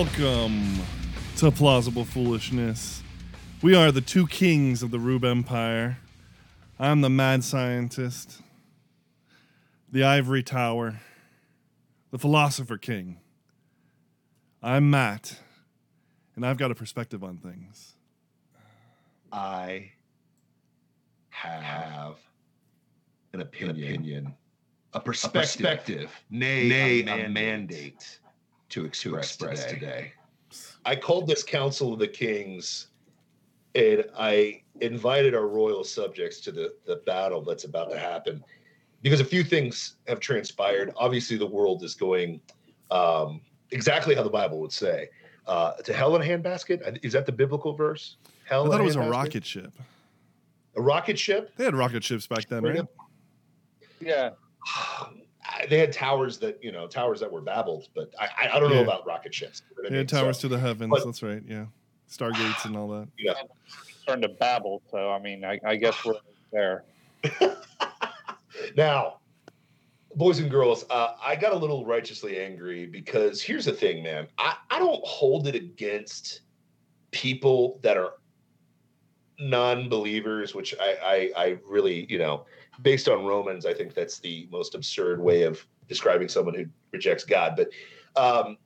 Welcome 0.00 0.78
to 1.36 1.50
Plausible 1.50 2.06
Foolishness. 2.06 3.02
We 3.60 3.74
are 3.74 3.92
the 3.92 4.00
two 4.00 4.26
kings 4.26 4.82
of 4.82 4.90
the 4.90 4.98
Rube 4.98 5.26
Empire. 5.26 5.98
I'm 6.78 7.02
the 7.02 7.10
mad 7.10 7.44
scientist, 7.44 8.40
the 9.92 10.02
ivory 10.02 10.42
tower, 10.42 11.02
the 12.12 12.18
philosopher 12.18 12.78
king. 12.78 13.18
I'm 14.62 14.88
Matt, 14.88 15.38
and 16.34 16.46
I've 16.46 16.56
got 16.56 16.70
a 16.70 16.74
perspective 16.74 17.22
on 17.22 17.36
things. 17.36 17.92
I 19.30 19.90
have 21.28 22.16
an 23.34 23.42
opinion, 23.42 24.34
a 24.94 25.00
perspective, 25.00 26.10
nay, 26.30 26.68
nay 26.70 27.02
a, 27.02 27.28
mandate 27.28 28.19
to 28.70 28.84
express, 28.86 29.36
today. 29.36 29.68
today. 29.68 30.12
I 30.84 30.96
called 30.96 31.26
this 31.26 31.42
Council 31.42 31.92
of 31.92 31.98
the 31.98 32.08
Kings, 32.08 32.88
and 33.74 34.04
I 34.18 34.62
invited 34.80 35.34
our 35.34 35.46
royal 35.46 35.84
subjects 35.84 36.40
to 36.40 36.52
the, 36.52 36.74
the 36.86 36.96
battle 37.06 37.42
that's 37.42 37.64
about 37.64 37.90
to 37.90 37.98
happen 37.98 38.42
because 39.02 39.20
a 39.20 39.24
few 39.24 39.44
things 39.44 39.96
have 40.08 40.20
transpired. 40.20 40.92
Obviously, 40.96 41.36
the 41.36 41.46
world 41.46 41.82
is 41.82 41.94
going 41.94 42.40
um, 42.90 43.40
exactly 43.70 44.14
how 44.14 44.22
the 44.22 44.30
Bible 44.30 44.60
would 44.60 44.72
say. 44.72 45.08
Uh, 45.46 45.72
to 45.72 45.92
hell 45.92 46.14
in 46.16 46.22
a 46.22 46.24
handbasket? 46.24 46.98
Is 47.02 47.12
that 47.12 47.26
the 47.26 47.32
biblical 47.32 47.74
verse? 47.74 48.16
Hell 48.44 48.66
I 48.66 48.70
thought 48.70 48.80
it 48.80 48.84
was 48.84 48.96
a 48.96 49.00
rocket 49.00 49.44
ship. 49.44 49.72
A 50.76 50.80
rocket 50.80 51.18
ship? 51.18 51.52
They 51.56 51.64
had 51.64 51.74
rocket 51.74 52.04
ships 52.04 52.26
back 52.26 52.46
then, 52.48 52.62
right? 52.62 52.86
Yeah. 54.00 54.30
they 55.68 55.78
had 55.78 55.92
towers 55.92 56.38
that 56.38 56.62
you 56.62 56.72
know 56.72 56.86
towers 56.86 57.20
that 57.20 57.30
were 57.30 57.40
babbled, 57.40 57.88
but 57.94 58.12
I 58.18 58.48
I 58.52 58.60
don't 58.60 58.70
know 58.70 58.82
about 58.82 59.06
rocket 59.06 59.34
ships. 59.34 59.62
You 59.76 59.82
know 59.82 59.90
they 59.90 59.98
had 59.98 60.08
towers 60.08 60.38
so, 60.38 60.48
to 60.48 60.54
the 60.54 60.58
heavens. 60.60 60.90
But, 60.90 61.04
that's 61.04 61.22
right. 61.22 61.42
Yeah, 61.46 61.66
stargates 62.10 62.64
and 62.64 62.76
all 62.76 62.88
that. 62.88 63.08
Yeah, 63.18 63.34
starting 64.02 64.22
to 64.22 64.28
babble. 64.28 64.82
So 64.90 65.10
I 65.10 65.18
mean, 65.18 65.44
I, 65.44 65.60
I 65.64 65.76
guess 65.76 66.04
we're 66.04 66.14
there. 66.52 66.84
now, 68.76 69.18
boys 70.14 70.38
and 70.38 70.50
girls, 70.50 70.84
uh, 70.90 71.14
I 71.22 71.36
got 71.36 71.52
a 71.52 71.56
little 71.56 71.84
righteously 71.84 72.40
angry 72.40 72.86
because 72.86 73.42
here's 73.42 73.64
the 73.64 73.72
thing, 73.72 74.02
man. 74.02 74.28
I 74.38 74.56
I 74.70 74.78
don't 74.78 75.04
hold 75.04 75.48
it 75.48 75.54
against 75.54 76.40
people 77.10 77.78
that 77.82 77.96
are 77.96 78.14
non-believers, 79.38 80.54
which 80.54 80.74
I, 80.80 81.30
I 81.36 81.42
I 81.42 81.58
really 81.66 82.06
you 82.08 82.18
know 82.18 82.46
based 82.82 83.08
on 83.08 83.24
Romans, 83.24 83.66
I 83.66 83.74
think 83.74 83.94
that's 83.94 84.18
the 84.18 84.48
most 84.50 84.74
absurd 84.74 85.20
way 85.20 85.42
of 85.42 85.64
describing 85.88 86.28
someone 86.28 86.54
who 86.54 86.66
rejects 86.92 87.24
God. 87.24 87.56
But 87.56 87.70
um, 88.20 88.56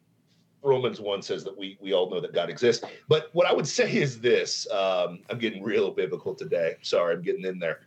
Romans 0.62 1.00
1 1.00 1.22
says 1.22 1.44
that 1.44 1.56
we 1.56 1.78
we 1.80 1.92
all 1.92 2.10
know 2.10 2.20
that 2.20 2.32
God 2.32 2.48
exists. 2.50 2.84
But 3.08 3.30
what 3.32 3.46
I 3.46 3.52
would 3.52 3.68
say 3.68 3.92
is 3.94 4.20
this 4.20 4.70
um, 4.70 5.20
I'm 5.30 5.38
getting 5.38 5.62
real 5.62 5.90
biblical 5.90 6.34
today. 6.34 6.76
Sorry, 6.82 7.14
I'm 7.14 7.22
getting 7.22 7.44
in 7.44 7.58
there. 7.58 7.80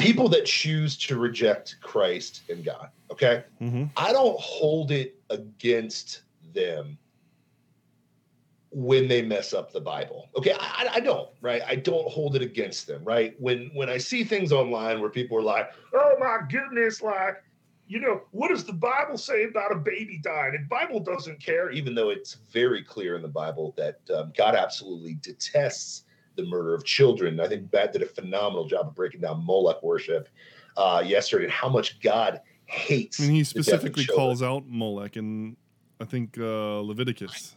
People 0.00 0.28
that 0.30 0.44
choose 0.44 0.96
to 0.98 1.16
reject 1.18 1.76
Christ 1.80 2.42
and 2.48 2.64
God, 2.64 2.88
okay? 3.12 3.44
Mm-hmm. 3.62 3.84
I 3.96 4.12
don't 4.12 4.38
hold 4.40 4.90
it 4.90 5.14
against 5.30 6.22
them 6.52 6.98
when 8.74 9.06
they 9.06 9.22
mess 9.22 9.54
up 9.54 9.72
the 9.72 9.80
Bible. 9.80 10.28
Okay, 10.36 10.52
I, 10.58 10.88
I, 10.94 11.00
don't, 11.00 11.30
right? 11.40 11.62
I 11.66 11.76
don't 11.76 12.08
hold 12.08 12.34
it 12.34 12.42
against 12.42 12.88
them, 12.88 13.04
right? 13.04 13.34
When 13.38 13.70
when 13.72 13.88
I 13.88 13.98
see 13.98 14.24
things 14.24 14.52
online 14.52 15.00
where 15.00 15.10
people 15.10 15.38
are 15.38 15.42
like, 15.42 15.70
"Oh 15.94 16.16
my 16.18 16.38
goodness, 16.50 17.00
like, 17.00 17.36
you 17.86 18.00
know, 18.00 18.22
what 18.32 18.48
does 18.48 18.64
the 18.64 18.72
Bible 18.72 19.16
say 19.16 19.44
about 19.44 19.70
a 19.70 19.76
baby 19.76 20.18
dying?" 20.18 20.56
And 20.56 20.64
the 20.64 20.68
Bible 20.68 20.98
doesn't 20.98 21.40
care, 21.40 21.70
even 21.70 21.94
though 21.94 22.10
it's 22.10 22.38
very 22.52 22.82
clear 22.82 23.14
in 23.14 23.22
the 23.22 23.28
Bible 23.28 23.74
that 23.76 24.00
um, 24.12 24.32
God 24.36 24.56
absolutely 24.56 25.14
detests 25.14 26.02
the 26.34 26.44
murder 26.44 26.74
of 26.74 26.84
children. 26.84 27.38
I 27.38 27.46
think 27.46 27.72
Matt 27.72 27.92
did 27.92 28.02
a 28.02 28.06
phenomenal 28.06 28.66
job 28.66 28.88
of 28.88 28.94
breaking 28.96 29.20
down 29.20 29.44
Moloch 29.46 29.84
worship 29.84 30.28
uh, 30.76 31.00
yesterday 31.06 31.44
and 31.44 31.52
how 31.52 31.68
much 31.68 32.00
God 32.00 32.40
hates. 32.66 33.20
I 33.20 33.24
mean, 33.24 33.36
he 33.36 33.44
specifically 33.44 34.04
calls 34.04 34.42
out 34.42 34.66
Moloch 34.66 35.16
in, 35.16 35.56
I 36.00 36.06
think, 36.06 36.36
uh, 36.38 36.80
Leviticus. 36.80 37.54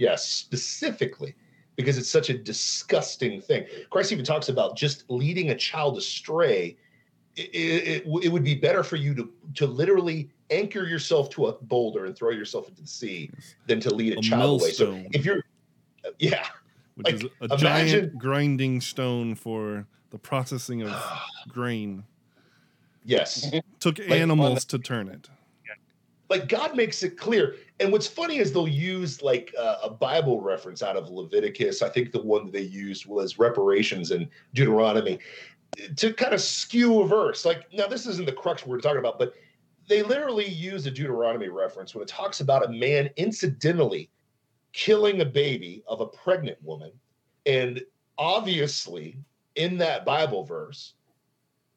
Yes, 0.00 0.26
specifically 0.26 1.34
because 1.76 1.98
it's 1.98 2.10
such 2.10 2.30
a 2.30 2.38
disgusting 2.38 3.38
thing. 3.38 3.66
Christ 3.90 4.12
even 4.12 4.24
talks 4.24 4.48
about 4.48 4.74
just 4.74 5.04
leading 5.10 5.50
a 5.50 5.54
child 5.54 5.98
astray. 5.98 6.78
It, 7.36 7.50
it, 7.52 8.24
it, 8.24 8.32
would 8.32 8.42
be 8.42 8.54
better 8.54 8.82
for 8.82 8.96
you 8.96 9.14
to 9.14 9.30
to 9.56 9.66
literally 9.66 10.30
anchor 10.50 10.86
yourself 10.86 11.28
to 11.30 11.48
a 11.48 11.52
boulder 11.52 12.06
and 12.06 12.16
throw 12.16 12.30
yourself 12.30 12.66
into 12.68 12.80
the 12.80 12.88
sea 12.88 13.30
than 13.66 13.78
to 13.80 13.94
lead 13.94 14.14
a, 14.14 14.18
a 14.18 14.22
child 14.22 14.62
away. 14.62 14.70
So 14.70 15.04
if 15.12 15.24
you're, 15.24 15.44
uh, 16.06 16.10
yeah, 16.18 16.46
which 16.94 17.04
like, 17.06 17.14
is 17.16 17.24
a 17.42 17.44
imagine, 17.44 17.60
giant 18.00 18.18
grinding 18.18 18.80
stone 18.80 19.34
for 19.34 19.86
the 20.08 20.18
processing 20.18 20.82
of 20.82 20.94
grain. 21.48 22.04
Yes, 23.04 23.50
took 23.80 23.98
like, 23.98 24.10
animals 24.10 24.64
to 24.66 24.78
turn 24.78 25.08
it 25.08 25.28
like 26.30 26.48
God 26.48 26.76
makes 26.76 27.02
it 27.02 27.18
clear. 27.18 27.56
And 27.80 27.90
what's 27.90 28.06
funny 28.06 28.36
is 28.38 28.52
they'll 28.52 28.68
use 28.68 29.22
like 29.22 29.54
a 29.56 29.88
Bible 29.88 30.40
reference 30.40 30.82
out 30.82 30.96
of 30.96 31.08
Leviticus. 31.08 31.80
I 31.80 31.88
think 31.88 32.12
the 32.12 32.22
one 32.22 32.44
that 32.44 32.52
they 32.52 32.62
used 32.62 33.06
was 33.06 33.38
reparations 33.38 34.10
in 34.10 34.28
Deuteronomy 34.54 35.18
to 35.96 36.12
kind 36.12 36.34
of 36.34 36.40
skew 36.40 37.00
a 37.00 37.06
verse. 37.06 37.44
Like 37.44 37.72
now, 37.72 37.86
this 37.86 38.06
isn't 38.06 38.26
the 38.26 38.32
crux 38.32 38.66
we're 38.66 38.80
talking 38.80 38.98
about, 38.98 39.18
but 39.18 39.34
they 39.88 40.02
literally 40.02 40.46
use 40.46 40.86
a 40.86 40.90
Deuteronomy 40.90 41.48
reference 41.48 41.94
when 41.94 42.02
it 42.02 42.08
talks 42.08 42.40
about 42.40 42.66
a 42.66 42.68
man 42.68 43.08
incidentally 43.16 44.10
killing 44.72 45.20
a 45.20 45.24
baby 45.24 45.82
of 45.88 46.00
a 46.00 46.06
pregnant 46.06 46.58
woman. 46.62 46.92
And 47.46 47.82
obviously, 48.18 49.16
in 49.56 49.78
that 49.78 50.04
Bible 50.04 50.44
verse, 50.44 50.94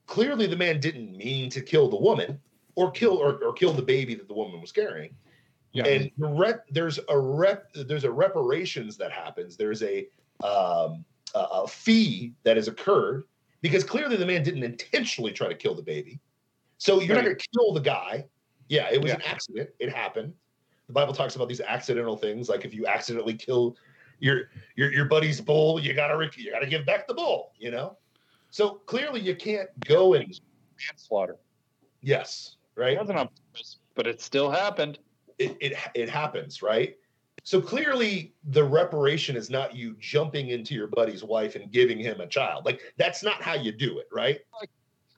clearly 0.05 0.47
the 0.47 0.57
man 0.57 0.79
didn't 0.79 1.15
mean 1.15 1.49
to 1.51 1.61
kill 1.61 1.89
the 1.89 1.97
woman 1.97 2.39
or 2.75 2.91
kill 2.91 3.17
or, 3.17 3.43
or 3.43 3.53
kill 3.53 3.71
the 3.73 3.81
baby 3.81 4.15
that 4.15 4.27
the 4.27 4.33
woman 4.33 4.59
was 4.59 4.71
carrying. 4.71 5.15
Yeah. 5.73 5.85
And 5.87 6.11
the 6.17 6.27
rep, 6.27 6.65
there's 6.69 6.99
a 7.09 7.17
rep 7.17 7.73
there's 7.73 8.03
a 8.03 8.11
reparations 8.11 8.95
that 8.97 9.11
happens. 9.11 9.57
There's 9.57 9.81
a 9.81 10.07
um, 10.43 11.03
a 11.33 11.67
fee 11.67 12.33
that 12.43 12.57
has 12.57 12.67
occurred 12.67 13.23
because 13.61 13.83
clearly 13.83 14.15
the 14.15 14.25
man 14.25 14.43
didn't 14.43 14.63
intentionally 14.63 15.31
try 15.31 15.47
to 15.47 15.55
kill 15.55 15.73
the 15.73 15.81
baby. 15.81 16.19
So 16.77 16.99
you're 16.99 17.15
right. 17.15 17.23
not 17.23 17.25
going 17.25 17.37
to 17.37 17.47
kill 17.55 17.73
the 17.73 17.79
guy. 17.79 18.25
Yeah, 18.69 18.89
it 18.91 19.01
was 19.01 19.09
yeah. 19.09 19.15
an 19.15 19.21
accident. 19.23 19.69
It 19.79 19.91
happened. 19.91 20.33
The 20.87 20.93
Bible 20.93 21.13
talks 21.13 21.35
about 21.35 21.47
these 21.47 21.61
accidental 21.61 22.17
things, 22.17 22.49
like 22.49 22.65
if 22.65 22.73
you 22.73 22.85
accidentally 22.85 23.33
kill 23.33 23.77
your 24.19 24.49
your 24.75 24.91
your 24.91 25.05
buddy's 25.05 25.41
bull, 25.41 25.79
you 25.79 25.93
gotta 25.93 26.29
you 26.37 26.51
gotta 26.51 26.67
give 26.67 26.85
back 26.85 27.07
the 27.07 27.13
bull. 27.13 27.51
You 27.57 27.71
know. 27.71 27.97
So 28.51 28.81
clearly 28.85 29.19
you 29.19 29.35
can't 29.35 29.69
go 29.85 30.13
and 30.13 30.39
manslaughter. 30.87 31.37
Yes, 32.01 32.57
right? 32.75 32.93
It 32.93 32.99
wasn't 32.99 33.19
on 33.19 33.29
purpose, 33.51 33.79
but 33.95 34.05
it 34.05 34.21
still 34.21 34.51
happened. 34.51 34.99
It, 35.39 35.57
it 35.59 35.73
it 35.95 36.09
happens, 36.09 36.61
right? 36.61 36.95
So 37.43 37.61
clearly, 37.61 38.33
the 38.45 38.63
reparation 38.63 39.35
is 39.35 39.49
not 39.49 39.75
you 39.75 39.95
jumping 39.99 40.49
into 40.49 40.73
your 40.73 40.87
buddy's 40.87 41.23
wife 41.23 41.55
and 41.55 41.71
giving 41.71 41.99
him 41.99 42.21
a 42.21 42.27
child. 42.27 42.65
Like 42.65 42.81
that's 42.97 43.23
not 43.23 43.41
how 43.41 43.55
you 43.55 43.71
do 43.71 43.99
it, 43.99 44.07
right? 44.11 44.39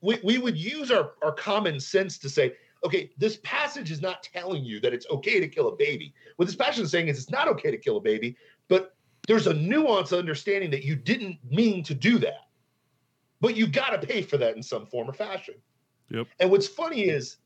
We 0.01 0.19
we 0.23 0.38
would 0.38 0.57
use 0.57 0.91
our 0.91 1.13
our 1.23 1.31
common 1.31 1.79
sense 1.79 2.17
to 2.19 2.29
say, 2.29 2.56
okay, 2.83 3.12
this 3.17 3.38
passage 3.44 3.91
is 3.91 4.01
not 4.01 4.23
telling 4.23 4.63
you 4.63 4.79
that 4.79 4.94
it's 4.94 5.06
okay 5.09 5.39
to 5.39 5.47
kill 5.47 5.67
a 5.67 5.75
baby. 5.75 6.13
What 6.38 6.45
this 6.45 6.56
passage 6.56 6.83
is 6.83 6.91
saying 6.91 7.09
is 7.09 7.17
it's 7.19 7.29
not 7.29 7.47
okay 7.50 7.71
to 7.71 7.77
kill 7.77 7.97
a 7.97 8.01
baby, 8.01 8.35
but 8.67 8.95
there's 9.27 9.47
a 9.47 9.53
nuance 9.53 10.13
understanding 10.13 10.71
that 10.71 10.83
you 10.83 10.95
didn't 10.95 11.38
mean 11.50 11.83
to 11.83 11.94
do 11.94 12.17
that, 12.19 12.47
but 13.41 13.56
you 13.56 13.67
got 13.67 14.00
to 14.00 14.07
pay 14.07 14.21
for 14.21 14.38
that 14.38 14.56
in 14.56 14.63
some 14.63 14.85
form 14.85 15.09
or 15.09 15.13
fashion. 15.13 15.56
Yep. 16.09 16.27
And 16.39 16.51
what's 16.51 16.67
funny 16.67 17.06
is 17.06 17.38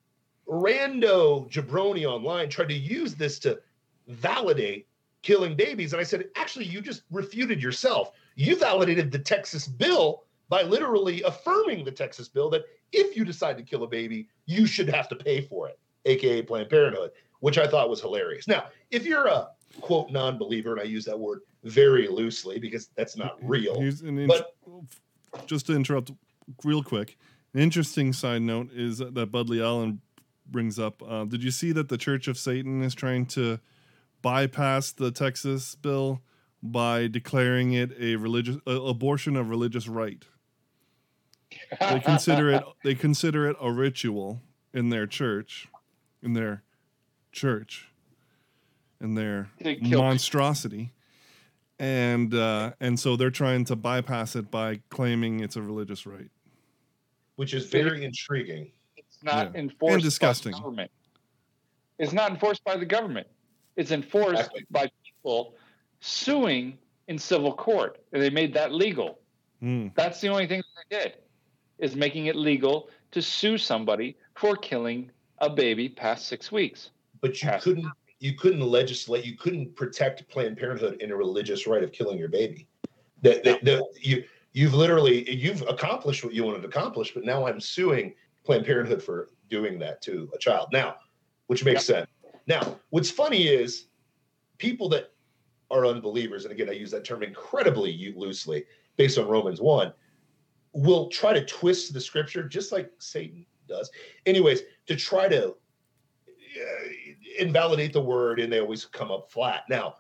rando 0.50 1.50
jabroni 1.52 2.06
online 2.06 2.50
tried 2.50 2.70
to 2.70 2.74
use 2.74 3.16
this 3.16 3.40
to 3.40 3.60
validate 4.08 4.88
killing 5.22 5.56
babies. 5.56 5.94
And 5.94 6.00
I 6.00 6.04
said, 6.04 6.26
actually, 6.36 6.66
you 6.66 6.82
just 6.82 7.04
refuted 7.12 7.62
yourself. 7.62 8.12
You 8.36 8.56
validated 8.56 9.12
the 9.12 9.20
Texas 9.20 9.68
bill 9.68 10.24
by 10.48 10.64
literally 10.64 11.22
affirming 11.24 11.86
the 11.86 11.92
Texas 11.92 12.28
bill 12.28 12.50
that 12.50 12.64
if 12.92 13.16
you 13.16 13.24
decide 13.24 13.58
to 13.58 13.64
kill 13.64 13.84
a 13.84 13.88
baby, 13.88 14.28
you 14.46 14.66
should 14.66 14.90
have 14.90 15.08
to 15.10 15.16
pay 15.16 15.42
for 15.42 15.68
it, 15.68 15.80
aka 16.06 16.42
Planned 16.42 16.70
Parenthood, 16.70 17.12
which 17.40 17.58
I 17.58 17.68
thought 17.68 17.90
was 17.90 18.02
hilarious. 18.02 18.48
Now, 18.48 18.66
if 18.90 19.06
you're 19.06 19.28
a 19.28 19.50
quote 19.82 20.10
non-believer, 20.10 20.72
and 20.72 20.82
I 20.82 20.86
use 20.86 21.06
that 21.06 21.20
word 21.20 21.42
very 21.64 22.08
loosely 22.08 22.58
because 22.58 22.90
that's 22.96 23.16
not 23.16 23.38
real. 23.42 23.76
but 24.28 24.56
just 25.46 25.68
to 25.68 25.74
interrupt 25.76 26.12
real 26.64 26.82
quick, 26.82 27.18
an 27.54 27.60
interesting 27.60 28.14
side 28.14 28.42
note 28.42 28.72
is 28.74 29.00
that 29.00 29.32
Budley 29.32 29.62
Allen 29.62 30.02
brings 30.52 30.80
up. 30.80 31.02
Uh, 31.08 31.26
did 31.26 31.44
you 31.44 31.52
see 31.52 31.72
that 31.72 31.90
the 31.90 31.98
Church 31.98 32.28
of 32.28 32.38
Satan 32.38 32.82
is 32.82 32.96
trying 32.96 33.26
to 33.28 33.60
bypass 34.22 34.92
the 34.92 35.12
Texas 35.12 35.76
bill 35.76 36.22
by 36.62 37.08
declaring 37.08 37.74
it 37.74 37.92
a 38.00 38.16
religious 38.16 38.58
abortion 38.66 39.36
of 39.36 39.50
religious 39.50 39.88
right? 39.88 40.24
They 41.80 42.00
consider 42.00 42.52
it 42.52 42.64
they 42.84 42.96
consider 42.96 43.48
it 43.50 43.58
a 43.60 43.72
ritual 43.72 44.42
in 44.74 44.90
their 44.90 45.08
church, 45.08 45.68
in 46.22 46.34
their 46.34 46.64
church, 47.32 47.90
in 49.02 49.16
their 49.16 49.50
monstrosity. 49.82 50.92
And 51.80 52.34
uh, 52.34 52.74
and 52.80 53.00
so 53.00 53.16
they're 53.16 53.32
trying 53.32 53.66
to 53.66 53.76
bypass 53.76 54.36
it 54.36 54.52
by 54.52 54.82
claiming 54.90 55.40
it's 55.40 55.56
a 55.56 55.62
religious 55.62 56.06
right. 56.06 56.30
which 57.38 57.54
is 57.54 57.68
very 57.68 58.04
intriguing. 58.04 58.72
It's 59.20 59.24
not 59.26 59.52
Yeah. 59.54 59.60
enforced 59.60 59.94
And 59.96 60.04
disgusting. 60.04 60.52
by 60.54 60.58
the 60.58 60.62
government. 60.64 60.92
It's 61.98 62.14
not 62.14 62.32
enforced 62.32 62.64
by 62.64 62.78
the 62.78 62.86
government. 62.86 63.28
It's 63.76 63.92
enforced 63.92 64.40
Exactly. 64.40 64.66
by 64.72 64.90
people 65.04 65.56
suing 66.00 66.78
in 67.10 67.20
civil 67.20 67.54
court. 67.54 68.00
And 68.14 68.22
they 68.22 68.30
made 68.30 68.54
that 68.54 68.72
legal. 68.72 69.20
Mm. 69.62 69.94
That's 69.96 70.22
the 70.22 70.30
only 70.30 70.48
thing 70.48 70.62
that 70.62 70.86
they 70.90 71.04
did 71.10 71.18
is 71.80 71.96
making 71.98 72.28
it 72.28 72.38
legal 72.38 72.90
to 73.12 73.22
sue 73.22 73.58
somebody 73.58 74.16
for 74.36 74.56
killing 74.56 75.12
a 75.40 75.50
baby 75.50 75.90
past 75.90 76.28
six 76.28 76.50
weeks. 76.52 76.92
But 77.20 77.42
you 77.44 77.50
Yes. 77.50 77.64
couldn't 77.64 77.88
you 78.22 78.34
couldn't 78.34 78.60
legislate 78.62 79.24
you 79.26 79.36
couldn't 79.38 79.74
protect 79.78 80.28
Planned 80.30 80.58
Parenthood 80.58 81.02
in 81.02 81.12
a 81.12 81.16
religious 81.16 81.68
right 81.68 81.84
of 81.84 81.92
killing 81.94 82.18
your 82.18 82.28
baby. 82.30 82.68
That 83.22 83.44
that, 83.44 83.64
that 83.66 83.84
you 84.00 84.24
you've 84.54 84.74
literally 84.74 85.30
you've 85.30 85.62
accomplished 85.64 86.24
what 86.24 86.34
you 86.34 86.44
wanted 86.46 86.62
to 86.62 86.68
accomplish, 86.70 87.14
but 87.14 87.24
now 87.26 87.46
I'm 87.48 87.60
suing 87.60 88.16
Planned 88.50 88.66
Parenthood 88.66 89.04
for 89.04 89.30
doing 89.48 89.78
that 89.78 90.02
to 90.02 90.28
a 90.34 90.40
child. 90.40 90.70
Now, 90.74 90.96
which 91.46 91.64
makes 91.64 91.86
sense. 91.86 92.08
Now, 92.48 92.80
what's 92.90 93.12
funny 93.12 93.48
is 93.48 93.90
people 94.58 94.90
that 94.90 95.12
are 95.70 95.86
unbelievers, 95.86 96.46
and 96.46 96.52
again, 96.52 96.68
I 96.68 96.72
use 96.72 96.90
that 96.90 97.06
term 97.06 97.22
incredibly 97.22 98.12
loosely 98.18 98.66
based 98.98 99.20
on 99.20 99.28
Romans 99.28 99.62
1, 99.62 99.94
will 100.74 101.10
try 101.10 101.32
to 101.32 101.46
twist 101.46 101.94
the 101.94 102.02
scripture 102.02 102.42
just 102.42 102.72
like 102.72 102.90
Satan 102.98 103.46
does. 103.68 103.92
Anyways, 104.26 104.62
to 104.88 104.96
try 104.96 105.28
to 105.28 105.50
uh, 105.50 106.90
invalidate 107.38 107.94
the 107.94 108.02
word, 108.02 108.40
and 108.40 108.52
they 108.52 108.62
always 108.62 108.84
come 108.84 109.12
up 109.12 109.32
flat. 109.32 109.66
Now, 109.70 109.98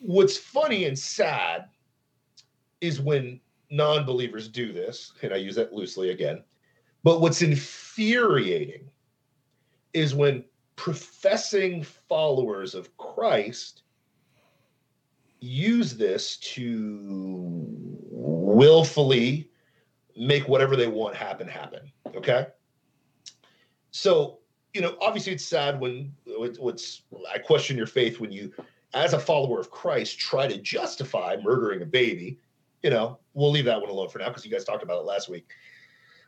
what's 0.00 0.38
funny 0.38 0.86
and 0.86 0.98
sad 0.98 1.66
is 2.80 2.98
when 2.98 3.42
non 3.70 4.06
believers 4.06 4.48
do 4.48 4.72
this, 4.72 5.12
and 5.20 5.34
I 5.34 5.36
use 5.36 5.56
that 5.56 5.74
loosely 5.74 6.08
again. 6.08 6.42
But 7.04 7.20
what's 7.20 7.42
infuriating 7.42 8.90
is 9.92 10.14
when 10.14 10.44
professing 10.74 11.84
followers 11.84 12.74
of 12.74 12.96
Christ 12.96 13.82
use 15.40 15.96
this 15.96 16.38
to 16.38 17.44
willfully 18.10 19.50
make 20.16 20.48
whatever 20.48 20.76
they 20.76 20.86
want 20.86 21.14
happen 21.14 21.46
happen. 21.46 21.92
Okay. 22.16 22.46
So, 23.90 24.40
you 24.72 24.80
know, 24.80 24.96
obviously 25.00 25.34
it's 25.34 25.44
sad 25.44 25.78
when 25.78 26.14
what- 26.24 26.58
what's 26.58 27.02
I 27.32 27.38
question 27.38 27.76
your 27.76 27.86
faith 27.86 28.18
when 28.18 28.32
you, 28.32 28.52
as 28.94 29.12
a 29.12 29.18
follower 29.18 29.60
of 29.60 29.70
Christ, 29.70 30.18
try 30.18 30.46
to 30.48 30.56
justify 30.56 31.36
murdering 31.42 31.82
a 31.82 31.86
baby. 31.86 32.40
You 32.82 32.90
know, 32.90 33.18
we'll 33.34 33.50
leave 33.50 33.66
that 33.66 33.80
one 33.80 33.90
alone 33.90 34.08
for 34.08 34.18
now 34.18 34.28
because 34.28 34.44
you 34.44 34.50
guys 34.50 34.64
talked 34.64 34.82
about 34.82 35.00
it 35.00 35.04
last 35.06 35.28
week. 35.28 35.52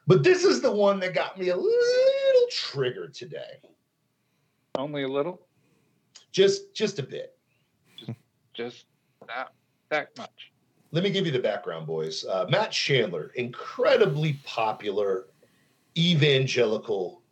But 0.06 0.23
this 0.23 0.44
is 0.44 0.61
the 0.61 0.70
one 0.70 1.00
that 1.00 1.14
got 1.14 1.38
me 1.38 1.49
a 1.49 1.56
little 1.56 2.47
triggered 2.50 3.14
today. 3.14 3.61
Only 4.76 5.03
a 5.03 5.08
little, 5.08 5.41
Just 6.32 6.75
just 6.75 6.99
a 6.99 7.03
bit. 7.03 7.37
just 7.97 8.19
just 8.55 8.85
that 9.26 9.53
that 9.91 10.17
much. 10.19 10.53
Let 10.93 11.03
me 11.03 11.11
give 11.11 11.26
you 11.26 11.32
the 11.32 11.41
background, 11.41 11.87
boys. 11.87 12.25
Uh, 12.25 12.47
Matt 12.49 12.70
Chandler, 12.70 13.32
incredibly 13.35 14.35
popular 14.44 15.26
evangelical 15.99 17.23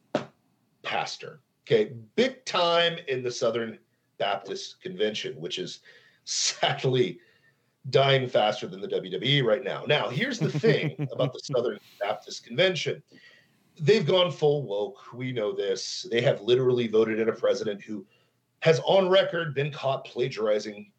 pastor. 0.83 1.41
Okay, 1.67 1.93
big 2.17 2.45
time 2.45 2.99
in 3.09 3.23
the 3.23 3.31
Southern 3.31 3.79
Baptist 4.19 4.83
Convention, 4.83 5.35
which 5.41 5.59
is 5.59 5.81
sadly 6.25 7.21
dying 7.91 8.29
faster 8.29 8.67
than 8.67 8.81
the 8.81 8.89
WWE 8.89 9.45
right 9.45 9.63
now. 9.63 9.85
Now, 9.87 10.09
here's 10.09 10.39
the 10.39 10.51
thing 10.51 10.95
about 11.13 11.33
the 11.33 11.41
Southern 11.41 11.79
Baptist 12.01 12.45
Convention. 12.47 13.03
They've 13.81 14.07
gone 14.07 14.31
full 14.31 14.63
woke. 14.63 15.13
We 15.13 15.33
know 15.33 15.53
this. 15.53 16.07
They 16.11 16.21
have 16.23 16.41
literally 16.41 16.89
voted 16.89 17.19
in 17.19 17.29
a 17.29 17.33
president 17.33 17.83
who 17.83 18.07
has 18.61 18.81
on 18.81 19.09
record 19.09 19.55
been 19.55 19.71
caught 19.71 20.05
plagiarizing 20.05 20.91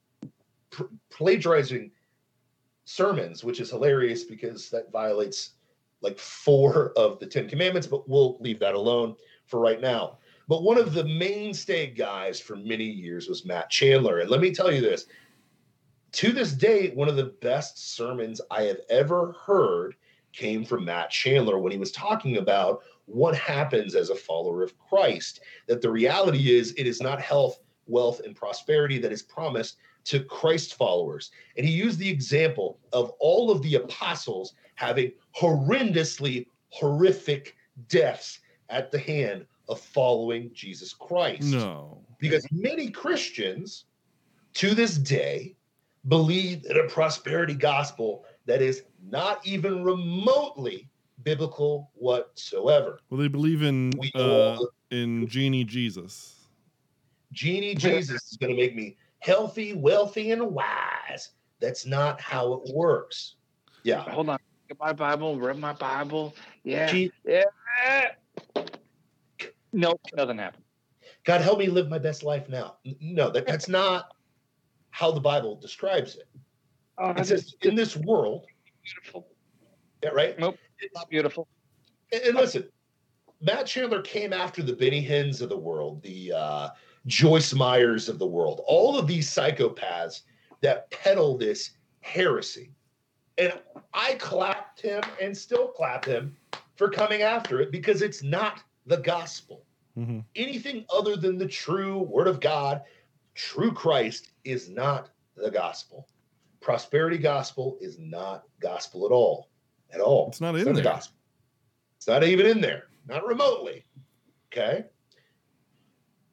pr- 0.70 0.84
plagiarizing 1.10 1.92
sermons, 2.84 3.44
which 3.44 3.60
is 3.60 3.72
hilarious 3.72 4.24
because 4.24 4.70
that 4.70 4.92
violates 4.92 5.52
like 6.02 6.20
four 6.20 6.92
of 6.98 7.20
the 7.20 7.26
Ten 7.26 7.50
Commandments, 7.50 7.88
but 7.88 8.08
we'll 8.08 8.38
leave 8.40 8.60
that 8.60 8.76
alone 8.76 9.16
for 9.48 9.60
right 9.60 9.82
now. 9.82 10.18
But 10.48 10.62
one 10.62 10.78
of 10.78 10.94
the 10.94 11.06
mainstay 11.06 11.88
guys 11.88 12.40
for 12.40 12.56
many 12.56 12.84
years 12.84 13.28
was 13.28 13.46
Matt 13.46 13.72
Chandler. 13.72 14.20
And 14.20 14.30
let 14.30 14.42
me 14.42 14.54
tell 14.54 14.72
you 14.72 14.82
this 14.82 15.08
to 16.16 16.32
this 16.32 16.54
day, 16.54 16.92
one 16.92 17.10
of 17.10 17.18
the 17.18 17.34
best 17.42 17.94
sermons 17.94 18.40
I 18.50 18.64
have 18.64 18.80
ever 18.90 19.34
heard 19.46 19.96
came 20.32 20.64
from 20.64 20.86
Matt 20.86 21.10
Chandler 21.10 21.60
when 21.60 21.74
he 21.74 21.78
was 21.78 21.92
talking 21.92 22.38
about 22.38 22.84
what 23.06 23.36
happens 23.36 23.96
as 23.96 24.10
a 24.10 24.16
follower 24.16 24.64
of 24.64 24.78
Christ. 24.80 25.42
That 25.68 25.82
the 25.82 25.92
reality 25.92 26.56
is, 26.56 26.74
it 26.78 26.88
is 26.88 27.02
not 27.02 27.20
health, 27.20 27.60
wealth, 27.86 28.22
and 28.24 28.34
prosperity 28.34 28.98
that 29.00 29.12
is 29.12 29.24
promised 29.24 29.76
to 30.06 30.24
Christ 30.24 30.76
followers. 30.76 31.32
And 31.58 31.66
he 31.66 31.74
used 31.74 32.00
the 32.00 32.10
example 32.10 32.80
of 32.94 33.12
all 33.20 33.52
of 33.52 33.62
the 33.62 33.76
apostles 33.76 34.54
having 34.76 35.12
horrendously 35.38 36.48
horrific 36.70 37.58
deaths 37.90 38.40
at 38.70 38.90
the 38.90 39.00
hand 39.00 39.46
of 39.68 39.82
following 39.82 40.50
Jesus 40.54 40.94
Christ. 40.94 41.44
No. 41.44 42.06
Because 42.20 42.48
many 42.54 42.90
Christians 42.90 43.84
to 44.54 44.74
this 44.74 44.98
day 44.98 45.58
believe 46.08 46.66
in 46.66 46.78
a 46.78 46.88
prosperity 46.88 47.54
gospel 47.54 48.26
that 48.46 48.62
is 48.62 48.84
not 49.10 49.46
even 49.46 49.84
remotely 49.84 50.90
biblical 51.24 51.92
whatsoever. 51.94 53.00
Well, 53.10 53.20
they 53.20 53.28
believe 53.28 53.64
in 53.64 53.92
We 53.98 54.12
uh, 54.16 54.58
in 54.92 55.28
genie 55.28 55.64
Jesus. 55.64 56.48
Genie 57.32 57.76
Jesus 57.76 58.32
is 58.32 58.38
going 58.38 58.56
to 58.56 58.62
make 58.62 58.76
me 58.76 58.98
healthy, 59.20 59.74
wealthy, 59.74 60.32
and 60.32 60.52
wise. 60.52 61.32
That's 61.60 61.86
not 61.86 62.22
how 62.22 62.54
it 62.54 62.74
works. 62.74 63.36
Yeah. 63.84 64.02
Hold 64.02 64.30
on. 64.30 64.38
Get 64.68 64.80
my 64.80 64.94
Bible. 64.94 65.40
Read 65.40 65.58
my 65.58 65.74
Bible. 65.74 66.36
Yeah. 66.64 66.88
Gee, 66.88 67.12
Yeah. 67.26 67.44
Nope. 69.74 70.00
Nothing 70.16 70.38
happened. 70.38 70.64
God 71.24 71.42
help 71.42 71.60
me 71.60 71.68
live 71.68 71.90
my 71.90 71.98
best 71.98 72.24
life 72.24 72.48
now. 72.50 72.78
No, 73.02 73.30
that, 73.32 73.48
that's 73.48 73.68
not 73.68 74.15
how 74.96 75.12
the 75.12 75.20
Bible 75.20 75.58
describes 75.58 76.16
it. 76.16 76.30
Oh, 76.98 77.10
It 77.10 77.18
that's 77.18 77.28
says 77.28 77.54
in 77.64 77.76
this 77.76 77.98
world, 77.98 78.46
beautiful. 78.82 79.28
yeah, 80.02 80.12
right? 80.12 80.40
Nope. 80.40 80.58
Not 80.94 81.10
beautiful. 81.10 81.50
And, 82.14 82.22
and 82.24 82.36
listen, 82.38 82.70
Matt 83.42 83.66
Chandler 83.66 84.02
came 84.02 84.32
after 84.32 84.64
the 84.64 84.72
Benny 84.72 85.06
Hinns 85.06 85.42
of 85.42 85.50
the 85.50 85.58
world, 85.58 86.02
the 86.02 86.32
uh, 86.32 86.70
Joyce 87.08 87.54
Meyers 87.54 88.08
of 88.08 88.20
the 88.20 88.26
world, 88.26 88.62
all 88.68 88.98
of 88.98 89.06
these 89.06 89.30
psychopaths 89.30 90.22
that 90.62 90.90
peddle 90.92 91.38
this 91.38 91.72
heresy. 92.00 92.72
And 93.38 93.52
I 93.94 94.14
clapped 94.14 94.80
him 94.80 95.04
and 95.22 95.38
still 95.38 95.68
clap 95.68 96.06
him 96.06 96.38
for 96.78 96.90
coming 96.90 97.22
after 97.22 97.60
it 97.60 97.70
because 97.70 98.02
it's 98.02 98.24
not 98.24 98.62
the 98.86 98.98
gospel. 98.98 99.66
hmm 99.94 100.20
Anything 100.38 100.86
other 100.90 101.18
than 101.18 101.38
the 101.38 101.48
true 101.50 102.00
word 102.00 102.30
of 102.30 102.40
God, 102.40 102.84
true 103.36 103.72
Christ, 103.72 104.32
is 104.44 104.70
not 104.70 105.10
the 105.36 105.52
gospel. 105.52 106.08
Prosperity 106.62 107.18
gospel 107.18 107.78
is 107.80 108.00
not 108.00 108.46
gospel 108.60 109.06
at 109.06 109.12
all. 109.12 109.50
At 109.94 110.02
all. 110.02 110.30
It's 110.30 110.42
not 110.42 110.56
It's 110.56 110.66
in 110.66 110.74
not 110.74 110.76
the 110.76 110.82
gospel. 110.82 111.18
It's 111.98 112.08
not 112.08 112.24
even 112.24 112.48
in 112.48 112.62
there, 112.62 112.86
not 113.08 113.26
remotely. 113.26 113.86
Okay. 114.52 114.86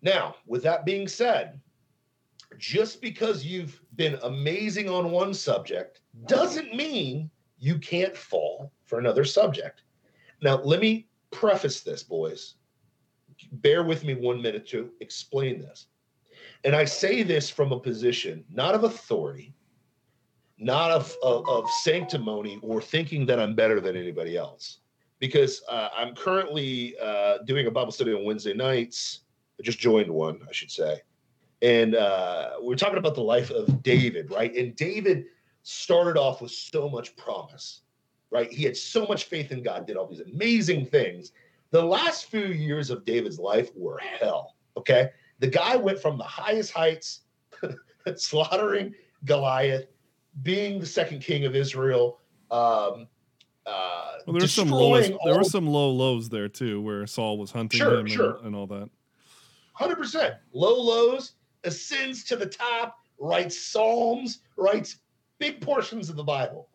Now, 0.01 0.37
with 0.47 0.63
that 0.63 0.85
being 0.85 1.07
said, 1.07 1.61
just 2.59 3.01
because 3.01 3.45
you've 3.45 3.81
been 3.97 4.19
amazing 4.23 4.89
on 4.89 5.11
one 5.11 5.35
subject 5.35 6.01
doesn't 6.27 6.75
mean 6.75 7.31
you 7.59 7.79
can't 7.79 8.17
fall 8.17 8.73
for 8.85 8.99
another 8.99 9.25
subject. 9.25 9.83
Now, 10.43 10.57
let 10.63 10.81
me 10.81 11.09
preface 11.31 11.81
this, 11.81 12.03
boys. 12.03 12.55
Bear 13.53 13.85
with 13.85 14.05
me 14.05 14.15
one 14.15 14.43
minute 14.43 14.67
to 14.69 14.91
explain 15.01 15.61
this. 15.61 15.87
And 16.65 16.77
I 16.77 16.85
say 16.85 17.23
this 17.23 17.51
from 17.51 17.73
a 17.73 17.81
position 17.81 18.45
not 18.51 18.75
of 18.75 18.85
authority, 18.85 19.55
not 20.59 20.91
of, 20.91 21.15
of, 21.23 21.49
of 21.49 21.71
sanctimony 21.83 22.59
or 22.63 22.81
thinking 22.81 23.27
that 23.27 23.41
I'm 23.41 23.55
better 23.55 23.81
than 23.81 23.97
anybody 23.97 24.37
else. 24.37 24.79
Because 25.19 25.63
uh, 25.69 25.89
I'm 25.97 26.15
currently 26.15 26.97
uh, 27.01 27.39
doing 27.47 27.67
a 27.67 27.71
Bible 27.71 27.93
study 27.93 28.13
on 28.13 28.25
Wednesday 28.25 28.55
nights. 28.55 29.21
I 29.59 29.63
just 29.63 29.79
joined 29.79 30.11
one, 30.11 30.41
I 30.49 30.53
should 30.53 30.71
say. 30.71 31.01
And 31.63 31.95
uh, 31.95 32.55
we're 32.61 32.75
talking 32.75 32.99
about 32.99 33.15
the 33.15 33.23
life 33.23 33.51
of 33.51 33.83
David, 33.85 34.33
right? 34.33 34.55
And 34.57 34.75
David 34.75 35.27
started 35.63 36.19
off 36.19 36.43
with 36.43 36.51
so 36.51 36.89
much 36.89 37.15
promise, 37.15 37.83
right? 38.31 38.51
He 38.51 38.65
had 38.65 38.77
so 38.77 39.07
much 39.07 39.25
faith 39.25 39.53
in 39.53 39.63
God, 39.63 39.87
did 39.87 39.97
all 39.97 40.09
these 40.09 40.21
amazing 40.21 40.87
things. 40.87 41.33
The 41.71 41.85
last 41.85 42.27
few 42.27 42.47
years 42.47 42.91
of 42.91 43.05
David's 43.05 43.39
life 43.39 43.71
were 43.77 43.99
hell, 43.99 44.57
okay? 44.77 45.11
The 45.43 45.49
guy 45.49 45.75
went 45.75 45.99
from 45.99 46.19
the 46.19 46.25
highest 46.25 46.71
heights 46.71 47.23
slaughtering 48.17 48.95
Goliath, 49.25 49.87
being 50.45 50.79
the 50.79 50.87
second 50.87 51.21
king 51.21 51.45
of 51.47 51.57
Israel. 51.57 52.21
Um, 52.53 53.09
uh, 53.67 54.19
Well, 54.25 54.35
there 54.35 54.35
were 54.35 54.47
some 54.47 54.69
there 54.71 55.37
were 55.37 55.43
some 55.43 55.67
low 55.67 55.91
lows 55.91 56.29
there 56.29 56.49
too, 56.49 56.81
where 56.81 57.09
Saul 57.09 57.39
was 57.39 57.51
hunting 57.51 57.79
Sure, 57.79 57.99
him 57.99 58.07
sure. 58.07 58.37
And, 58.37 58.47
and 58.47 58.57
all 58.57 58.69
that. 58.69 58.89
Hundred 59.73 59.97
percent. 59.97 60.37
Low 60.53 60.81
lows, 60.81 61.33
ascends 61.65 62.23
to 62.25 62.37
the 62.37 62.47
top, 62.47 62.99
writes 63.19 63.59
psalms, 63.59 64.43
writes 64.57 64.99
big 65.41 65.61
portions 65.61 66.09
of 66.09 66.15
the 66.15 66.23
Bible, 66.23 66.69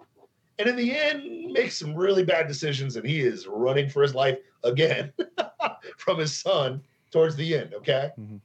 and 0.60 0.68
in 0.68 0.76
the 0.76 0.94
end 0.94 1.54
makes 1.54 1.78
some 1.78 1.96
really 1.96 2.26
bad 2.26 2.50
decisions, 2.50 2.98
and 2.98 3.08
he 3.08 3.22
is 3.22 3.48
running 3.48 3.88
for 3.88 4.02
his 4.02 4.14
life 4.14 4.38
again 4.66 5.14
from 5.98 6.20
his 6.20 6.38
son 6.38 6.82
towards 7.12 7.38
the 7.38 7.56
end. 7.56 7.74
Okay, 7.74 8.12
Mhm. 8.20 8.42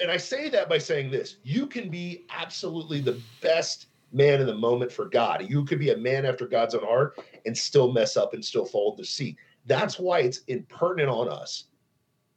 And 0.00 0.10
I 0.10 0.16
say 0.16 0.48
that 0.50 0.68
by 0.68 0.78
saying 0.78 1.10
this: 1.10 1.36
you 1.42 1.66
can 1.66 1.88
be 1.90 2.26
absolutely 2.30 3.00
the 3.00 3.20
best 3.40 3.86
man 4.12 4.40
in 4.40 4.46
the 4.46 4.54
moment 4.54 4.92
for 4.92 5.06
God. 5.06 5.46
You 5.48 5.64
could 5.64 5.78
be 5.78 5.90
a 5.90 5.96
man 5.96 6.24
after 6.24 6.46
God's 6.46 6.74
own 6.74 6.84
heart 6.84 7.18
and 7.44 7.56
still 7.56 7.92
mess 7.92 8.16
up 8.16 8.34
and 8.34 8.44
still 8.44 8.64
fall 8.64 8.92
into 8.92 9.02
deceit. 9.02 9.36
That's 9.66 9.98
why 9.98 10.20
it's 10.20 10.38
impertinent 10.48 11.10
on 11.10 11.28
us 11.28 11.64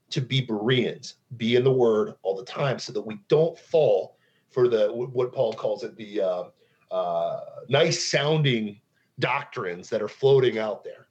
to 0.09 0.21
be 0.21 0.41
Bereans, 0.41 1.15
be 1.37 1.55
in 1.55 1.63
the 1.63 1.71
Word 1.71 2.15
all 2.23 2.35
the 2.35 2.45
time, 2.45 2.79
so 2.79 2.91
that 2.93 3.01
we 3.01 3.19
don't 3.27 3.57
fall 3.57 4.17
for 4.49 4.67
the 4.67 4.87
what 4.91 5.33
Paul 5.33 5.53
calls 5.53 5.83
it 5.83 5.95
the 5.95 6.21
uh, 6.21 6.43
uh, 6.91 7.39
nice 7.67 8.09
sounding 8.09 8.79
doctrines 9.19 9.89
that 9.89 10.01
are 10.01 10.07
floating 10.07 10.57
out 10.57 10.83
there. 10.83 11.07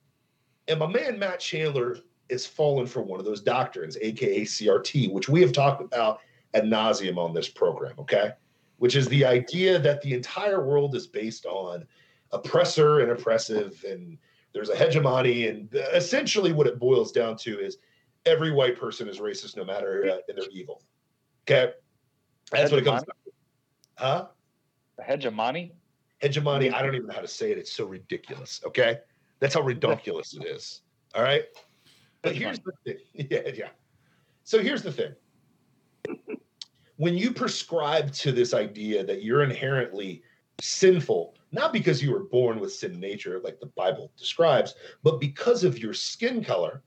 And 0.67 0.79
my 0.79 0.87
man 0.87 1.17
Matt 1.17 1.39
Chandler 1.39 1.99
is 2.27 2.45
fallen 2.45 2.85
for 2.85 3.01
one 3.01 3.19
of 3.19 3.25
those 3.25 3.41
doctrines, 3.41 3.97
aka 4.01 4.41
CRT, 4.41 5.11
which 5.11 5.29
we 5.29 5.41
have 5.41 5.51
talked 5.51 5.81
about 5.81 6.19
ad 6.53 6.65
nauseum 6.65 7.17
on 7.17 7.33
this 7.33 7.49
program. 7.49 7.93
Okay, 7.99 8.31
which 8.77 8.95
is 8.95 9.07
the 9.07 9.25
idea 9.25 9.79
that 9.79 10.01
the 10.01 10.13
entire 10.13 10.65
world 10.65 10.95
is 10.95 11.07
based 11.07 11.45
on 11.45 11.85
oppressor 12.31 12.99
and 12.99 13.11
oppressive, 13.11 13.83
and 13.87 14.17
there's 14.53 14.69
a 14.69 14.75
hegemony, 14.75 15.47
and 15.47 15.69
essentially 15.93 16.53
what 16.53 16.67
it 16.67 16.79
boils 16.79 17.11
down 17.11 17.37
to 17.37 17.59
is 17.59 17.77
every 18.25 18.51
white 18.51 18.77
person 18.77 19.07
is 19.07 19.19
racist 19.19 19.55
no 19.55 19.63
matter 19.63 20.05
uh, 20.09 20.17
and 20.27 20.37
they're 20.37 20.49
evil. 20.51 20.81
Okay, 21.43 21.73
that's 22.51 22.71
what 22.71 22.79
it 22.79 22.85
comes. 22.85 23.01
down 23.01 23.15
to. 23.25 23.31
Huh? 23.97 24.27
The 24.97 25.03
hegemony. 25.03 25.73
Hegemony. 26.19 26.69
I 26.71 26.81
don't 26.81 26.95
even 26.95 27.07
know 27.07 27.13
how 27.13 27.21
to 27.21 27.27
say 27.27 27.51
it. 27.51 27.57
It's 27.57 27.71
so 27.71 27.85
ridiculous. 27.85 28.61
Okay, 28.65 28.99
that's 29.39 29.53
how 29.53 29.61
ridiculous 29.61 30.33
it 30.33 30.45
is. 30.45 30.81
All 31.15 31.23
right. 31.23 31.45
But 32.21 32.35
here's 32.35 32.59
the 32.59 32.71
thing. 32.85 32.97
Yeah, 33.29 33.49
yeah. 33.53 33.69
So 34.43 34.59
here's 34.61 34.81
the 34.81 34.91
thing. 34.91 35.13
When 36.99 37.17
you 37.17 37.31
prescribe 37.31 38.11
to 38.15 38.33
this 38.33 38.53
idea 38.53 39.05
that 39.05 39.23
you're 39.23 39.41
inherently 39.41 40.21
sinful, 40.59 41.33
not 41.53 41.71
because 41.71 42.03
you 42.03 42.11
were 42.11 42.25
born 42.25 42.59
with 42.59 42.73
sin 42.73 42.99
nature, 42.99 43.39
like 43.41 43.57
the 43.61 43.67
Bible 43.67 44.11
describes, 44.17 44.75
but 45.01 45.17
because 45.21 45.63
of 45.63 45.79
your 45.79 45.93
skin 45.93 46.43
color, 46.43 46.83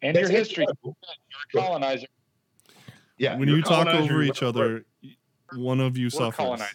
And 0.00 0.16
your 0.16 0.30
history. 0.30 0.64
anti-Bible. 0.64 0.96
You're 1.52 1.62
a 1.62 1.66
colonizer. 1.66 2.06
Yeah. 3.18 3.36
when 3.36 3.48
you're 3.50 3.60
talk 3.60 3.86
over 3.88 4.22
each 4.22 4.42
other, 4.42 4.86
one 5.56 5.80
of 5.80 5.98
you 5.98 6.08
suffers. 6.08 6.34
colonized. 6.36 6.74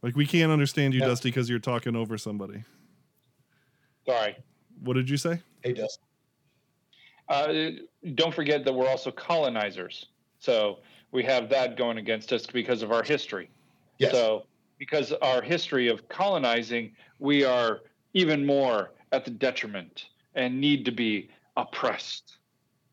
Like 0.00 0.14
we 0.14 0.26
can't 0.26 0.52
understand 0.52 0.94
you, 0.94 1.00
Yeah. 1.00 1.08
Dusty, 1.08 1.30
because 1.30 1.50
you're 1.50 1.58
talking 1.58 1.96
over 1.96 2.16
somebody. 2.16 2.62
Sorry. 4.06 4.36
What 4.84 4.94
did 4.94 5.10
you 5.10 5.16
say? 5.16 5.42
Hey, 5.64 5.72
Dustin. 5.72 6.04
Uh, 7.28 7.70
don't 8.14 8.32
forget 8.32 8.64
that 8.64 8.72
we're 8.72 8.88
also 8.88 9.10
colonizers. 9.10 10.06
So 10.40 10.78
we 11.12 11.22
have 11.24 11.48
that 11.50 11.76
going 11.76 11.98
against 11.98 12.32
us 12.32 12.46
because 12.46 12.82
of 12.82 12.90
our 12.90 13.02
history. 13.02 13.50
Yes. 13.98 14.12
So, 14.12 14.46
because 14.78 15.12
our 15.12 15.42
history 15.42 15.88
of 15.88 16.08
colonizing, 16.08 16.92
we 17.18 17.44
are 17.44 17.80
even 18.14 18.44
more 18.44 18.92
at 19.12 19.24
the 19.26 19.30
detriment 19.30 20.06
and 20.34 20.58
need 20.58 20.84
to 20.86 20.90
be 20.90 21.28
oppressed 21.56 22.38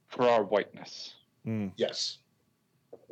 for 0.10 0.24
our 0.30 0.44
whiteness. 0.44 1.14
Mm. 1.46 1.72
Yes. 1.78 2.18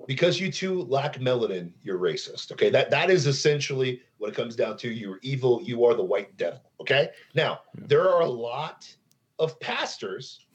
Because 0.08 0.42
you 0.42 0.52
two 0.52 0.82
lack 0.84 1.20
melanin, 1.20 1.72
you're 1.84 1.98
racist. 1.98 2.52
Okay. 2.52 2.70
That 2.70 2.90
that 2.92 3.10
is 3.10 3.28
essentially 3.28 4.02
what 4.18 4.30
it 4.30 4.36
comes 4.36 4.56
down 4.58 4.76
to. 4.78 4.90
You're 4.90 5.20
evil, 5.22 5.62
you 5.64 5.86
are 5.86 5.94
the 5.94 6.04
white 6.04 6.36
devil. 6.36 6.62
Okay. 6.82 7.12
Now, 7.34 7.62
Yeah. 7.78 7.86
there 7.88 8.10
are 8.10 8.22
a 8.22 8.30
lot 8.30 8.94
of 9.40 9.58
pastors 9.62 10.46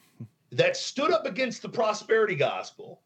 that 0.51 0.77
stood 0.77 1.11
up 1.11 1.25
against 1.25 1.63
the 1.63 1.69
prosperity 1.69 2.35
gospel. 2.35 3.01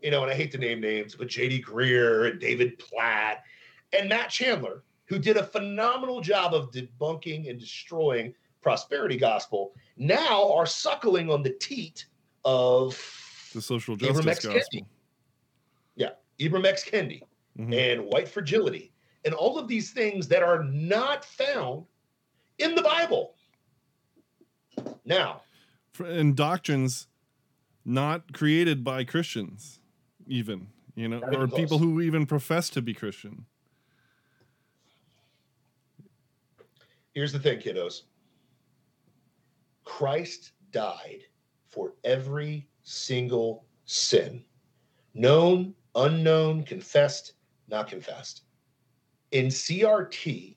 You 0.00 0.10
know, 0.10 0.22
and 0.22 0.30
I 0.30 0.34
hate 0.34 0.50
to 0.52 0.58
name 0.58 0.80
names, 0.80 1.14
but 1.14 1.28
JD 1.28 1.64
Greear 1.64 2.30
and 2.30 2.40
David 2.40 2.78
Platt 2.78 3.44
and 3.92 4.08
Matt 4.08 4.30
Chandler, 4.30 4.82
who 5.06 5.18
did 5.18 5.36
a 5.36 5.44
phenomenal 5.44 6.20
job 6.20 6.54
of 6.54 6.70
debunking 6.70 7.50
and 7.50 7.58
destroying 7.58 8.34
prosperity 8.60 9.16
gospel, 9.16 9.74
now 9.96 10.52
are 10.52 10.66
suckling 10.66 11.30
on 11.30 11.42
the 11.42 11.50
teat 11.60 12.06
of 12.44 12.90
The 13.52 13.60
social 13.62 13.96
Ibram 13.96 14.24
justice 14.24 14.44
gospel. 14.46 14.52
Kendi. 14.52 14.84
gospel. 15.98 16.16
Ibram 16.38 16.64
X. 16.64 16.84
Kendi 16.88 17.22
Mhm. 17.58 17.74
and 17.74 18.04
white 18.06 18.26
fragility 18.28 18.92
and 19.26 19.34
all 19.34 19.58
of 19.58 19.68
these 19.68 19.92
things 19.92 20.26
that 20.28 20.42
are 20.42 20.64
not 20.64 21.22
found 21.24 21.84
in 22.58 22.74
the 22.74 22.80
Bible. 22.82 23.34
Now, 25.04 25.42
And 26.02 26.34
doctrines 26.34 27.08
not 27.84 28.32
created 28.32 28.82
by 28.84 29.04
Christians, 29.04 29.79
even 30.30 30.68
you 30.94 31.08
know, 31.08 31.20
or 31.20 31.32
even 31.34 31.50
people 31.50 31.78
who 31.78 32.00
even 32.00 32.24
profess 32.26 32.70
to 32.70 32.82
be 32.82 32.94
Christian. 32.94 33.46
here's 37.12 37.32
the 37.32 37.38
thing, 37.38 37.58
kiddos 37.58 38.02
Christ 39.84 40.52
died 40.70 41.22
for 41.68 41.94
every 42.04 42.68
single 42.82 43.66
sin, 43.84 44.44
known, 45.14 45.74
unknown, 45.94 46.64
confessed, 46.64 47.34
not 47.68 47.88
confessed. 47.88 48.42
In 49.32 49.46
CRT, 49.46 50.56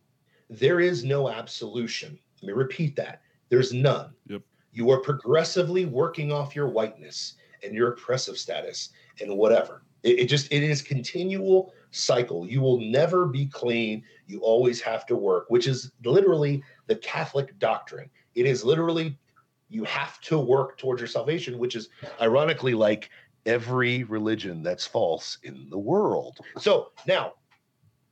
there 0.49 0.79
is 0.79 1.03
no 1.03 1.29
absolution. 1.29 2.17
Let 2.41 2.47
me 2.47 2.53
repeat 2.53 2.95
that. 2.95 3.21
There's 3.49 3.73
none. 3.73 4.13
Yep. 4.27 4.41
You 4.71 4.89
are 4.89 4.99
progressively 4.99 5.85
working 5.85 6.31
off 6.31 6.55
your 6.55 6.67
whiteness 6.67 7.35
and 7.63 7.73
your 7.73 7.89
oppressive 7.93 8.37
status 8.37 8.89
and 9.21 9.37
whatever. 9.37 9.83
It, 10.03 10.19
it 10.19 10.25
just 10.25 10.51
it 10.51 10.63
is 10.63 10.81
continual 10.81 11.73
cycle. 11.91 12.47
You 12.47 12.61
will 12.61 12.79
never 12.79 13.25
be 13.25 13.45
clean. 13.47 14.03
You 14.27 14.39
always 14.39 14.81
have 14.81 15.05
to 15.07 15.15
work, 15.15 15.45
which 15.49 15.67
is 15.67 15.91
literally 16.03 16.63
the 16.87 16.95
Catholic 16.97 17.57
doctrine. 17.59 18.09
It 18.35 18.45
is 18.45 18.63
literally 18.63 19.17
you 19.69 19.83
have 19.85 20.19
to 20.21 20.37
work 20.37 20.77
towards 20.77 21.01
your 21.01 21.07
salvation, 21.07 21.57
which 21.57 21.75
is 21.75 21.89
ironically 22.21 22.73
like 22.73 23.09
every 23.45 24.03
religion 24.03 24.61
that's 24.63 24.85
false 24.85 25.39
in 25.43 25.67
the 25.69 25.77
world. 25.77 26.37
So 26.59 26.91
now, 27.07 27.33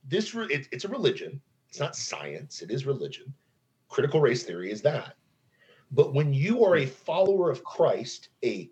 this 0.08 0.34
re- 0.34 0.48
it, 0.50 0.68
it's 0.72 0.84
a 0.84 0.88
religion. 0.88 1.40
It's 1.68 1.78
not 1.78 1.96
science. 1.96 2.62
It 2.62 2.70
is 2.70 2.84
religion. 2.84 3.32
Critical 3.88 4.20
race 4.20 4.42
theory 4.42 4.70
is 4.70 4.82
that. 4.82 5.14
But 5.92 6.14
when 6.14 6.32
you 6.32 6.64
are 6.64 6.76
a 6.76 6.86
follower 6.86 7.50
of 7.50 7.62
Christ, 7.64 8.30
a 8.44 8.70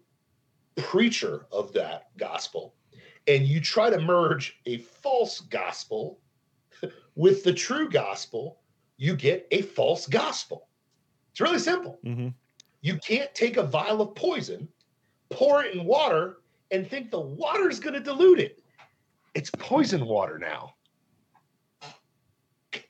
preacher 0.83 1.47
of 1.53 1.73
that 1.73 2.09
gospel, 2.17 2.75
and 3.27 3.47
you 3.47 3.61
try 3.61 3.91
to 3.91 4.01
merge 4.01 4.61
a 4.67 4.79
false 4.79 5.41
gospel 5.41 6.21
with 7.15 7.45
the 7.45 7.53
true 7.53 7.89
gospel, 7.89 8.61
you 8.97 9.15
get 9.15 9.47
a 9.51 9.63
false 9.63 10.07
gospel. 10.07 10.69
It's 11.33 11.41
really 11.41 11.59
simple. 11.59 11.99
hmm 12.03 12.29
You 12.81 12.97
can't 12.99 13.35
take 13.35 13.57
a 13.57 13.63
vial 13.63 14.01
of 14.01 14.15
poison, 14.15 14.69
pour 15.31 15.63
it 15.65 15.75
in 15.75 15.85
water, 15.85 16.39
and 16.71 16.89
think 16.89 17.11
the 17.11 17.21
water 17.21 17.69
is 17.69 17.81
going 17.81 17.95
to 17.95 18.01
dilute 18.01 18.41
it. 18.41 18.63
It's 19.35 19.51
poison 19.59 20.07
water 20.07 20.39
now. 20.39 20.75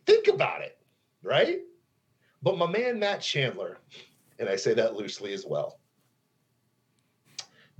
Think 0.06 0.28
about 0.28 0.62
it, 0.62 0.78
right? 1.22 1.60
But 2.42 2.58
my 2.58 2.66
man 2.66 2.98
Matt 2.98 3.20
Chandler, 3.20 3.78
and 4.38 4.48
I 4.48 4.56
say 4.56 4.74
that 4.74 4.94
loosely 4.94 5.32
as 5.32 5.44
well, 5.46 5.79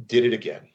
did 0.06 0.24
it 0.24 0.32
again. 0.32 0.68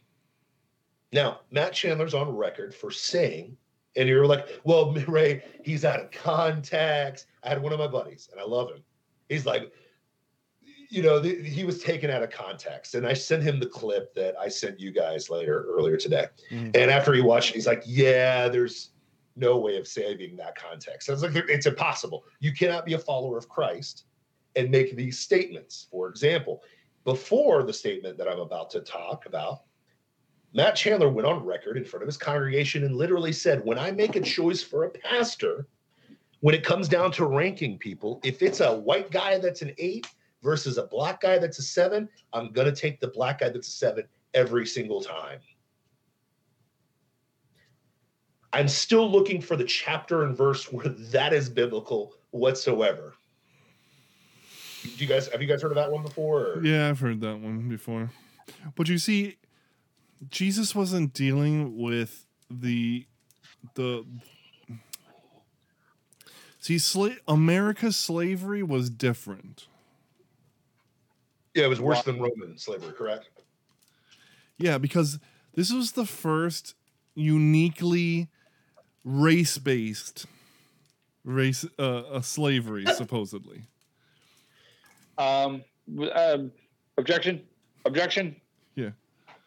Now, 1.12 1.42
Matt 1.52 1.74
Chandler's 1.74 2.14
on 2.14 2.36
record 2.36 2.74
for 2.74 2.92
saying, 2.92 3.58
and 3.96 4.10
you're 4.10 4.26
like, 4.26 4.60
well, 4.64 4.94
Ray, 5.08 5.44
he's 5.64 5.86
out 5.86 6.00
of 6.00 6.12
context. 6.12 7.28
I 7.44 7.50
had 7.50 7.62
one 7.62 7.74
of 7.74 7.80
my 7.80 7.88
buddies, 7.88 8.30
and 8.32 8.40
I 8.40 8.44
love 8.44 8.70
him. 8.70 8.84
He's 9.30 9.46
like, 9.46 9.72
you 10.90 11.02
know, 11.02 11.20
the, 11.20 11.42
he 11.44 11.64
was 11.64 11.82
taken 11.82 12.10
out 12.10 12.24
of 12.24 12.30
context. 12.30 12.96
And 12.96 13.08
I 13.08 13.14
sent 13.14 13.44
him 13.44 13.60
the 13.60 13.66
clip 13.66 14.14
that 14.16 14.36
I 14.40 14.48
sent 14.48 14.80
you 14.80 14.92
guys 14.92 15.30
later, 15.30 15.66
earlier 15.68 15.98
today. 15.98 16.28
Mhm. 16.52 16.76
And 16.76 16.92
after 16.92 17.14
he 17.14 17.22
watched 17.22 17.52
it, 17.52 17.56
he's 17.56 17.68
like, 17.68 17.84
yeah, 17.86 18.48
there's 18.48 18.92
no 19.36 19.58
way 19.58 19.78
of 19.78 19.88
saving 19.88 20.36
that 20.38 20.56
context. 20.56 21.10
I 21.10 21.14
was 21.14 21.24
like, 21.24 21.36
it's 21.36 21.66
impossible. 21.66 22.24
You 22.40 22.54
cannot 22.54 22.86
be 22.86 22.94
a 22.94 23.00
follower 23.00 23.38
of 23.38 23.50
Christ 23.50 24.06
and 24.56 24.70
make 24.70 24.96
these 24.96 25.20
statements. 25.20 25.88
For 25.92 26.08
example, 26.08 26.62
before 27.06 27.64
the 27.64 27.72
statement 27.72 28.18
that 28.18 28.28
I'm 28.28 28.40
about 28.40 28.70
to 28.72 28.82
talk 28.82 29.28
about, 29.28 29.62
Matt 30.54 30.76
Chandler 30.76 31.10
went 31.10 31.28
on 31.28 31.46
record 31.46 31.78
in 31.78 31.86
front 31.86 32.04
of 32.04 32.08
his 32.08 32.18
congregation 32.18 32.84
and 32.84 32.96
literally 32.96 33.32
said, 33.32 33.64
When 33.64 33.80
I 33.80 33.92
make 33.92 34.16
a 34.16 34.22
choice 34.22 34.64
for 34.64 34.84
a 34.84 34.90
pastor, 34.90 35.68
when 36.42 36.56
it 36.56 36.64
comes 36.64 36.90
down 36.90 37.12
to 37.14 37.26
ranking 37.26 37.78
people, 37.78 38.20
if 38.24 38.42
it's 38.42 38.60
a 38.60 38.76
white 38.76 39.12
guy 39.12 39.38
that's 39.38 39.62
an 39.62 39.74
eight 39.78 40.08
versus 40.42 40.78
a 40.78 40.88
black 40.88 41.22
guy 41.22 41.38
that's 41.38 41.60
a 41.60 41.62
seven, 41.62 42.10
I'm 42.34 42.52
going 42.52 42.74
to 42.74 42.76
take 42.76 43.00
the 43.00 43.08
black 43.08 43.40
guy 43.40 43.50
that's 43.50 43.68
a 43.68 43.72
seven 43.72 44.06
every 44.34 44.66
single 44.66 45.02
time. 45.02 45.40
I'm 48.54 48.70
still 48.70 49.12
looking 49.12 49.42
for 49.42 49.58
the 49.58 49.66
chapter 49.66 50.24
and 50.24 50.36
verse 50.36 50.72
where 50.72 50.88
that 50.88 51.34
is 51.34 51.50
biblical 51.50 52.14
whatsoever. 52.32 53.14
Do 54.86 55.04
you 55.04 55.08
guys 55.08 55.28
have 55.28 55.42
you 55.42 55.48
guys 55.48 55.62
heard 55.62 55.72
of 55.72 55.76
that 55.76 55.92
one 55.92 56.04
before? 56.04 56.54
Or? 56.54 56.66
Yeah, 56.66 56.90
I've 56.90 57.00
heard 57.00 57.22
that 57.22 57.40
one 57.40 57.68
before. 57.68 58.12
But 58.76 58.88
you 58.88 58.98
see, 58.98 59.38
Jesus 60.30 60.76
wasn't 60.76 61.14
dealing 61.14 61.78
with 61.78 62.26
the 62.50 63.06
the 63.76 64.06
see 66.60 66.76
sla- 66.76 67.18
America's 67.28 67.96
slavery 67.96 68.64
was 68.64 68.90
different. 68.90 69.68
Yeah, 71.54 71.66
it 71.66 71.70
was 71.70 71.80
worse 71.80 72.04
than 72.04 72.20
Roman 72.20 72.58
slavery, 72.58 72.92
correct? 72.92 73.30
Yeah, 74.58 74.78
because 74.78 75.20
this 75.54 75.72
was 75.72 75.94
the 75.94 76.06
first 76.06 76.76
uniquely 77.14 78.28
race-based 79.06 80.26
race 81.24 81.66
uh, 81.80 82.00
uh 82.00 82.22
slavery 82.22 82.86
supposedly. 82.86 83.64
Um, 85.18 85.64
um, 86.14 86.52
objection. 86.98 87.42
Objection. 87.86 88.36
Yeah. 88.76 88.90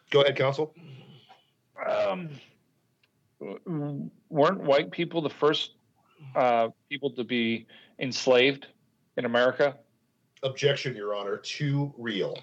Go 0.09 0.21
ahead, 0.21 0.35
counsel. 0.35 0.73
Um, 1.87 2.29
weren't 4.29 4.61
white 4.61 4.91
people 4.91 5.21
the 5.21 5.29
first 5.29 5.71
uh, 6.35 6.69
people 6.89 7.11
to 7.11 7.23
be 7.23 7.67
enslaved 7.99 8.67
in 9.17 9.25
America? 9.25 9.77
Objection, 10.43 10.95
Your 10.95 11.15
Honor. 11.15 11.37
Too 11.37 11.93
real. 11.97 12.37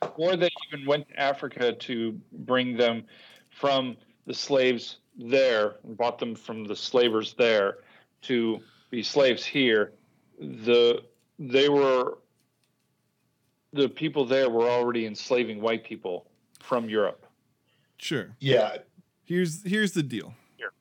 Before 0.00 0.36
they 0.36 0.50
even 0.68 0.86
went 0.86 1.08
to 1.08 1.18
Africa 1.18 1.72
to 1.72 2.20
bring 2.32 2.76
them 2.76 3.04
from 3.50 3.96
the 4.26 4.34
slaves 4.34 4.98
there, 5.16 5.76
bought 5.84 6.18
them 6.18 6.34
from 6.34 6.64
the 6.64 6.76
slavers 6.76 7.34
there 7.34 7.78
to 8.22 8.60
be 8.90 9.02
slaves 9.02 9.44
here, 9.44 9.92
the 10.38 11.02
they 11.38 11.68
were 11.68 12.18
the 13.72 13.88
people 13.88 14.24
there 14.24 14.48
were 14.48 14.68
already 14.68 15.06
enslaving 15.06 15.60
white 15.60 15.84
people 15.84 16.26
from 16.60 16.88
Europe. 16.88 17.26
Sure. 17.98 18.28
Yeah, 18.40 18.78
Here's 19.24 19.62
here's 19.64 19.92
the 19.92 20.02
deal. 20.02 20.34
Here. 20.56 20.72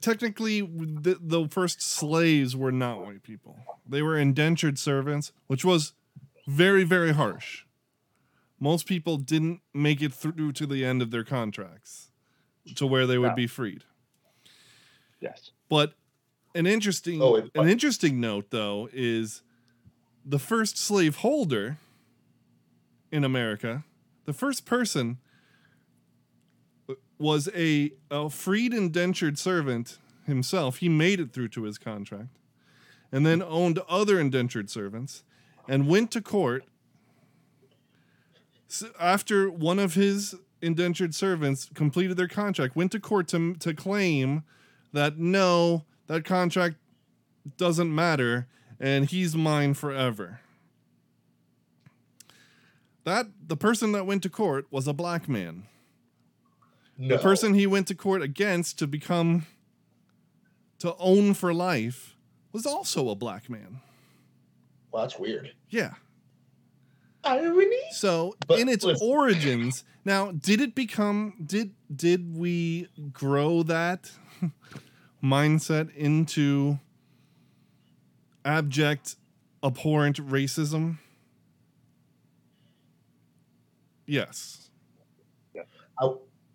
Technically, 0.00 0.60
the, 0.62 1.18
the 1.20 1.48
first 1.48 1.82
slaves 1.82 2.56
were 2.56 2.72
not 2.72 3.04
white 3.04 3.22
people. 3.22 3.56
They 3.88 4.02
were 4.02 4.16
indentured 4.18 4.78
servants, 4.78 5.32
which 5.46 5.64
was 5.64 5.92
very 6.46 6.84
very 6.84 7.12
harsh. 7.12 7.64
Most 8.60 8.86
people 8.86 9.18
didn't 9.18 9.60
make 9.74 10.00
it 10.00 10.14
through 10.14 10.52
to 10.52 10.66
the 10.66 10.84
end 10.84 11.02
of 11.02 11.10
their 11.10 11.24
contracts, 11.24 12.10
to 12.76 12.86
where 12.86 13.06
they 13.06 13.18
would 13.18 13.30
No. 13.30 13.34
be 13.34 13.46
freed. 13.46 13.84
Yes. 15.20 15.50
But 15.68 15.94
an 16.54 16.66
interesting 16.66 17.20
Oh, 17.22 17.36
it- 17.36 17.50
an 17.54 17.68
interesting 17.68 18.20
note 18.20 18.50
though 18.50 18.88
is 18.92 19.42
the 20.24 20.38
first 20.38 20.78
slave 20.78 21.16
holder 21.16 21.78
in 23.12 23.24
America, 23.24 23.84
the 24.24 24.32
first 24.32 24.64
person 24.64 25.18
uh, 26.88 26.94
was 27.18 27.48
a, 27.54 27.92
a 28.10 28.30
freed 28.30 28.72
indentured 28.72 29.38
servant 29.38 29.98
himself. 30.26 30.78
He 30.78 30.88
made 30.88 31.20
it 31.20 31.32
through 31.32 31.48
to 31.48 31.64
his 31.64 31.76
contract 31.78 32.38
and 33.12 33.24
then 33.26 33.42
owned 33.42 33.78
other 33.88 34.18
indentured 34.18 34.70
servants 34.70 35.22
and 35.68 35.86
went 35.86 36.10
to 36.12 36.20
court 36.20 36.64
after 38.98 39.48
one 39.50 39.78
of 39.78 39.94
his 39.94 40.34
indentured 40.60 41.14
servants 41.14 41.68
completed 41.74 42.16
their 42.16 42.26
contract 42.28 42.74
went 42.74 42.90
to 42.90 42.98
court 42.98 43.28
to, 43.28 43.54
to 43.54 43.74
claim 43.74 44.42
that 44.92 45.18
no 45.18 45.84
that 46.06 46.24
contract 46.24 46.76
doesn't 47.56 47.94
matter 47.94 48.46
and 48.80 49.06
he's 49.10 49.34
mine 49.36 49.74
forever 49.74 50.40
that 53.04 53.26
the 53.46 53.56
person 53.56 53.92
that 53.92 54.06
went 54.06 54.22
to 54.22 54.30
court 54.30 54.66
was 54.70 54.86
a 54.88 54.92
black 54.92 55.28
man 55.28 55.64
no. 56.96 57.16
the 57.16 57.22
person 57.22 57.54
he 57.54 57.66
went 57.66 57.86
to 57.88 57.94
court 57.94 58.22
against 58.22 58.78
to 58.78 58.86
become 58.86 59.46
to 60.78 60.94
own 60.98 61.34
for 61.34 61.52
life 61.52 62.16
was 62.52 62.64
also 62.66 63.08
a 63.08 63.14
black 63.14 63.50
man 63.50 63.80
Well, 64.90 65.02
that's 65.02 65.18
weird. 65.18 65.52
yeah 65.68 65.94
Irony. 67.26 67.76
so 67.92 68.34
But 68.46 68.60
in 68.60 68.68
its 68.68 68.84
listen. 68.84 69.06
origins 69.08 69.84
now 70.04 70.30
did 70.32 70.60
it 70.60 70.74
become 70.74 71.34
did 71.44 71.74
did 71.94 72.36
we 72.36 72.88
grow 73.12 73.62
that 73.64 74.10
mindset 75.24 75.94
into 75.96 76.78
abject 78.44 79.16
abhorrent 79.62 80.18
racism 80.28 80.98
yes 84.06 84.60
I, 85.98 86.12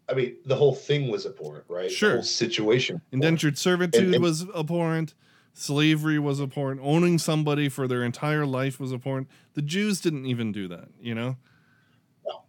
I 0.09 0.13
mean, 0.15 0.35
the 0.45 0.55
whole 0.57 0.75
thing 0.75 1.07
was 1.09 1.25
abhorrent, 1.25 1.63
right? 1.69 1.89
Sure. 1.89 2.09
The 2.09 2.15
whole 2.17 2.23
situation. 2.23 3.01
indentured 3.13 3.57
servitude 3.57 4.03
And- 4.03 4.15
and- 4.15 4.23
was 4.23 4.45
abhorrent 4.53 5.13
slavery 5.53 6.19
was 6.19 6.39
abhorrent 6.41 6.79
owning 6.83 7.17
somebody 7.17 7.69
for 7.69 7.87
their 7.87 8.03
entire 8.03 8.45
life 8.45 8.79
was 8.79 8.93
abhorrent 8.93 9.27
the 9.55 9.61
jews 9.61 9.99
didn't 9.99 10.25
even 10.25 10.51
do 10.51 10.67
that 10.67 10.89
you 11.01 11.15
know 11.15 11.35
No. 12.25 12.43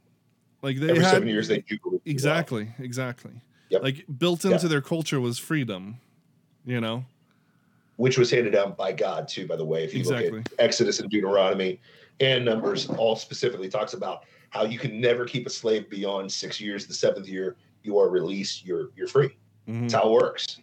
like 0.62 0.78
they 0.78 0.90
Every 0.90 1.02
had 1.02 1.10
seven 1.12 1.28
years, 1.28 1.48
they 1.48 1.60
do 1.60 2.00
exactly 2.04 2.68
exactly 2.78 3.40
Yep. 3.70 3.82
like 3.82 4.04
built 4.18 4.44
into 4.44 4.58
Yeah. 4.62 4.68
their 4.68 4.80
culture 4.82 5.18
was 5.20 5.38
freedom 5.38 5.98
you 6.64 6.80
know 6.80 7.04
which 7.96 8.16
was 8.16 8.30
handed 8.30 8.52
down 8.52 8.74
by 8.74 8.92
God 8.92 9.28
too. 9.28 9.46
By 9.46 9.56
the 9.56 9.64
way, 9.64 9.84
if 9.84 9.92
you 9.92 10.00
Exactly. 10.00 10.30
look 10.38 10.46
at 10.58 10.64
Exodus 10.64 11.00
and 11.00 11.10
Deuteronomy 11.10 11.80
and 12.18 12.44
Numbers, 12.44 12.88
all 12.88 13.14
specifically 13.14 13.68
talks 13.68 13.92
about 13.92 14.24
how 14.50 14.64
you 14.64 14.78
can 14.78 15.00
never 15.00 15.26
keep 15.26 15.46
a 15.46 15.50
slave 15.50 15.90
beyond 15.90 16.32
six 16.32 16.60
years. 16.60 16.86
The 16.86 16.94
seventh 16.94 17.28
year, 17.28 17.58
you 17.82 17.98
are 17.98 18.08
released. 18.08 18.64
You're 18.64 18.90
you're 18.96 19.06
free. 19.06 19.36
Mhm. 19.68 19.82
That's 19.82 19.94
how 19.94 20.08
it 20.08 20.12
works. 20.12 20.60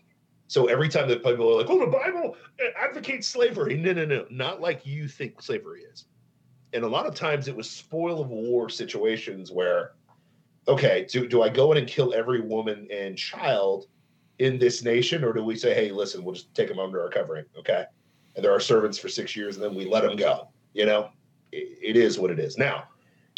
So 0.47 0.67
every 0.67 0.89
time 0.89 1.07
that 1.10 1.23
people 1.23 1.49
are 1.51 1.57
like, 1.62 1.69
"Oh, 1.69 1.79
the 1.79 1.91
Bible 1.91 2.38
advocates 2.75 3.27
slavery," 3.27 3.77
no, 3.77 3.93
no, 3.93 4.05
no, 4.05 4.25
not 4.31 4.62
like 4.62 4.86
you 4.86 5.07
think 5.07 5.41
slavery 5.41 5.83
is. 5.83 6.05
And 6.73 6.83
a 6.83 6.88
lot 6.88 7.05
of 7.05 7.15
times, 7.15 7.47
it 7.47 7.55
was 7.55 7.69
spoil 7.69 8.21
of 8.21 8.29
war 8.29 8.69
situations 8.69 9.51
where, 9.51 9.93
okay, 10.67 11.05
do 11.10 11.27
do 11.27 11.41
I 11.43 11.49
go 11.49 11.71
in 11.71 11.77
and 11.77 11.88
kill 11.88 12.13
every 12.13 12.41
woman 12.41 12.88
and 12.91 13.17
child 13.17 13.88
in 14.39 14.60
this 14.60 14.84
nation, 14.84 15.23
or 15.23 15.34
do 15.34 15.43
we 15.43 15.56
say, 15.56 15.73
"Hey, 15.73 15.91
listen, 15.91 16.23
we'll 16.23 16.36
just 16.36 16.54
take 16.54 16.67
them 16.67 16.80
under 16.80 17.02
our 17.02 17.10
covering," 17.10 17.45
okay? 17.58 17.86
And 18.36 18.43
they're 18.45 18.52
our 18.52 18.60
servants 18.60 18.97
for 19.00 19.10
six 19.10 19.36
years, 19.36 19.56
and 19.56 19.63
then 19.65 19.73
we 19.76 19.86
let 19.86 20.04
them 20.04 20.15
go. 20.15 20.50
You 20.73 20.86
know, 20.86 21.10
it, 21.52 21.78
it 21.82 21.97
is 21.97 22.19
what 22.19 22.30
it 22.32 22.39
is. 22.39 22.58
Now, 22.58 22.86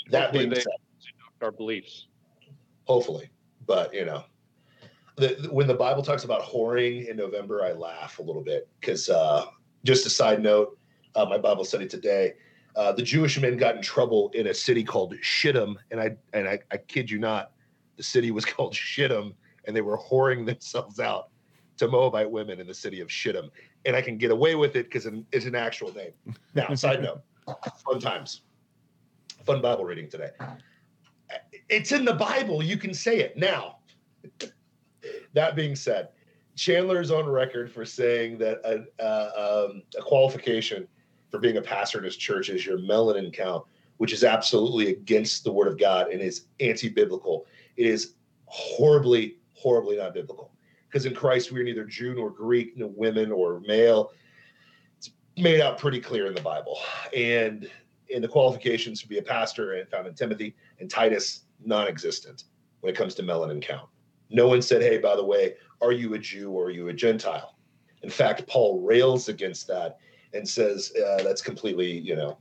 that 0.10 0.26
Hopefully 0.32 0.48
being 0.48 0.62
said 0.62 0.74
our 1.42 1.52
beliefs. 1.52 2.08
hopefully 2.86 3.30
but 3.66 3.94
you 3.94 4.04
know 4.04 4.24
the, 5.18 5.36
the- 5.40 5.54
when 5.54 5.68
the 5.68 5.74
bible 5.74 6.04
talks 6.04 6.24
about 6.26 6.42
whoring 6.42 7.08
in 7.08 7.16
november 7.16 7.64
i 7.64 7.72
laugh 7.72 8.20
a 8.20 8.22
little 8.22 8.42
bit 8.44 8.68
because 8.80 9.08
uh, 9.10 9.46
just 9.86 10.06
a 10.06 10.10
side 10.10 10.42
note 10.44 10.78
uh, 11.16 11.26
my 11.26 11.38
bible 11.38 11.64
study 11.64 11.88
today 11.88 12.34
uh, 12.76 12.92
the 12.92 13.02
jewish 13.02 13.40
men 13.40 13.56
got 13.56 13.76
in 13.76 13.82
trouble 13.82 14.30
in 14.34 14.48
a 14.48 14.54
city 14.54 14.84
called 14.84 15.14
shittim 15.22 15.78
and 15.92 16.02
i 16.02 16.10
and 16.34 16.48
I, 16.48 16.60
I 16.72 16.78
kid 16.78 17.10
you 17.10 17.20
not 17.20 17.52
the 17.96 18.04
city 18.04 18.32
was 18.32 18.44
called 18.54 18.76
shittim 18.76 19.34
and 19.66 19.76
they 19.76 19.82
were 19.82 19.98
whoring 19.98 20.46
themselves 20.46 21.00
out 21.00 21.30
to 21.78 21.88
moabite 21.88 22.30
women 22.30 22.60
in 22.60 22.68
the 22.68 22.74
city 22.74 23.00
of 23.00 23.12
shittim 23.12 23.50
and 23.86 23.96
i 23.96 24.02
can 24.02 24.18
get 24.18 24.32
away 24.32 24.56
with 24.56 24.76
it 24.76 24.86
because 24.86 25.08
it's 25.32 25.46
an 25.46 25.56
actual 25.56 25.94
name 25.94 26.12
now 26.54 26.74
side 26.76 27.02
note 27.02 27.22
fun 27.86 28.00
times 28.00 28.42
fun 29.46 29.62
bible 29.62 29.86
reading 29.86 30.10
today 30.10 30.30
it's 31.70 31.92
in 31.92 32.04
the 32.04 32.14
Bible. 32.14 32.64
You 32.64 32.78
can 32.78 32.94
say 32.94 33.20
it 33.20 33.38
now. 33.38 33.78
that 35.34 35.56
being 35.56 35.76
said, 35.76 36.10
Chandler 36.56 37.00
is 37.00 37.12
on 37.12 37.28
record 37.28 37.72
for 37.72 37.86
saying 37.86 38.38
that 38.40 38.60
a, 38.66 39.04
uh, 39.04 39.68
um, 39.70 39.84
a 39.98 40.02
qualification 40.02 40.88
for 41.32 41.40
being 41.40 41.58
a 41.58 41.62
pastor 41.62 42.00
in 42.00 42.04
his 42.04 42.18
church 42.18 42.50
is 42.50 42.66
your 42.66 42.80
melanin 42.80 43.32
count, 43.32 43.64
which 43.98 44.12
is 44.12 44.24
absolutely 44.24 44.90
against 44.90 45.44
the 45.44 45.52
word 45.52 45.68
of 45.68 45.78
God 45.78 46.12
and 46.12 46.22
is 46.22 46.48
anti 46.60 46.90
biblical. 46.90 47.46
It 47.78 47.86
is 47.86 48.16
horribly, 48.46 49.38
horribly 49.60 49.98
not 49.98 50.14
biblical. 50.14 50.52
Because 50.88 51.06
in 51.06 51.14
Christ, 51.14 51.52
we 51.52 51.60
are 51.60 51.64
neither 51.64 51.84
Jew 51.84 52.16
nor 52.16 52.32
Greek, 52.32 52.78
nor 52.78 52.90
women 52.90 53.32
or 53.32 53.60
male. 53.60 54.12
It's 54.98 55.12
made 55.38 55.62
out 55.62 55.78
pretty 55.78 56.00
clear 56.00 56.28
in 56.28 56.34
the 56.34 56.42
Bible. 56.42 56.80
And 57.16 57.70
in 58.10 58.22
the 58.22 58.28
qualifications 58.28 59.02
to 59.02 59.08
be 59.08 59.20
a 59.20 59.22
pastor 59.22 59.74
and 59.74 59.88
found 59.90 60.08
in 60.08 60.16
Timothy 60.16 60.56
and 60.80 60.90
Titus, 60.90 61.42
non-existent 61.64 62.46
when 62.80 62.94
it 62.94 62.98
comes 62.98 63.14
to 63.16 63.24
melanin 63.24 63.62
count. 63.62 63.88
No 64.30 64.48
one 64.48 64.62
said, 64.62 64.82
"Hey, 64.82 64.98
by 64.98 65.16
the 65.16 65.24
way, 65.24 65.56
are 65.82 65.92
you 65.92 66.14
a 66.14 66.20
Jew 66.20 66.52
or 66.52 66.66
are 66.66 66.72
you 66.72 66.88
a 66.88 66.94
Gentile?" 66.94 67.58
In 68.02 68.10
fact, 68.10 68.48
Paul 68.48 68.82
rails 68.82 69.28
against 69.28 69.68
that 69.68 70.00
and 70.34 70.48
says 70.48 70.94
uh, 70.96 71.22
that's 71.24 71.42
completely, 71.42 71.92
you 71.92 72.16
know. 72.16 72.38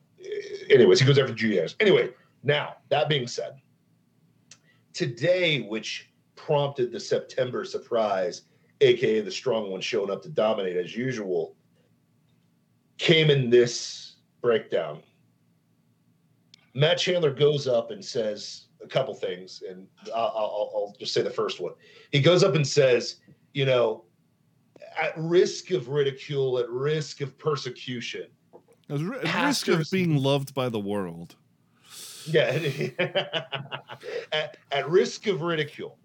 Anyways, 0.71 1.01
he 1.01 1.07
goes 1.07 1.19
after 1.19 1.35
Judaizers. 1.35 1.77
Anyway, 1.81 2.11
now 2.43 2.77
that 2.91 3.09
being 3.09 3.27
said, 3.27 3.61
today, 4.93 5.63
which 5.63 6.11
prompted 6.39 6.93
the 6.93 7.01
September 7.01 7.65
surprise, 7.65 8.43
aka 8.81 9.21
the 9.21 9.31
strong 9.31 9.71
one 9.71 9.81
showing 9.81 10.11
up 10.11 10.23
to 10.23 10.29
dominate 10.29 10.77
as 10.77 10.97
usual, 10.97 11.55
came 12.97 13.31
in 13.31 13.51
this 13.51 14.17
breakdown. 14.41 15.03
Matt 16.75 16.99
Chandler 16.99 17.33
goes 17.33 17.67
up 17.67 17.91
and 17.91 18.05
says 18.05 18.67
a 18.83 18.87
couple 18.87 19.13
things, 19.15 19.63
and 19.69 19.87
I'll, 20.15 20.33
I'll, 20.37 20.73
I'll 20.75 20.97
just 20.99 21.13
say 21.13 21.23
the 21.23 21.31
first 21.31 21.61
one. 21.61 21.73
He 22.13 22.21
goes 22.21 22.45
up 22.45 22.55
and 22.55 22.67
says, 22.67 23.17
you 23.53 23.67
know, 23.67 24.05
at 25.01 25.13
risk 25.17 25.71
of 25.73 25.89
ridicule, 25.89 26.59
at 26.59 26.69
risk 26.71 27.21
of 27.21 27.37
persecution. 27.39 28.27
At 28.89 29.01
ri- 29.01 29.19
risk 29.19 29.69
of 29.69 29.89
being 29.91 30.17
loved 30.17 30.55
by 30.55 30.69
the 30.69 30.79
world. 30.79 31.37
Yeah. 32.27 32.59
at, 34.33 34.57
at 34.71 34.89
risk 34.89 35.27
of 35.27 35.43
ridicule, 35.43 35.99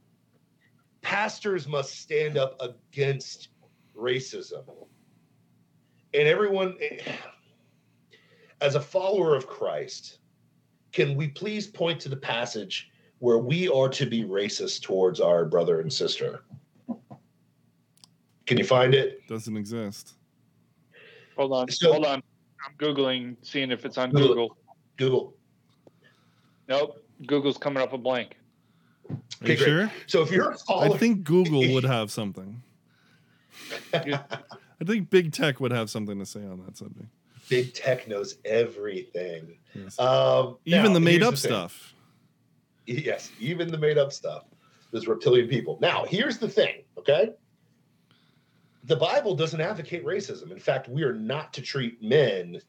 pastors 1.03 1.67
must 1.67 1.99
stand 1.99 2.37
up 2.37 2.59
against 2.59 3.49
racism. 3.95 4.63
And 6.15 6.27
everyone, 6.27 6.77
as 8.61 8.75
a 8.75 8.79
follower 8.79 9.35
of 9.35 9.45
Christ, 9.45 10.19
can 10.91 11.15
we 11.15 11.27
please 11.27 11.67
point 11.67 11.99
to 12.01 12.09
the 12.09 12.15
passage 12.15 12.89
where 13.19 13.37
we 13.37 13.67
are 13.67 13.89
to 13.89 14.05
be 14.05 14.23
racist 14.23 14.81
towards 14.81 15.19
our 15.19 15.45
brother 15.45 15.81
and 15.81 15.91
sister? 15.91 16.43
Can 18.45 18.57
you 18.57 18.65
find 18.65 18.93
it? 18.93 19.25
Doesn't 19.27 19.55
exist. 19.55 20.15
Hold 21.37 21.53
on. 21.53 21.69
So- 21.69 21.91
hold 21.91 22.05
on. 22.05 22.23
I'm 22.65 22.75
Googling, 22.77 23.35
seeing 23.41 23.71
if 23.71 23.83
it's 23.83 23.97
on 23.97 24.09
Google. 24.11 24.27
Google. 24.29 24.57
Google. 24.97 25.33
Nope. 26.69 27.03
Google's 27.27 27.57
coming 27.57 27.83
up 27.83 27.91
a 27.91 27.97
blank. 27.97 28.37
Are 29.09 29.15
Okay, 29.43 29.51
you 29.53 29.57
great. 29.57 29.59
sure? 29.59 29.91
So 30.07 30.21
if 30.21 30.31
you're 30.31 30.55
I 30.69 30.89
think 30.97 31.23
Google 31.23 31.73
would 31.73 31.83
have 31.83 32.11
something. 32.11 32.61
I 33.93 34.85
think 34.85 35.09
big 35.09 35.31
tech 35.31 35.59
would 35.59 35.71
have 35.71 35.89
something 35.89 36.17
to 36.19 36.25
say 36.25 36.41
on 36.41 36.61
that 36.65 36.77
subject. 36.77 37.07
big 37.49 37.73
tech 37.73 38.07
knows 38.07 38.37
everything. 38.45 39.57
Yes. 39.73 39.99
Um, 39.99 40.57
Even 40.65 40.83
now, 40.85 40.93
the 40.93 40.99
made 40.99 41.23
up 41.23 41.35
thing. 41.35 41.49
stuff. 41.51 41.93
Yes, 42.85 43.31
even 43.39 43.71
the 43.71 43.77
made 43.77 43.97
up 43.97 44.11
stuff. 44.11 44.43
There's 44.91 45.07
reptilian 45.07 45.47
people. 45.47 45.77
Now, 45.81 46.05
here's 46.05 46.37
the 46.37 46.49
thing, 46.49 46.83
okay? 46.97 47.29
The 48.83 48.95
Bible 48.97 49.35
doesn't 49.35 49.61
advocate 49.61 50.05
racism. 50.05 50.51
In 50.51 50.59
fact, 50.59 50.89
we 50.89 51.03
are 51.03 51.13
not 51.13 51.53
to 51.53 51.61
treat 51.61 52.03
men 52.03 52.59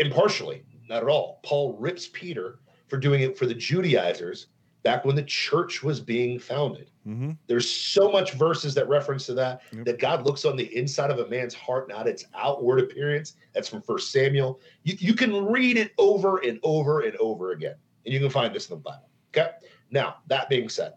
impartially, 0.00 0.62
not 0.88 1.02
at 1.02 1.08
all. 1.08 1.40
Paul 1.42 1.76
rips 1.78 2.08
Peter 2.12 2.60
for 2.88 2.96
doing 2.96 3.22
it 3.22 3.36
for 3.36 3.46
the 3.46 3.54
Judaizers 3.54 4.46
back 4.82 5.04
when 5.04 5.16
the 5.16 5.22
church 5.22 5.82
was 5.82 6.00
being 6.00 6.38
founded. 6.38 6.90
hmm 7.04 7.32
There's 7.46 7.68
so 7.70 8.10
much 8.10 8.32
verses 8.32 8.74
that 8.74 8.88
reference 8.88 9.26
to 9.26 9.34
that 9.34 9.62
Yep. 9.72 9.84
that 9.86 9.98
God 9.98 10.26
looks 10.26 10.44
on 10.44 10.56
the 10.56 10.74
inside 10.76 11.10
of 11.10 11.18
a 11.18 11.28
man's 11.28 11.54
heart, 11.54 11.88
not 11.88 12.06
its 12.06 12.24
outward 12.34 12.80
appearance. 12.80 13.34
That's 13.54 13.68
from 13.68 13.82
First 13.82 14.10
Samuel. 14.12 14.60
You, 14.84 14.96
you 14.98 15.14
can 15.14 15.44
read 15.46 15.76
it 15.76 15.92
over 15.98 16.38
and 16.38 16.58
over 16.62 17.00
and 17.00 17.16
over 17.16 17.52
again, 17.52 17.74
and 18.04 18.14
you 18.14 18.20
can 18.20 18.30
find 18.30 18.54
this 18.54 18.68
in 18.70 18.76
the 18.76 18.80
Bible. 18.82 19.08
Okay. 19.36 19.50
Now 19.90 20.16
that 20.28 20.48
being 20.48 20.68
said, 20.68 20.94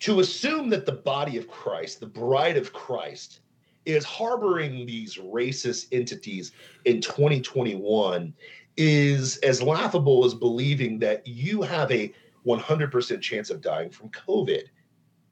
to 0.00 0.20
assume 0.20 0.68
that 0.70 0.84
the 0.86 0.92
body 0.92 1.36
of 1.38 1.48
Christ, 1.48 2.00
the 2.00 2.06
bride 2.06 2.56
of 2.56 2.72
Christ, 2.72 3.40
is 3.86 4.04
harboring 4.04 4.84
these 4.84 5.16
racist 5.16 5.86
entities 5.92 6.52
in 6.84 7.00
2021 7.00 8.34
is 8.76 9.38
as 9.38 9.62
laughable 9.62 10.24
as 10.24 10.34
believing 10.34 10.98
that 11.00 11.26
you 11.26 11.62
have 11.62 11.90
a 11.90 12.12
100% 12.46 13.20
chance 13.20 13.50
of 13.50 13.60
dying 13.60 13.90
from 13.90 14.08
COVID. 14.10 14.62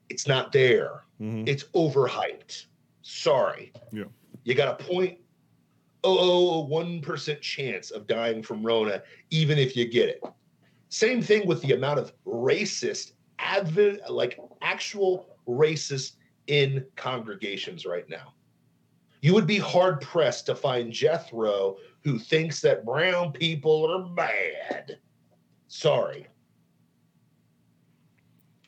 It's 0.09 0.27
not 0.27 0.51
there. 0.51 1.05
hmm 1.17 1.43
It's 1.47 1.63
overhyped. 1.75 2.65
Sorry. 3.01 3.71
Yeah. 3.91 4.05
You 4.43 4.53
got 4.55 4.79
a 4.79 4.83
point 4.83 5.19
oh 6.03 6.59
one 6.65 7.01
percent 7.01 7.41
chance 7.41 7.89
of 7.89 8.05
dying 8.05 8.43
from 8.43 8.63
Rona, 8.63 9.01
even 9.31 9.57
if 9.57 9.75
you 9.75 9.87
get 9.89 10.07
it. 10.09 10.23
Same 10.89 11.21
thing 11.21 11.47
with 11.47 11.61
the 11.63 11.73
amount 11.73 11.99
of 11.99 12.13
racist 12.27 13.13
advent 13.39 13.99
like 14.09 14.39
actual 14.61 15.35
racist 15.47 16.17
in 16.47 16.85
congregations 16.95 17.85
right 17.87 18.07
now. 18.07 18.34
You 19.25 19.33
would 19.33 19.47
be 19.47 19.57
hard 19.57 20.01
pressed 20.01 20.45
to 20.45 20.53
find 20.53 20.91
Jethro 20.91 21.77
who 22.03 22.19
thinks 22.19 22.61
that 22.61 22.85
brown 22.85 23.31
people 23.31 23.91
are 23.91 24.07
bad. 24.13 24.99
Sorry. 25.67 26.27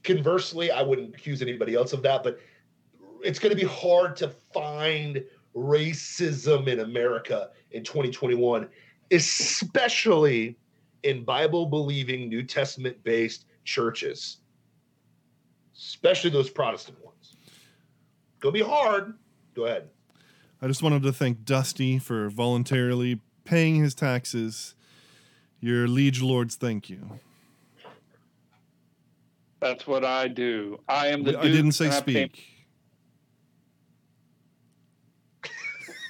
Conversely, 0.03 0.71
I 0.71 0.81
wouldn't 0.81 1.13
accuse 1.13 1.43
anybody 1.43 1.75
else 1.75 1.93
of 1.93 2.01
that, 2.01 2.23
but 2.23 2.39
it's 3.23 3.37
going 3.37 3.55
to 3.55 3.55
be 3.55 3.67
hard 3.67 4.15
to 4.15 4.29
find 4.51 5.23
racism 5.55 6.65
in 6.65 6.79
America 6.79 7.51
in 7.69 7.83
2021, 7.83 8.67
especially 9.11 10.57
in 11.03 11.23
Bible 11.23 11.67
believing, 11.67 12.29
New 12.29 12.41
Testament 12.41 12.97
based 13.03 13.45
churches, 13.63 14.37
especially 15.77 16.31
those 16.31 16.49
Protestant 16.49 16.97
ones. 17.05 17.35
It's 17.45 18.39
Gonna 18.39 18.53
be 18.53 18.63
hard. 18.63 19.13
Go 19.53 19.65
ahead. 19.65 19.89
I 20.61 20.67
just 20.67 20.81
wanted 20.81 21.03
to 21.03 21.13
thank 21.13 21.45
Dusty 21.45 21.99
for 21.99 22.29
voluntarily 22.29 23.19
paying 23.45 23.75
his 23.75 23.93
taxes. 23.93 24.73
Your 25.59 25.87
liege 25.87 26.21
lords, 26.21 26.55
thank 26.55 26.89
you. 26.89 27.19
That's 29.59 29.87
what 29.87 30.05
I 30.05 30.27
do. 30.27 30.79
I 30.87 31.07
am 31.07 31.23
the. 31.23 31.37
I 31.39 31.43
didn't 31.43 31.71
say 31.71 31.85
and 31.85 31.93
I 31.93 32.01
pay- 32.01 32.29
speak. 32.29 32.43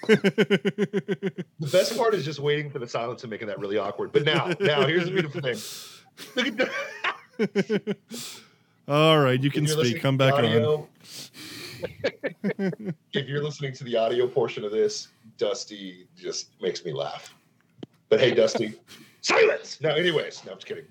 The 0.08 1.44
best 1.60 1.98
part 1.98 2.14
is 2.14 2.24
just 2.24 2.40
waiting 2.40 2.70
for 2.70 2.80
the 2.80 2.88
silence 2.88 3.24
and 3.24 3.30
making 3.30 3.48
that 3.48 3.60
really 3.60 3.78
awkward. 3.78 4.14
But 4.14 4.24
now, 4.24 4.54
now 4.60 4.86
here's 4.88 5.06
the 5.06 5.12
beautiful 5.12 5.42
thing. 5.42 5.58
Look 6.36 6.48
at 6.48 6.70
that. 7.38 7.98
All 8.88 9.20
right, 9.20 9.42
you 9.42 9.52
can 9.52 9.66
If 9.66 9.70
you're 9.70 9.78
listening 9.80 9.94
speak. 9.96 10.02
Come 10.02 10.18
to 10.18 10.26
the 10.26 10.32
back 10.32 10.44
on. 10.44 10.88
If 13.14 13.28
you're 13.28 13.44
listening 13.44 13.74
to 13.74 13.84
the 13.84 13.96
audio 13.96 14.28
portion 14.28 14.64
of 14.64 14.72
this, 14.72 15.10
Dusty 15.38 16.08
just 16.16 16.50
makes 16.62 16.84
me 16.84 16.94
laugh. 16.94 17.34
But 18.10 18.20
hey, 18.20 18.34
Dusty, 18.34 18.74
silence. 19.22 19.80
No, 19.82 19.90
anyways, 19.90 20.44
no, 20.46 20.52
I'm 20.54 20.58
just 20.58 20.68
kidding. 20.68 20.86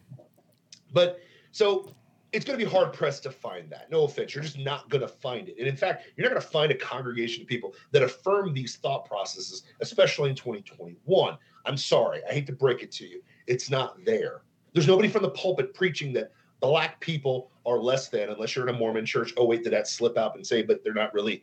But 0.93 1.21
so 1.53 1.95
it's 2.33 2.45
going 2.45 2.59
to 2.59 2.65
be 2.65 2.71
hard 2.71 2.93
pressed 2.93 3.23
to 3.23 3.31
find 3.31 3.71
that. 3.71 3.91
No 3.91 4.05
offense, 4.05 4.35
you're 4.35 4.45
just 4.45 4.59
not 4.59 4.89
going 4.91 5.01
to 5.01 5.09
find 5.09 5.49
it. 5.49 5.57
And 5.59 5.67
in 5.67 5.77
fact, 5.77 6.05
you're 6.17 6.25
not 6.25 6.31
going 6.31 6.43
to 6.43 6.49
find 6.49 6.71
a 6.71 6.77
congregation 6.77 7.43
of 7.43 7.49
people 7.49 7.75
that 7.93 8.03
affirm 8.03 8.53
these 8.53 8.77
thought 8.77 9.07
processes, 9.07 9.63
especially 9.81 10.31
in 10.31 10.37
2021. 10.37 11.39
I'm 11.65 11.77
sorry, 11.77 12.21
I 12.29 12.33
hate 12.33 12.47
to 12.47 12.53
break 12.53 12.83
it 12.83 12.93
to 12.93 13.07
you, 13.07 13.23
it's 13.47 13.71
not 13.71 14.05
there. 14.05 14.43
There's 14.73 14.87
nobody 14.87 15.09
from 15.09 15.23
the 15.23 15.31
pulpit 15.31 15.73
preaching 15.73 16.13
that 16.15 16.33
black 16.67 17.01
people 17.01 17.51
are 17.65 17.79
less 17.79 18.09
than 18.09 18.29
unless 18.31 18.57
you're 18.57 18.69
in 18.69 18.75
a 18.75 18.79
Mormon 18.79 19.07
church. 19.07 19.33
Oh, 19.37 19.45
wait, 19.45 19.63
did 19.63 19.73
that 19.73 19.87
slip 19.87 20.19
out 20.19 20.35
and 20.35 20.47
say, 20.47 20.63
but 20.63 20.83
they're 20.83 20.95
not 20.95 21.15
really 21.15 21.43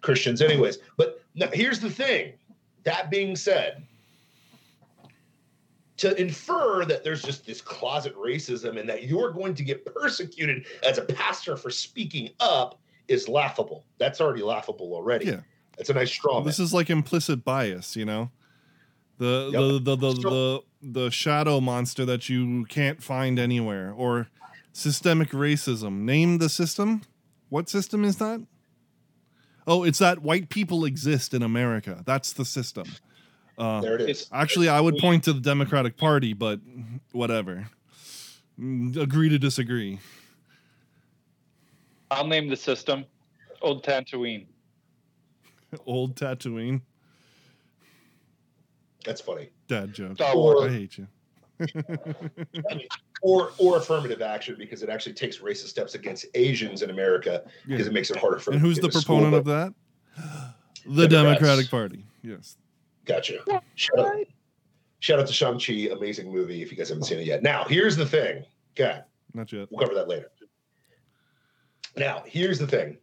Christians, 0.00 0.40
anyways. 0.40 0.78
But 0.96 1.22
now 1.34 1.48
here's 1.52 1.80
the 1.80 1.90
thing 1.90 2.34
that 2.84 3.10
being 3.10 3.36
said, 3.36 3.82
to 5.98 6.18
infer 6.18 6.84
that 6.86 7.04
there's 7.04 7.22
just 7.22 7.44
this 7.44 7.60
closet 7.60 8.16
racism 8.16 8.80
and 8.80 8.88
that 8.88 9.04
you're 9.04 9.32
going 9.32 9.54
to 9.54 9.62
get 9.62 9.84
persecuted 9.84 10.64
as 10.82 10.96
a 10.96 11.02
pastor 11.02 11.56
for 11.56 11.70
speaking 11.70 12.30
up 12.40 12.80
is 13.08 13.28
laughable. 13.28 13.84
That's 13.98 14.20
already 14.20 14.42
laughable 14.42 14.94
already. 14.94 15.26
Yeah. 15.26 15.40
That's 15.76 15.90
a 15.90 15.94
nice 15.94 16.10
straw 16.10 16.36
man. 16.36 16.46
This 16.46 16.58
is 16.58 16.72
like 16.72 16.88
implicit 16.88 17.44
bias, 17.44 17.96
you 17.96 18.04
know. 18.04 18.30
The 19.18 19.50
Yep. 19.52 19.60
the 19.60 19.78
the 19.78 19.96
the, 19.96 20.12
the 20.12 20.60
the 20.82 21.10
shadow 21.10 21.60
monster 21.60 22.06
that 22.06 22.30
you 22.30 22.64
can't 22.66 23.02
find 23.02 23.38
anywhere, 23.38 23.92
or 23.94 24.28
systemic 24.72 25.30
racism. 25.30 26.00
Name 26.02 26.38
the 26.38 26.48
system. 26.48 27.02
What 27.48 27.68
system 27.68 28.04
is 28.04 28.16
that? 28.16 28.44
Oh, 29.66 29.84
it's 29.84 29.98
that 29.98 30.20
white 30.22 30.48
people 30.48 30.84
exist 30.84 31.34
in 31.34 31.42
America. 31.42 32.02
That's 32.06 32.32
the 32.32 32.44
system. 32.44 32.86
Uh, 33.58 33.80
there 33.82 33.96
it 33.96 34.08
is. 34.08 34.28
Actually, 34.32 34.68
I 34.68 34.80
would 34.80 34.96
point 34.98 35.24
to 35.24 35.32
the 35.32 35.40
Democratic 35.40 35.96
Party, 35.96 36.32
but 36.32 36.60
whatever. 37.12 37.68
Mm, 38.58 38.96
Agree 38.96 39.28
to 39.28 39.38
disagree. 39.38 39.98
I'll 42.10 42.26
name 42.26 42.48
the 42.48 42.56
system. 42.56 43.04
Old 43.62 43.84
Tatooine. 43.84 44.46
Old 45.86 46.16
Tatooine. 46.16 46.80
That's 49.04 49.20
funny. 49.20 49.50
Dad 49.68 49.92
joke. 49.92 50.14
Star 50.14 50.34
Or- 50.34 50.54
Wars. 50.56 50.62
I 50.62 50.74
hate 50.74 50.98
you. 50.98 51.06
Or 53.22 53.50
or 53.58 53.76
affirmative 53.76 54.22
action 54.22 54.56
because 54.58 54.82
it 54.82 54.88
actually 54.88 55.12
takes 55.12 55.38
racist 55.38 55.68
steps 55.68 55.94
against 55.94 56.24
Asians 56.34 56.80
in 56.82 56.88
America 56.90 57.42
Yeah. 57.66 57.76
because 57.76 57.86
it 57.86 57.92
makes 57.92 58.10
it 58.10 58.16
harder 58.16 58.38
for 58.38 58.52
And 58.52 58.60
who's 58.60 58.78
the 58.78 58.88
to 58.88 59.00
school, 59.00 59.18
proponent 59.18 59.34
of 59.34 59.44
that? 59.44 59.74
The 60.86 61.06
Democrats. 61.06 61.10
Democratic 61.10 61.70
Party. 61.70 62.06
Yes. 62.22 62.56
Gotcha. 63.04 63.38
Shout 63.74 63.98
out, 63.98 64.14
shout 65.00 65.18
out 65.18 65.26
to 65.26 65.32
Shang-Chi, 65.34 65.88
amazing 65.94 66.32
movie 66.32 66.62
if 66.62 66.70
you 66.70 66.76
guys 66.78 66.88
haven't 66.88 67.04
seen 67.04 67.18
it 67.18 67.26
yet. 67.26 67.42
Now, 67.42 67.64
here's 67.64 67.96
the 67.96 68.06
thing. 68.06 68.44
Okay, 68.78 69.00
Not 69.34 69.52
yet. 69.52 69.68
we'll 69.70 69.80
cover 69.80 69.94
that 69.94 70.08
later. 70.08 70.30
Now, 71.96 72.22
here's 72.26 72.58
the 72.58 72.66
thing. 72.66 72.98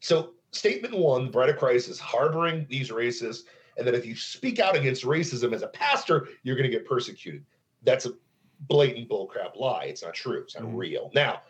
So, 0.00 0.32
statement 0.50 0.96
one, 0.96 1.30
Bride 1.30 1.50
of 1.50 1.56
Christ 1.58 1.88
is 1.88 1.98
harboring 2.00 2.66
these 2.68 2.90
racists, 2.90 3.40
and 3.78 3.86
that 3.86 3.94
if 3.94 4.04
you 4.04 4.14
speak 4.16 4.58
out 4.58 4.76
against 4.76 5.04
racism 5.04 5.54
as 5.54 5.62
a 5.62 5.68
pastor, 5.68 6.28
you're 6.42 6.56
going 6.56 6.70
to 6.70 6.76
get 6.76 6.84
persecuted. 6.86 7.44
That's 7.84 8.04
a 8.06 8.12
blatant 8.68 9.08
bullcrap 9.08 9.56
lie. 9.56 9.84
It's 9.84 10.02
not 10.02 10.14
true. 10.14 10.42
It's 10.42 10.54
not 10.54 10.64
Mhm. 10.64 10.76
real. 10.76 11.10
Now, 11.14 11.42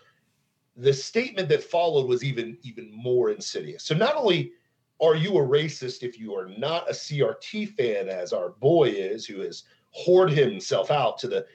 the 0.77 0.93
statement 0.93 1.49
that 1.51 1.63
followed 1.63 2.09
was 2.09 2.25
even 2.25 2.59
even 2.63 2.91
more 2.93 3.31
insidious. 3.31 3.85
So, 3.85 3.95
not 3.95 4.17
only 4.17 4.53
are 5.01 5.17
you 5.17 5.37
a 5.37 5.47
racist 5.47 6.03
if 6.03 6.19
you 6.19 6.35
are 6.35 6.49
not 6.49 6.89
a 6.89 6.95
CRT 6.95 7.67
fan, 7.67 8.09
as 8.09 8.33
our 8.33 8.51
boy 8.51 8.89
is, 8.89 9.27
who 9.27 9.41
has 9.41 9.65
whored 9.95 10.31
himself 10.31 10.91
out 10.91 11.19
to 11.19 11.29
the 11.29 11.47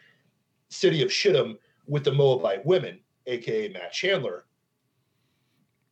city 0.70 1.02
of 1.02 1.12
Shittim 1.12 1.58
with 1.88 2.04
the 2.04 2.12
Moabite 2.12 2.66
women, 2.66 3.00
aka 3.26 3.70
Matt 3.70 3.94
Chandler. 3.94 4.46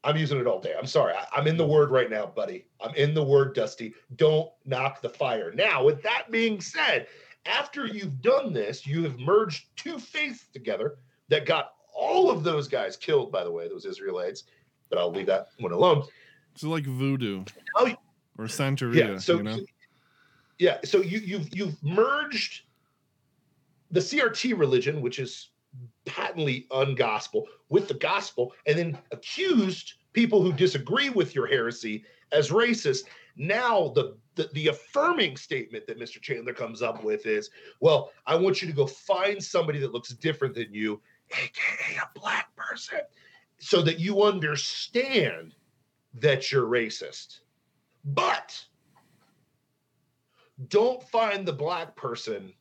I'm 0.04 0.17
using 0.17 0.39
it 0.39 0.45
all 0.45 0.60
day. 0.60 0.75
I'm 0.78 0.86
sorry. 0.86 1.13
I, 1.13 1.25
I'm 1.32 1.47
in 1.47 1.58
the 1.58 1.65
word 1.65 1.89
right 1.89 2.12
now, 2.12 2.28
buddy. 2.28 2.67
I'm 2.80 2.93
in 2.93 3.15
the 3.15 3.23
word, 3.23 3.56
Dusty. 3.56 3.95
Don't 4.17 4.51
knock 4.63 5.01
the 5.01 5.10
fire. 5.10 5.51
Now, 5.51 5.84
with 5.84 6.04
that 6.04 6.30
being 6.30 6.62
said, 6.62 7.08
after 7.46 7.86
you've 7.86 8.22
done 8.22 8.54
this, 8.54 8.86
you 8.86 9.04
have 9.04 9.20
merged 9.20 9.66
two 9.76 10.00
faiths 10.00 10.46
together 10.54 10.96
that 11.30 11.46
got 11.46 11.74
all 11.94 12.30
of 12.30 12.44
those 12.44 12.68
guys 12.68 12.98
killed, 12.98 13.32
by 13.32 13.44
the 13.44 13.52
way, 13.52 13.68
those 13.68 13.86
Israelites. 13.86 14.44
But 14.90 15.00
I'll 15.00 15.12
leave 15.12 15.26
that 15.28 15.48
one 15.60 15.72
alone. 15.72 16.04
So 16.56 16.70
like 16.70 16.86
voodoo. 16.86 17.44
Oh, 17.76 17.94
Or 18.38 18.46
Santeria, 18.46 18.96
yeah 18.96 19.18
so 19.18 19.38
you 19.38 19.44
know? 19.44 19.60
yeah 20.58 20.78
so 20.86 21.02
you 21.02 21.20
you've 21.20 21.54
you've 21.54 21.84
merged 21.84 22.64
the 23.92 24.00
crt 24.00 24.58
religion 24.58 25.02
which 25.02 25.20
is 25.20 25.50
patently 26.06 26.66
ungospel 26.72 27.44
with 27.70 27.88
the 27.90 27.94
gospel 27.94 28.54
and 28.66 28.78
then 28.78 28.98
accused 29.12 29.96
people 30.14 30.42
who 30.42 30.54
disagree 30.54 31.10
with 31.10 31.36
your 31.36 31.46
heresy 31.46 32.06
as 32.32 32.50
racist 32.52 33.04
now 33.36 33.91
the 33.95 34.17
the, 34.36 34.50
the 34.54 34.67
affirming 34.67 35.38
statement 35.38 35.86
that 35.88 36.00
mr 36.00 36.21
chandler 36.21 36.54
comes 36.54 36.82
up 36.82 37.04
with 37.04 37.26
is 37.26 37.50
well 37.80 38.12
i 38.26 38.36
want 38.36 38.62
you 38.62 38.67
to 38.67 38.74
go 38.74 38.86
find 38.86 39.43
somebody 39.43 39.80
that 39.80 39.93
looks 39.93 40.10
different 40.10 40.54
than 40.54 40.74
you 40.74 41.02
aka 41.32 41.98
a 42.02 42.19
black 42.19 42.56
person 42.56 43.00
so 43.58 43.82
that 43.82 44.00
you 44.00 44.24
understand 44.24 45.56
that 46.13 46.52
you're 46.52 46.67
racist 46.67 47.39
but 48.04 48.63
don't 50.69 51.04
find 51.04 51.45
the 51.45 51.54
black 51.54 51.95
person 51.95 52.54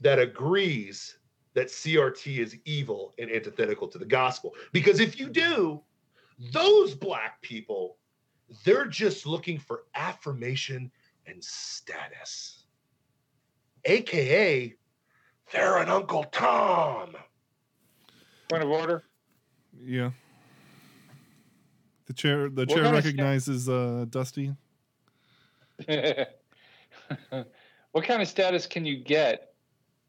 that 0.00 0.18
agrees 0.18 1.18
that 1.54 1.68
CRT 1.68 2.38
is 2.38 2.56
evil 2.64 3.14
and 3.18 3.30
antithetical 3.30 3.88
to 3.88 3.98
the 3.98 4.04
gospel. 4.04 4.54
Because 4.72 5.00
if 5.00 5.18
you 5.18 5.28
do, 5.28 5.80
those 6.52 6.94
black 6.94 7.40
people, 7.42 7.96
they're 8.64 8.86
just 8.86 9.26
looking 9.26 9.58
for 9.58 9.84
affirmation 9.94 10.90
and 11.26 11.42
status. 11.42 12.64
AKA, 13.84 14.74
they're 15.52 15.78
an 15.78 15.88
Uncle 15.88 16.24
Tom. 16.24 17.16
Point 18.48 18.62
of 18.62 18.70
order. 18.70 19.04
Yeah. 19.82 20.10
The 22.06 22.12
chair 22.12 22.48
the 22.48 22.62
What 22.62 22.68
chair 22.68 22.84
kind 22.84 22.96
sta- 22.96 23.08
recognizes 23.08 23.68
uh 23.68 24.06
Dusty. 24.08 24.54
what 25.86 26.28
kind 28.04 28.22
of 28.22 28.28
status 28.28 28.66
can 28.66 28.84
you 28.84 28.96
get 28.96 29.54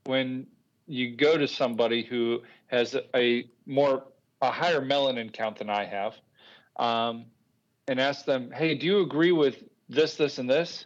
when 0.05 0.45
you 0.87 1.15
go 1.15 1.37
to 1.37 1.47
somebody 1.47 2.03
who 2.03 2.41
has 2.67 2.95
a 3.15 3.49
more 3.65 4.03
a 4.41 4.51
higher 4.51 4.81
melanin 4.81 5.31
count 5.31 5.57
than 5.57 5.69
I 5.69 5.85
have, 5.85 6.15
um, 6.77 7.25
and 7.87 7.99
ask 7.99 8.25
them, 8.25 8.51
"Hey, 8.51 8.75
do 8.75 8.85
you 8.85 8.99
agree 9.01 9.31
with 9.31 9.63
this, 9.89 10.15
this, 10.15 10.37
and 10.37 10.49
this?" 10.49 10.85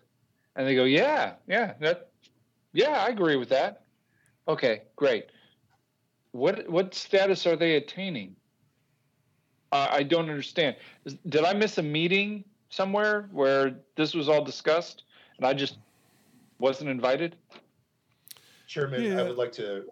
And 0.56 0.68
they 0.68 0.76
go, 0.76 0.84
"Yeah, 0.84 1.34
yeah, 1.48 1.74
that, 1.80 2.10
yeah, 2.74 3.04
I 3.04 3.08
agree 3.08 3.36
with 3.36 3.50
that." 3.50 3.84
Okay, 4.48 4.84
great. 4.96 5.28
What 6.32 6.70
what 6.70 6.94
status 6.94 7.46
are 7.48 7.56
they 7.56 7.76
attaining? 7.76 8.36
Uh, 9.72 9.88
I 9.92 10.04
don't 10.04 10.30
understand. 10.30 10.76
Did 11.28 11.46
I 11.46 11.54
miss 11.54 11.78
a 11.78 11.84
meeting 11.84 12.44
somewhere 12.70 13.30
where 13.32 13.76
this 13.96 14.14
was 14.14 14.28
all 14.28 14.44
discussed 14.44 15.04
and 15.38 15.46
I 15.46 15.54
just 15.54 15.78
wasn't 16.60 16.90
invited? 16.90 17.36
Chairman, 18.68 19.04
Yeah. 19.04 19.20
I 19.20 19.24
would 19.24 19.38
like 19.38 19.52
to. 19.54 19.86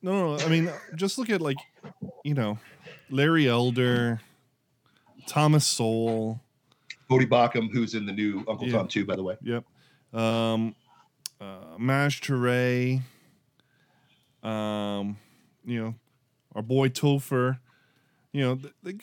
No, 0.00 0.36
no, 0.36 0.44
I 0.44 0.48
mean 0.48 0.70
just 0.94 1.18
look 1.18 1.28
at 1.30 1.40
like 1.40 1.56
you 2.24 2.34
know, 2.34 2.58
Larry 3.10 3.48
Elder, 3.48 4.20
Thomas 5.26 5.66
Sowell, 5.66 6.40
Voddie 7.10 7.28
Baucham, 7.28 7.70
who's 7.72 7.94
in 7.94 8.06
the 8.06 8.12
new 8.12 8.44
Uncle 8.48 8.66
Yeah. 8.66 8.78
Tom 8.78 8.88
2, 8.88 9.04
by 9.06 9.16
the 9.16 9.22
way. 9.22 9.36
Yep. 9.42 9.64
Um, 10.12 10.74
uh, 11.40 11.76
Mash 11.78 12.20
Teray. 12.20 13.02
Um, 14.42 15.16
you 15.64 15.80
know, 15.82 15.94
our 16.54 16.62
boy 16.62 16.88
Topher. 16.88 17.58
You 18.32 18.42
know, 18.42 18.54
th- 18.56 18.74
they, 18.82 18.94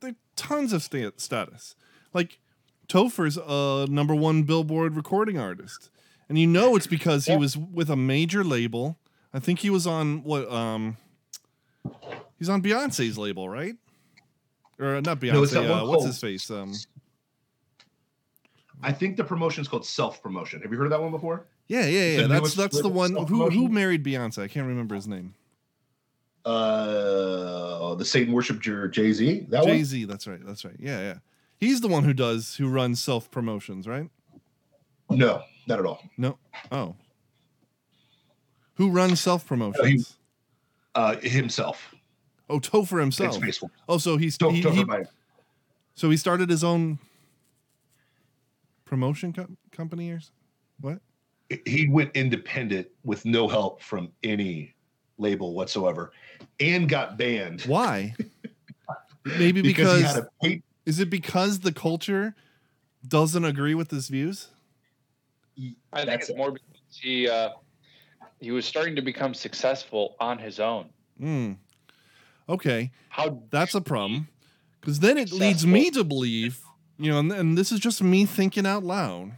they 0.00 0.14
tons 0.36 0.72
of 0.72 0.82
sta- 0.82 1.12
status. 1.16 1.74
Like 2.12 2.38
Topher's 2.88 3.36
a 3.36 3.86
number 3.90 4.14
one 4.14 4.42
Billboard 4.44 4.94
recording 4.96 5.38
artist, 5.38 5.90
and 6.28 6.38
you 6.38 6.46
know 6.46 6.76
it's 6.76 6.86
because 6.86 7.26
he 7.26 7.36
was 7.36 7.56
with 7.56 7.90
a 7.90 7.96
major 7.96 8.44
label. 8.44 8.96
I 9.34 9.38
think 9.40 9.58
he 9.60 9.70
was 9.70 9.86
on 9.86 10.22
what 10.22 10.50
um, 10.50 10.96
he's 12.38 12.48
on 12.48 12.62
Beyonce's 12.62 13.18
label, 13.18 13.48
right? 13.48 13.74
Or 14.78 15.00
not 15.00 15.20
Beyonce. 15.20 15.68
one 15.68 15.80
uh, 15.80 15.86
what's 15.86 16.04
his 16.06 16.20
face? 16.20 16.50
Um, 16.50 16.72
I 18.82 18.92
think 18.92 19.16
the 19.16 19.24
promotion 19.24 19.62
is 19.62 19.68
called 19.68 19.86
self 19.86 20.22
promotion. 20.22 20.60
Have 20.62 20.70
you 20.70 20.78
heard 20.78 20.86
of 20.86 20.90
that 20.90 21.00
one 21.00 21.10
before? 21.10 21.46
Yeah, 21.68 21.86
yeah, 21.86 22.04
yeah. 22.10 22.22
The 22.22 22.28
That's 22.28 22.54
that's 22.54 22.82
the 22.82 22.88
one 22.88 23.14
who 23.14 23.50
who 23.50 23.68
married 23.68 24.04
Beyonce. 24.04 24.42
I 24.42 24.48
can't 24.48 24.66
remember 24.66 24.94
his 24.94 25.08
name. 25.08 25.34
Uh, 26.44 27.94
the 27.96 28.04
Satan 28.04 28.32
worshiper 28.32 28.88
Jay 28.88 29.12
Z. 29.12 29.46
That 29.48 29.64
Jay. 29.64 29.82
Z. 29.82 30.04
That's 30.04 30.26
right. 30.26 30.44
That's 30.44 30.64
right. 30.64 30.76
Yeah, 30.78 31.00
yeah. 31.00 31.14
He's 31.58 31.80
the 31.80 31.88
one 31.88 32.04
who 32.04 32.12
does 32.12 32.54
who 32.54 32.68
runs 32.68 33.00
self 33.00 33.30
promotions, 33.30 33.88
right? 33.88 34.08
No, 35.10 35.42
not 35.66 35.78
at 35.78 35.86
all. 35.86 36.02
No. 36.16 36.38
Oh. 36.70 36.94
Who 38.74 38.90
runs 38.90 39.20
self 39.20 39.46
promotions? 39.46 40.18
Uh, 40.94 41.16
himself. 41.16 41.94
Oh, 42.48 42.60
Topher 42.60 43.00
himself. 43.00 43.38
Oh, 43.88 43.98
so 43.98 44.16
he's 44.16 44.38
Don't, 44.38 44.54
he, 44.54 44.62
remind 44.62 45.08
so 45.94 46.10
he 46.10 46.16
started 46.16 46.48
his 46.48 46.62
own 46.62 46.98
promotion 48.86 49.34
co- 49.34 49.48
company 49.70 50.10
or 50.10 50.20
what? 50.80 51.00
He 51.66 51.88
went 51.88 52.10
independent 52.14 52.88
with 53.04 53.24
no 53.26 53.46
help 53.46 53.82
from 53.82 54.10
any 54.22 54.74
label 55.18 55.52
whatsoever, 55.54 56.12
and 56.58 56.88
got 56.88 57.18
banned 57.18 57.62
Why? 57.62 58.14
Maybe 59.24 59.60
because, 59.60 60.00
because, 60.00 60.00
he 60.00 60.02
had 60.02 60.16
a 60.16 60.28
pay- 60.42 60.62
is 60.86 61.00
it 61.00 61.10
because 61.10 61.60
the 61.60 61.72
culture 61.72 62.34
doesn't 63.06 63.44
agree 63.44 63.74
with 63.74 63.90
his 63.90 64.08
views? 64.08 64.48
I 65.92 65.98
think 65.98 66.06
That's 66.06 66.14
it's 66.14 66.30
it. 66.30 66.36
more 66.36 66.52
because 66.52 66.80
he 66.90 67.28
uh, 67.28 67.50
he 68.40 68.50
was 68.50 68.64
starting 68.64 68.94
to 68.96 69.02
become 69.02 69.34
successful 69.34 70.16
on 70.20 70.38
his 70.38 70.60
own. 70.60 70.90
Hmm. 71.18 71.52
Okay. 72.48 72.90
How 73.08 73.42
That's 73.50 73.74
a 73.74 73.80
problem. 73.80 74.28
Because 74.80 75.00
then 75.00 75.18
it 75.18 75.32
leads 75.32 75.66
me 75.66 75.90
to 75.90 76.04
believe, 76.04 76.60
you 76.98 77.10
know, 77.10 77.18
and, 77.18 77.32
and 77.32 77.58
this 77.58 77.72
is 77.72 77.80
just 77.80 78.02
me 78.02 78.24
thinking 78.24 78.66
out 78.66 78.82
loud, 78.82 79.32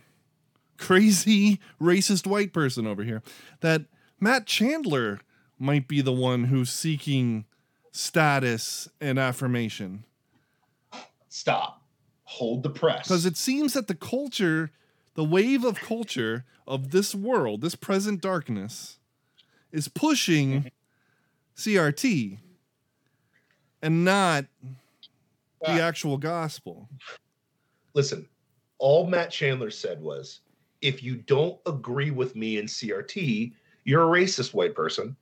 crazy 0.76 1.60
racist 1.80 2.26
white 2.26 2.52
person 2.52 2.86
over 2.86 3.02
here, 3.02 3.22
that 3.60 3.82
Matt 4.20 4.46
Chandler 4.46 5.20
might 5.58 5.88
be 5.88 6.00
the 6.00 6.12
one 6.12 6.44
who's 6.44 6.70
seeking 6.70 7.44
status 7.90 8.88
and 9.00 9.18
affirmation. 9.18 10.04
stop, 11.28 11.82
hold 12.24 12.62
the 12.62 12.70
press. 12.70 13.08
Because 13.08 13.26
it 13.26 13.36
seems 13.36 13.72
that 13.72 13.88
the 13.88 13.94
culture, 13.94 14.70
the 15.14 15.24
wave 15.24 15.64
of 15.64 15.80
culture 15.80 16.44
of 16.66 16.90
this 16.90 17.14
world, 17.14 17.60
this 17.60 17.74
present 17.74 18.20
darkness, 18.20 18.98
is 19.72 19.88
pushing 19.88 20.50
mm-hmm. 20.50 20.68
CRT 21.56 22.38
and 23.82 24.04
not 24.04 24.44
the 25.60 25.80
actual 25.80 26.18
gospel. 26.18 26.88
Listen, 27.94 28.28
all 28.78 29.06
Matt 29.06 29.30
Chandler 29.30 29.70
said 29.70 30.00
was 30.00 30.40
if 30.80 31.02
you 31.02 31.16
don't 31.16 31.58
agree 31.66 32.10
with 32.10 32.36
me 32.36 32.58
in 32.58 32.66
CRT, 32.66 33.52
you're 33.84 34.02
a 34.02 34.20
racist 34.20 34.54
white 34.54 34.74
person. 34.74 35.16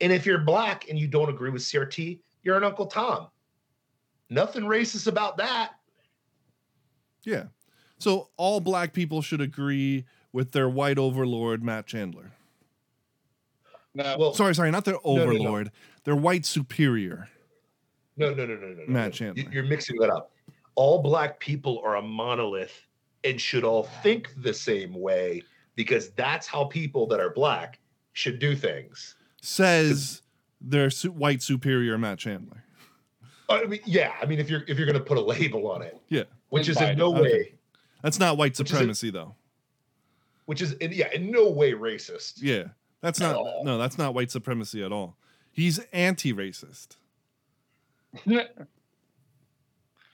And 0.00 0.12
if 0.12 0.26
you're 0.26 0.38
black 0.38 0.88
and 0.88 0.98
you 0.98 1.06
don't 1.06 1.28
agree 1.28 1.50
with 1.50 1.62
CRT, 1.62 2.20
you're 2.42 2.56
an 2.56 2.64
Uncle 2.64 2.86
Tom. 2.86 3.28
Nothing 4.30 4.64
racist 4.64 5.06
about 5.06 5.36
that. 5.36 5.72
Yeah. 7.24 7.44
So 7.98 8.30
all 8.36 8.60
black 8.60 8.92
people 8.92 9.22
should 9.22 9.40
agree 9.40 10.04
with 10.32 10.52
their 10.52 10.68
white 10.68 10.98
overlord, 10.98 11.62
Matt 11.62 11.86
Chandler. 11.86 12.32
No, 13.94 14.16
Well, 14.18 14.34
Sorry, 14.34 14.54
sorry, 14.54 14.70
not 14.70 14.84
their 14.84 14.94
no, 15.04 15.16
no. 15.16 15.22
overlord, 15.22 15.70
their 16.04 16.16
white 16.16 16.46
superior, 16.46 17.28
no, 18.16 18.32
no, 18.32 18.46
no, 18.46 18.54
no, 18.54 18.68
no, 18.68 18.74
no. 18.74 18.84
Matt 18.88 19.08
no. 19.08 19.10
Chandler. 19.10 19.44
You're 19.52 19.64
mixing 19.64 19.96
that 19.98 20.10
up. 20.10 20.32
All 20.74 21.02
black 21.02 21.38
people 21.38 21.80
are 21.84 21.96
a 21.96 22.02
monolith 22.02 22.86
and 23.24 23.40
should 23.40 23.64
all 23.64 23.84
think 24.02 24.30
the 24.42 24.54
same 24.54 24.94
way 24.94 25.42
because 25.76 26.10
that's 26.10 26.46
how 26.46 26.64
people 26.64 27.06
that 27.08 27.20
are 27.20 27.30
black 27.30 27.78
should 28.12 28.38
do 28.38 28.54
things. 28.56 29.14
says 29.40 30.22
their 30.60 30.88
su- 30.90 31.10
white 31.12 31.42
superior, 31.42 31.98
Matt 31.98 32.18
Chandler. 32.18 32.62
I 33.48 33.64
mean, 33.66 33.80
yeah. 33.84 34.12
I 34.22 34.26
mean, 34.26 34.38
if 34.38 34.48
you're 34.48 34.62
if 34.68 34.78
you're 34.78 34.86
going 34.86 34.98
to 34.98 35.04
put 35.04 35.18
a 35.18 35.20
label 35.20 35.68
on 35.70 35.82
it, 35.82 35.98
Yeah. 36.08 36.24
which 36.50 36.68
is 36.68 36.78
Fine. 36.78 36.90
in 36.90 36.98
no 36.98 37.10
Okay. 37.12 37.20
way, 37.22 37.54
That's 38.02 38.18
not 38.18 38.36
white 38.36 38.56
Which 38.58 38.70
a- 38.70 38.72
supremacy, 38.74 39.10
though. 39.10 39.34
which 40.46 40.62
is 40.62 40.72
in, 40.74 40.92
yeah, 40.92 41.10
in 41.12 41.30
no 41.30 41.50
way 41.50 41.72
racist. 41.72 42.34
Yeah. 42.40 42.68
That's 43.00 43.18
not, 43.20 43.34
all. 43.34 43.62
no, 43.64 43.78
that's 43.78 43.98
not 43.98 44.14
white 44.14 44.30
supremacy 44.30 44.82
at 44.84 44.92
all. 44.92 45.16
He's 45.50 45.78
anti 45.92 46.32
racist. 46.32 46.96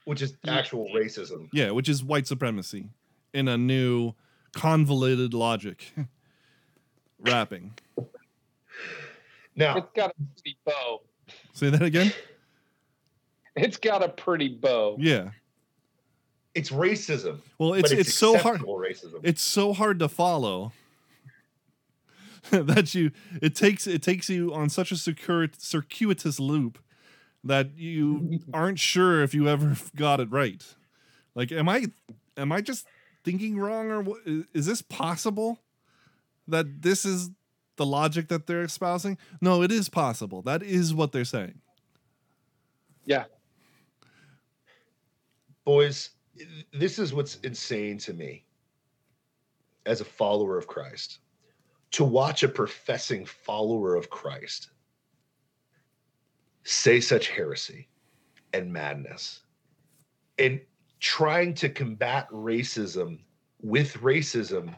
which 0.08 0.22
is 0.22 0.34
Yeah. 0.42 0.56
actual 0.56 0.88
racism. 0.94 1.50
Yeah, 1.52 1.70
which 1.72 1.86
is 1.86 2.02
white 2.02 2.26
supremacy 2.26 2.88
in 3.34 3.46
a 3.46 3.58
new 3.58 4.14
convoluted 4.54 5.34
logic. 5.34 5.92
Rapping. 7.20 7.74
Now, 9.54 9.76
it's 9.76 9.92
got 9.94 10.10
a 10.10 10.14
pretty 10.34 10.56
bow. 10.64 11.02
Say 11.52 11.70
that 11.70 11.82
again? 11.82 12.12
It's 13.60 13.76
got 13.76 14.04
a 14.04 14.08
pretty 14.08 14.46
bow. 14.50 14.96
Yeah. 15.00 15.30
it's 16.54 16.70
racism, 16.70 17.40
Well, 17.58 17.74
it's 17.74 17.90
but 17.90 17.98
it's, 17.98 18.14
so 18.14 18.38
hard. 18.38 18.60
racism. 18.60 19.18
It's 19.24 19.42
so 19.42 19.72
hard 19.72 19.98
to 19.98 20.08
follow 20.08 20.70
that 22.52 22.94
you 22.94 23.10
it 23.42 23.56
takes 23.56 23.88
it 23.88 24.00
takes 24.00 24.30
you 24.30 24.54
on 24.54 24.68
such 24.70 24.92
a 24.92 24.96
circuit, 24.96 25.60
circuitous 25.60 26.38
loop 26.38 26.78
that 27.44 27.76
you 27.76 28.40
aren't 28.52 28.78
sure 28.78 29.22
if 29.22 29.34
you 29.34 29.48
ever 29.48 29.76
got 29.96 30.20
it 30.20 30.30
right. 30.30 30.64
Like, 31.34 31.52
am 31.52 31.68
I 31.68 31.86
am 32.36 32.52
I 32.52 32.60
just 32.60 32.86
thinking 33.24 33.58
wrong, 33.58 33.90
or 33.90 34.00
what, 34.00 34.18
is, 34.24 34.44
is 34.52 34.66
this 34.66 34.82
possible? 34.82 35.60
That 36.46 36.80
this 36.80 37.04
is 37.04 37.30
the 37.76 37.84
logic 37.84 38.28
that 38.28 38.46
they're 38.46 38.62
espousing? 38.62 39.18
No, 39.40 39.62
it 39.62 39.70
is 39.70 39.88
possible. 39.88 40.40
That 40.42 40.62
is 40.62 40.94
what 40.94 41.12
they're 41.12 41.26
saying. 41.26 41.60
Yeah. 43.04 43.24
Boys, 45.64 46.10
this 46.72 46.98
is 46.98 47.12
what's 47.12 47.36
insane 47.36 47.98
to 47.98 48.14
me 48.14 48.44
as 49.84 50.00
a 50.00 50.04
follower 50.04 50.56
of 50.56 50.66
Christ. 50.66 51.18
To 51.92 52.04
watch 52.04 52.42
a 52.42 52.48
professing 52.48 53.24
follower 53.24 53.94
of 53.94 54.10
Christ 54.10 54.70
say 56.68 57.00
such 57.00 57.28
heresy 57.28 57.88
and 58.52 58.70
madness 58.70 59.40
and 60.38 60.60
trying 61.00 61.54
to 61.54 61.68
combat 61.68 62.28
racism 62.30 63.18
with 63.62 63.94
racism 63.94 64.74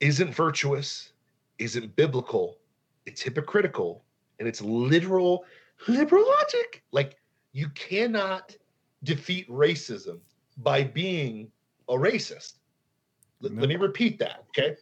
isn't 0.00 0.34
virtuous, 0.34 1.12
isn't 1.58 1.94
biblical, 1.94 2.58
it's 3.06 3.22
hypocritical, 3.22 4.04
and 4.40 4.48
it's 4.48 4.60
literal 4.60 5.44
liberal 5.86 6.26
logic. 6.26 6.82
Like 6.90 7.16
you 7.52 7.68
cannot 7.70 8.56
defeat 9.04 9.48
racism 9.48 10.18
by 10.56 10.82
being 10.82 11.50
a 11.88 11.94
racist. 11.94 12.54
L- 13.42 13.50
No. 13.50 13.60
Let 13.60 13.68
me 13.68 13.76
repeat 13.76 14.18
that, 14.18 14.44
okay? 14.48 14.76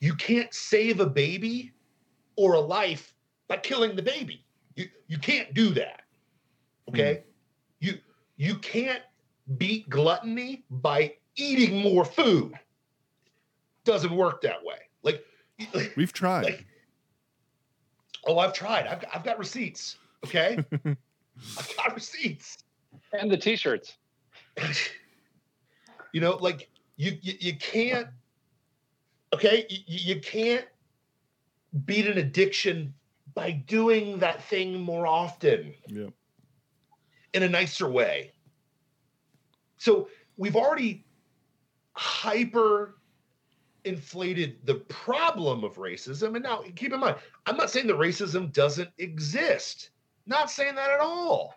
You 0.00 0.14
can't 0.14 0.54
save 0.54 1.00
a 1.00 1.06
baby 1.06 1.72
or 2.36 2.54
a 2.54 2.60
life 2.60 3.14
by 3.46 3.58
killing 3.58 3.94
the 3.94 4.02
baby. 4.02 4.46
You 4.76 4.88
you 5.08 5.18
can't 5.18 5.52
do 5.54 5.70
that. 5.70 6.02
Okay? 6.88 7.14
Hmm. 7.14 7.86
You 7.86 7.98
you 8.36 8.54
can't 8.56 9.02
beat 9.58 9.88
gluttony 9.90 10.64
by 10.70 11.14
eating 11.36 11.78
more 11.82 12.04
food. 12.04 12.54
Doesn't 13.84 14.14
work 14.14 14.40
that 14.42 14.62
way. 14.64 14.76
Like, 15.02 15.24
like 15.74 15.92
We've 15.96 16.12
tried. 16.12 16.44
like 16.44 16.66
oh 18.26 18.38
i've 18.38 18.52
tried 18.52 18.86
i've, 18.86 19.02
I've 19.14 19.24
got 19.24 19.38
receipts 19.38 19.96
okay 20.26 20.58
i've 21.58 21.76
got 21.76 21.94
receipts 21.94 22.58
And 23.18 23.30
the 23.30 23.36
t-shirts. 23.38 23.96
you 26.12 26.20
know 26.20 26.36
like 26.36 26.68
you 26.96 27.16
you, 27.22 27.34
you 27.40 27.56
can't 27.56 28.08
okay 29.34 29.66
you, 29.70 29.78
you 29.86 30.20
can't 30.20 30.66
beat 31.86 32.06
an 32.06 32.18
addiction 32.18 32.92
by 33.34 33.50
doing 33.50 34.18
that 34.18 34.42
thing 34.44 34.80
more 34.80 35.06
often 35.06 35.74
yeah. 35.86 36.08
in 37.32 37.42
a 37.42 37.48
nicer 37.48 37.88
way. 37.88 38.32
So 39.78 40.08
we've 40.36 40.56
already 40.56 41.04
hyper 41.92 42.96
inflated 43.84 44.58
the 44.64 44.74
problem 44.74 45.64
of 45.64 45.76
racism. 45.76 46.34
And 46.34 46.42
now 46.42 46.62
keep 46.76 46.92
in 46.92 47.00
mind 47.00 47.16
i'm 47.46 47.56
not 47.56 47.70
saying 47.70 47.86
that 47.86 47.96
racism 47.96 48.52
doesn't 48.52 48.90
exist. 48.98 49.90
Not 50.26 50.50
saying 50.50 50.74
that 50.74 50.90
at 50.90 51.00
all. 51.00 51.54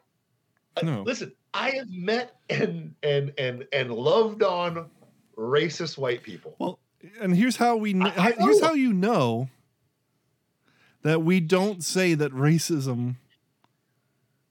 Uh, 0.77 1.01
listen 1.01 1.31
i 1.53 1.69
have 1.71 1.89
met 1.89 2.35
and 2.49 2.95
and 3.03 3.33
and 3.37 3.67
and 3.73 3.91
loved 3.91 4.43
on 4.43 4.89
racist 5.37 5.97
white 5.97 6.23
people. 6.23 6.55
Well, 6.59 6.79
and 7.19 7.35
here's 7.35 7.57
how 7.57 7.75
we 7.75 7.93
kn- 7.93 8.07
I- 8.07 8.29
I 8.29 8.31
here's 8.31 8.61
how 8.61 8.73
you 8.73 8.93
know 8.93 9.49
that 11.03 11.21
we 11.21 11.39
don't 11.39 11.83
say 11.83 12.13
that 12.13 12.31
racism 12.31 13.15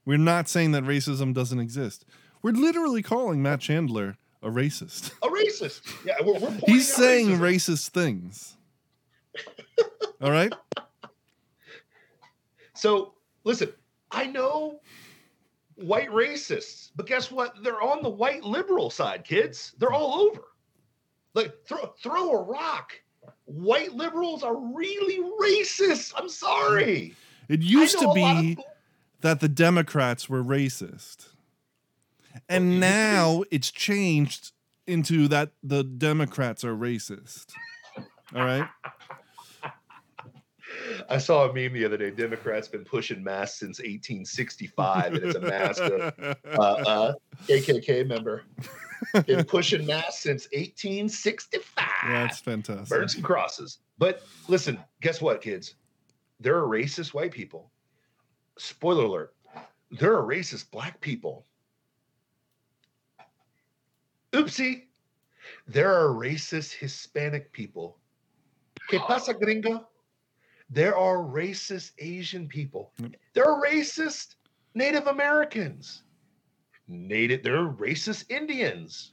we're 0.05 0.19
not 0.19 0.49
saying 0.49 0.73
that 0.73 0.83
racism 0.83 1.33
doesn't 1.33 1.61
exist. 1.61 2.05
We're 2.43 2.53
literally 2.53 3.03
calling 3.03 3.41
Matt 3.43 3.61
Chandler 3.61 4.17
a 4.43 4.49
racist. 4.49 5.13
a 5.23 5.29
racist 5.29 5.83
yeah 6.05 6.15
we're, 6.25 6.39
we're 6.39 6.51
He's 6.67 6.93
saying 6.93 7.29
racism. 7.29 7.39
racist 7.39 7.89
things. 7.91 8.57
All 10.21 10.31
right? 10.33 10.53
So 12.75 13.15
listen, 13.45 13.73
I 14.11 14.27
know 14.27 14.81
white 15.77 16.11
racists, 16.11 16.91
but 16.97 17.07
guess 17.07 17.31
what? 17.31 17.55
They're 17.63 17.81
on 17.83 18.03
the 18.03 18.09
white 18.11 18.43
liberal 18.43 18.91
side, 18.91 19.25
kids. 19.25 19.73
They're 19.79 19.93
all 19.93 20.15
over. 20.29 20.43
Like 21.35 21.55
throw 21.67 21.95
throw 22.03 22.31
a 22.33 22.43
rock. 22.43 22.93
White 23.53 23.93
liberals 23.93 24.43
are 24.43 24.57
really 24.57 25.21
racist. 25.41 26.13
I'm 26.17 26.29
sorry. 26.29 27.15
It 27.49 27.61
used 27.61 27.99
to 27.99 28.07
lot 28.07 28.11
of 28.11 28.15
be 28.15 28.59
that 29.21 29.41
the 29.41 29.49
Democrats 29.49 30.29
were 30.29 30.43
racist. 30.43 31.29
And 32.49 32.65
it 32.65 32.77
used 32.77 32.81
to 32.81 32.81
be. 32.81 32.81
now 32.81 33.45
it's 33.51 33.71
changed 33.71 34.53
into 34.87 35.29
that 35.29 35.51
the 35.63 35.85
Democrats 35.85 36.65
are 36.65 36.75
racist. 36.75 37.53
All 38.35 38.45
right? 38.45 38.69
I 41.09 41.19
saw 41.19 41.49
a 41.49 41.53
meme 41.53 41.73
the 41.73 41.85
other 41.85 41.97
day. 41.97 42.11
Democrats 42.11 42.69
been 42.69 42.85
pushing 42.85 43.23
masks 43.23 43.59
since 43.59 43.79
1865, 43.79 45.15
and 45.15 45.25
it's 45.25 45.37
a 45.37 45.41
mask 45.41 45.83
of 45.83 46.01
uh, 46.59 46.61
uh, 46.61 47.15
KKK 47.47 48.07
member. 48.07 48.45
Been 49.27 49.45
pushing 49.45 49.85
masks 49.87 50.23
since 50.23 50.45
1865. 50.53 51.85
Yeah, 52.05 52.23
That's 52.27 52.41
fantastic. 52.41 52.89
burn 52.89 53.09
and 53.15 53.25
crosses. 53.25 53.79
But 53.99 54.23
listen, 54.49 54.79
guess 55.01 55.21
what, 55.21 55.41
kids? 55.43 55.75
There 56.41 56.57
are 56.57 56.67
racist 56.67 57.15
white 57.15 57.33
people. 57.33 57.71
Spoiler 58.59 59.05
alert: 59.05 59.35
there 59.91 60.17
are 60.17 60.23
racist 60.23 60.71
black 60.71 61.01
people. 61.01 61.47
Oopsie, 64.33 64.85
there 65.67 65.93
are 65.93 66.09
racist 66.09 66.73
Hispanic 66.73 67.53
people. 67.53 67.99
¿Qué 68.91 68.99
pasa, 68.99 69.35
gringo? 69.35 69.89
There 70.73 70.97
are 70.97 71.19
racist 71.19 71.93
Asian 71.99 72.49
people. 72.49 72.93
There 73.35 73.45
are 73.45 73.63
racist 73.63 74.37
Native 74.75 75.07
Americans. 75.07 76.03
Native, 76.89 77.43
there 77.43 77.57
are 77.59 77.75
racist 77.75 78.31
Indians. 78.31 79.13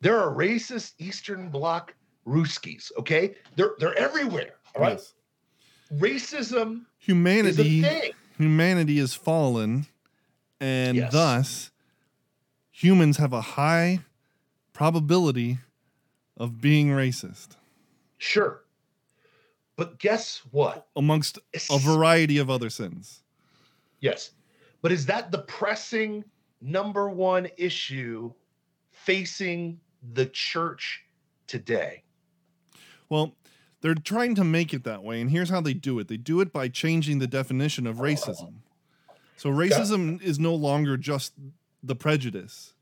There 0.00 0.18
are 0.18 0.34
racist 0.34 0.94
Eastern 0.98 1.48
Bloc 1.48 1.94
Ruskies. 2.26 2.90
Okay, 2.98 3.36
they're 3.54 3.74
they're 3.78 3.96
everywhere. 3.96 4.54
All 4.74 4.82
right, 4.82 4.92
Yes. 4.98 5.14
racism 5.92 6.72
is 6.72 6.82
a 6.82 6.82
Humanity 6.98 7.82
thing. 7.82 8.12
humanity 8.36 8.98
is 8.98 9.14
fallen 9.14 9.86
and 10.60 10.96
Yes. 10.96 11.12
thus 11.12 11.70
humans 12.70 13.16
have 13.18 13.32
a 13.32 13.40
high 13.40 14.00
probability 14.72 15.58
of 16.36 16.60
being 16.60 16.88
racist 16.88 17.56
Sure. 18.18 18.62
But 19.80 19.98
guess 19.98 20.42
what? 20.50 20.88
amongst 20.94 21.38
a 21.70 21.78
variety 21.78 22.36
of 22.36 22.50
other 22.50 22.68
sins. 22.68 23.22
Yes. 24.00 24.32
But 24.82 24.92
is 24.92 25.06
that 25.06 25.32
the 25.32 25.38
pressing 25.38 26.22
number 26.60 27.08
one 27.08 27.48
issue 27.56 28.30
facing 28.90 29.80
the 30.12 30.26
church 30.26 31.02
today? 31.46 32.02
Well, 33.08 33.34
they're 33.80 33.94
trying 33.94 34.34
to 34.34 34.44
make 34.44 34.74
it 34.74 34.84
that 34.84 35.02
way, 35.02 35.18
and 35.18 35.30
here's 35.30 35.48
how 35.48 35.62
they 35.62 35.72
do 35.72 35.98
it. 35.98 36.08
They 36.08 36.18
do 36.18 36.42
it 36.42 36.52
by 36.52 36.68
changing 36.68 37.18
the 37.18 37.26
definition 37.26 37.86
of 37.86 37.96
racism. 37.96 38.56
So 39.38 39.48
racism 39.48 40.20
is 40.20 40.38
no 40.38 40.54
longer 40.54 40.98
just 40.98 41.32
the 41.82 41.94
prejudice, 41.94 42.74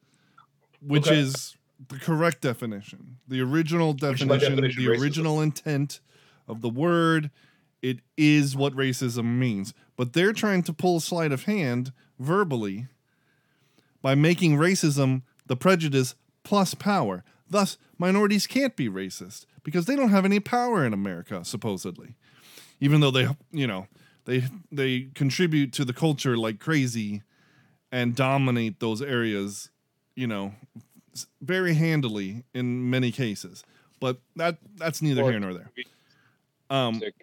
which 0.80 1.06
Okay. 1.06 1.20
is 1.20 1.56
the 1.88 2.00
correct 2.00 2.40
definition. 2.40 3.18
The 3.28 3.40
original 3.40 3.92
definition, 3.92 4.26
definition 4.56 4.82
the 4.84 4.90
racism. 4.90 5.00
original 5.00 5.40
intent 5.40 6.00
of 6.48 6.60
the 6.62 6.68
word, 6.68 7.30
it 7.82 7.98
is 8.16 8.56
what 8.56 8.74
racism 8.74 9.38
means. 9.38 9.74
But 9.96 10.12
they're 10.12 10.32
trying 10.32 10.62
to 10.64 10.72
pull 10.72 10.96
a 10.96 11.00
sleight 11.00 11.32
of 11.32 11.44
hand 11.44 11.92
verbally 12.18 12.86
by 14.02 14.14
making 14.14 14.56
racism 14.56 15.22
the 15.46 15.56
prejudice 15.56 16.14
plus 16.44 16.74
power. 16.74 17.24
Thus, 17.50 17.78
minorities 17.98 18.46
can't 18.46 18.76
be 18.76 18.88
racist 18.88 19.46
because 19.62 19.86
they 19.86 19.96
don't 19.96 20.10
have 20.10 20.24
any 20.24 20.40
power 20.40 20.84
in 20.84 20.92
America, 20.92 21.44
supposedly. 21.44 22.14
Even 22.80 23.00
though 23.00 23.10
they, 23.10 23.28
you 23.50 23.66
know, 23.66 23.86
they 24.24 24.44
they 24.70 25.08
contribute 25.14 25.72
to 25.74 25.84
the 25.84 25.92
culture 25.92 26.36
like 26.36 26.58
crazy 26.60 27.22
and 27.90 28.14
dominate 28.14 28.78
those 28.80 29.00
areas, 29.02 29.70
you 30.14 30.26
know, 30.26 30.54
very 31.40 31.74
handily 31.74 32.44
in 32.54 32.88
many 32.90 33.10
cases. 33.10 33.64
But 34.00 34.20
that 34.36 34.58
that's 34.76 35.02
neither 35.02 35.22
Or- 35.22 35.30
here 35.30 35.40
nor 35.40 35.54
there. 35.54 35.70
Um, 36.70 37.00
Sick. 37.00 37.14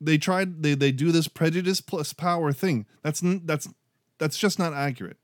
they 0.00 0.18
tried 0.18 0.62
they 0.62 0.74
they 0.74 0.92
do 0.92 1.12
this 1.12 1.28
prejudice 1.28 1.80
plus 1.80 2.12
power 2.12 2.52
thing. 2.52 2.86
That's 3.02 3.20
that's 3.24 3.68
that's 4.18 4.38
just 4.38 4.58
not 4.58 4.72
accurate. 4.72 5.18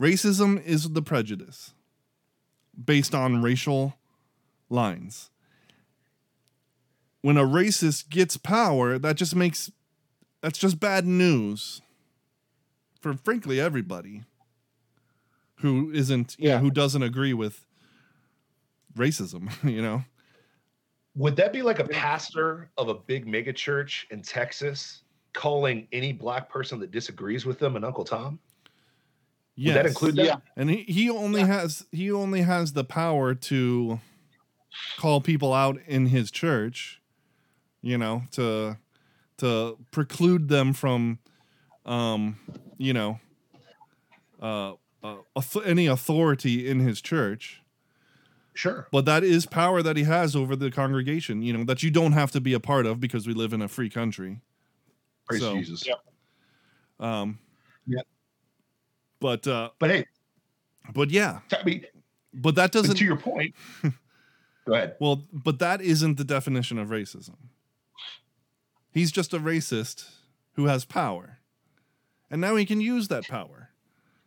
Racism 0.00 0.62
is 0.64 0.90
the 0.90 1.02
prejudice 1.02 1.72
based 2.84 3.14
on 3.14 3.42
racial 3.42 3.94
lines. 4.68 5.30
When 7.22 7.36
a 7.38 7.44
racist 7.44 8.10
gets 8.10 8.36
power, 8.36 8.98
that 8.98 9.16
just 9.16 9.34
makes 9.34 9.70
that's 10.42 10.58
just 10.58 10.78
bad 10.80 11.06
news 11.06 11.80
for 13.00 13.14
frankly 13.14 13.58
everybody 13.60 14.24
who 15.60 15.90
isn't 15.92 16.36
you 16.38 16.48
know, 16.48 16.54
Yeah. 16.54 16.58
who 16.60 16.70
doesn't 16.70 17.02
agree 17.02 17.32
with 17.32 17.64
racism, 18.94 19.48
you 19.64 19.80
know. 19.80 20.04
Would 21.16 21.36
that 21.36 21.52
be 21.52 21.62
like 21.62 21.78
a 21.78 21.84
pastor 21.84 22.70
of 22.76 22.88
a 22.88 22.94
big 22.94 23.26
mega 23.26 23.52
church 23.52 24.06
in 24.10 24.22
Texas 24.22 25.02
calling 25.32 25.86
any 25.92 26.12
black 26.12 26.48
person 26.48 26.80
that 26.80 26.90
disagrees 26.90 27.46
with 27.46 27.58
them 27.58 27.76
an 27.76 27.84
Uncle 27.84 28.04
Tom? 28.04 28.38
Would 29.56 29.74
that 29.74 29.86
include 29.86 30.16
that? 30.16 30.24
Yeah. 30.24 30.36
and 30.56 30.68
he, 30.68 30.82
he 30.82 31.10
only 31.10 31.42
has 31.42 31.86
he 31.92 32.10
only 32.10 32.42
has 32.42 32.72
the 32.72 32.82
power 32.82 33.34
to 33.34 34.00
call 34.98 35.20
people 35.20 35.52
out 35.52 35.78
in 35.86 36.06
his 36.06 36.32
church 36.32 37.00
you 37.84 37.98
know 37.98 38.22
to 38.32 38.76
to 39.36 39.78
preclude 39.92 40.48
them 40.48 40.72
from 40.72 41.18
um 41.86 42.38
you 42.78 42.92
know 42.92 43.20
uh, 44.42 44.72
uh 45.04 45.16
any 45.64 45.86
authority 45.86 46.68
in 46.68 46.80
his 46.80 47.00
church 47.00 47.62
Sure. 48.54 48.86
but 48.92 49.04
that 49.04 49.24
is 49.24 49.46
power 49.46 49.82
that 49.82 49.96
he 49.96 50.04
has 50.04 50.36
over 50.36 50.54
the 50.54 50.70
congregation 50.70 51.42
you 51.42 51.52
know 51.52 51.64
that 51.64 51.82
you 51.82 51.90
don't 51.90 52.12
have 52.12 52.30
to 52.30 52.40
be 52.40 52.54
a 52.54 52.60
part 52.60 52.86
of 52.86 53.00
because 53.00 53.26
we 53.26 53.34
live 53.34 53.52
in 53.52 53.60
a 53.60 53.68
free 53.68 53.90
country 53.90 54.40
Praise 55.26 55.40
So- 55.40 55.54
Jesus. 55.54 55.84
Yeah. 55.86 55.94
um 57.00 57.38
Yeah. 57.86 58.02
but 59.20 59.46
uh 59.46 59.70
But 59.78 59.90
hey, 59.90 60.06
but 60.92 61.10
yeah 61.10 61.40
I 61.52 61.64
mean, 61.64 61.84
but 62.32 62.54
that 62.56 62.70
doesn't 62.72 62.96
to 62.96 63.04
your 63.04 63.16
point, 63.16 63.54
go 64.66 64.74
ahead. 64.74 64.96
Well, 65.00 65.22
but 65.32 65.58
that 65.60 65.80
isn't 65.80 66.16
the 66.18 66.24
definition 66.24 66.78
of 66.78 66.88
racism. 66.88 67.36
He's 68.92 69.10
just 69.12 69.32
a 69.34 69.38
racist 69.40 70.10
who 70.54 70.66
has 70.66 70.84
power. 70.84 71.38
And 72.30 72.40
now 72.40 72.56
he 72.56 72.64
can 72.66 72.80
use 72.80 73.08
that 73.08 73.26
power, 73.28 73.70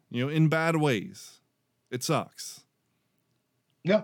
you 0.10 0.24
know, 0.26 0.30
in 0.30 0.48
bad 0.50 0.78
ways. 0.78 1.40
It 1.92 2.04
sucks. 2.04 2.62
Yeah. 3.84 4.04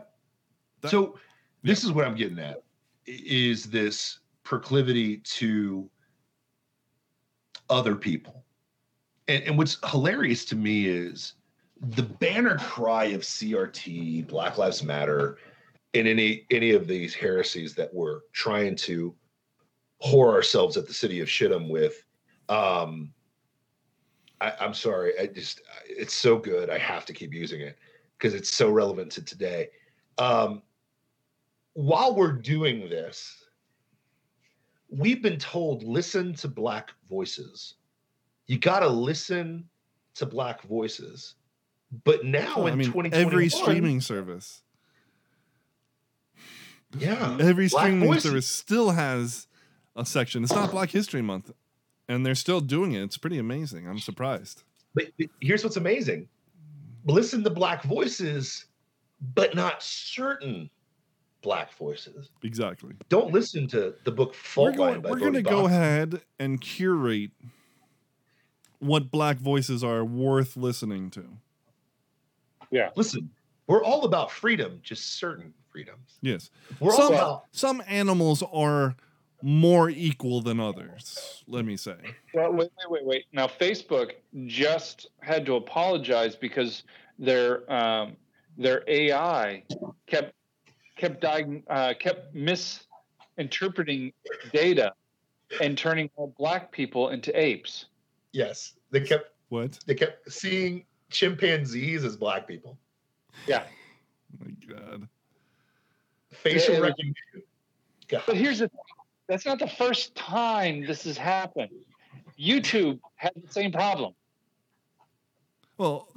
That- 0.83 0.91
so 0.91 1.17
this 1.63 1.83
is 1.83 1.91
what 1.91 2.05
I'm 2.05 2.15
getting 2.15 2.39
at 2.39 2.63
is 3.05 3.65
this 3.65 4.19
proclivity 4.43 5.17
to 5.17 5.89
other 7.69 7.95
people. 7.95 8.45
And, 9.27 9.43
and 9.43 9.57
what's 9.57 9.77
hilarious 9.89 10.45
to 10.45 10.55
me 10.55 10.85
is 10.85 11.33
the 11.81 12.03
banner 12.03 12.57
cry 12.57 13.05
of 13.05 13.21
CRT, 13.21 14.27
Black 14.27 14.57
Lives 14.57 14.83
Matter, 14.83 15.37
and 15.93 16.07
any 16.07 16.45
any 16.49 16.71
of 16.71 16.87
these 16.87 17.13
heresies 17.13 17.75
that 17.75 17.93
we're 17.93 18.21
trying 18.31 18.75
to 18.75 19.15
whore 20.03 20.33
ourselves 20.33 20.75
at 20.75 20.87
the 20.87 20.93
city 20.93 21.19
of 21.21 21.29
Shittim 21.29 21.69
with. 21.69 22.03
Um, 22.49 23.13
I, 24.41 24.53
I'm 24.59 24.73
sorry, 24.73 25.17
I 25.19 25.27
just 25.27 25.61
it's 25.87 26.13
so 26.13 26.37
good. 26.37 26.69
I 26.69 26.77
have 26.77 27.05
to 27.05 27.13
keep 27.13 27.33
using 27.33 27.61
it 27.61 27.77
because 28.17 28.33
it's 28.33 28.53
so 28.53 28.69
relevant 28.69 29.11
to 29.13 29.23
today. 29.23 29.69
Um, 30.17 30.61
while 31.73 32.15
we're 32.15 32.31
doing 32.33 32.89
this, 32.89 33.43
we've 34.89 35.21
been 35.21 35.39
told 35.39 35.83
listen 35.83 36.33
to 36.35 36.47
black 36.47 36.91
voices. 37.09 37.75
You 38.47 38.59
got 38.59 38.79
to 38.79 38.87
listen 38.87 39.67
to 40.15 40.25
black 40.25 40.61
voices. 40.63 41.35
But 42.03 42.25
now 42.25 42.53
Oh, 42.57 42.65
in 42.67 42.73
I 42.73 42.75
mean, 42.75 42.87
2021, 42.87 43.13
every 43.13 43.49
streaming 43.49 44.01
service, 44.01 44.61
yeah, 46.97 47.37
every 47.39 47.69
streaming 47.69 48.07
voices. 48.07 48.23
service 48.23 48.47
still 48.47 48.91
has 48.91 49.47
a 49.95 50.05
section. 50.05 50.43
It's 50.43 50.53
not 50.53 50.71
Black 50.71 50.89
History 50.89 51.21
Month, 51.21 51.51
and 52.07 52.25
they're 52.25 52.33
still 52.33 52.61
doing 52.61 52.93
it. 52.93 53.03
It's 53.03 53.17
pretty 53.17 53.37
amazing. 53.37 53.87
I'm 53.87 53.99
surprised. 53.99 54.63
But 54.95 55.05
but 55.19 55.27
here's 55.39 55.63
what's 55.63 55.77
amazing: 55.77 56.27
listen 57.05 57.43
to 57.43 57.51
black 57.51 57.83
voices, 57.83 58.65
but 59.35 59.53
not 59.55 59.83
certain 59.83 60.71
black 61.43 61.73
voices. 61.73 62.31
Exactly. 62.41 62.93
Don't 63.09 63.31
listen 63.31 63.67
to 63.67 63.93
the 64.03 64.11
book 64.11 64.29
We're 64.29 64.33
Fault 64.33 64.75
going, 64.77 64.93
Line 64.93 65.01
by 65.01 65.11
we're 65.11 65.19
going 65.19 65.33
to 65.33 65.43
go 65.43 65.67
ahead 65.67 66.21
and 66.39 66.59
curate 66.59 67.31
what 68.79 69.11
black 69.11 69.37
voices 69.37 69.83
are 69.83 70.03
worth 70.03 70.57
listening 70.57 71.11
to. 71.11 71.25
Yeah. 72.71 72.89
Listen, 72.95 73.29
we're 73.67 73.83
all 73.83 74.05
about 74.05 74.31
freedom, 74.31 74.79
just 74.81 75.19
certain 75.19 75.53
freedoms. 75.69 76.17
Yes. 76.21 76.49
We're 76.79 76.95
all 76.95 77.13
about 77.13 77.43
some 77.51 77.83
animals 77.87 78.43
are 78.51 78.95
more 79.41 79.89
equal 79.89 80.41
than 80.41 80.59
others, 80.59 81.43
let 81.47 81.65
me 81.65 81.75
say. 81.75 81.97
Well, 82.33 82.51
wait, 82.53 82.71
wait, 82.77 82.91
wait, 82.91 83.05
wait. 83.05 83.25
Now, 83.33 83.45
Facebook 83.45 84.13
just 84.45 85.07
had 85.19 85.45
to 85.45 85.55
apologize 85.55 86.35
because 86.35 86.83
their 87.19 87.71
um, 87.71 88.15
their 88.57 88.83
AI 88.87 89.63
kept 90.07 90.33
kept 91.03 91.21
diag- 91.21 91.63
uh, 91.69 91.93
kept 91.99 92.33
misinterpreting 92.33 94.13
data 94.53 94.93
and 95.61 95.77
turning 95.77 96.09
all 96.15 96.33
black 96.37 96.71
people 96.71 97.09
into 97.09 97.37
apes. 97.39 97.85
yes. 98.31 98.73
They 98.91 99.01
kept 99.01 99.31
What? 99.49 99.79
they 99.85 99.95
kept 99.95 100.31
seeing 100.31 100.85
chimpanzees 101.09 102.03
as 102.05 102.15
black 102.15 102.47
people. 102.47 102.77
Yeah, 103.47 103.63
Oh 104.33 104.45
my 104.45 104.51
God. 104.75 105.07
Facial 106.31 106.75
Yeah, 106.75 106.79
recognition. 106.81 107.43
God. 108.07 108.23
but 108.27 108.37
here's 108.37 108.59
the 108.59 108.67
thing: 108.69 108.79
that's 109.27 109.45
not 109.45 109.59
the 109.59 109.67
first 109.67 110.15
time 110.15 110.85
this 110.85 111.03
has 111.03 111.17
happened. 111.17 111.69
YouTube 112.39 112.99
had 113.15 113.33
the 113.35 113.51
same 113.51 113.71
problem. 113.71 114.13
Well, 115.77 116.07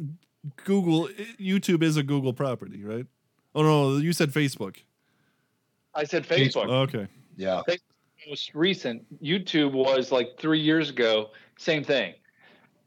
Google, 0.64 1.08
YouTube 1.40 1.82
is 1.82 1.96
a 1.96 2.02
Google 2.02 2.32
property, 2.32 2.84
right? 2.84 3.06
Oh, 3.56 3.62
no, 3.62 3.96
you 3.96 4.12
said 4.12 4.30
Facebook. 4.30 4.76
I 5.94 6.04
said 6.04 6.28
Facebook. 6.28 6.66
Facebook. 6.66 6.88
Okay. 6.88 7.08
Yeah. 7.36 7.62
most 8.28 8.54
recent 8.54 9.04
YouTube 9.22 9.72
was 9.72 10.12
like 10.12 10.38
three 10.38 10.60
years 10.60 10.90
ago. 10.90 11.30
Same 11.58 11.82
thing. 11.82 12.14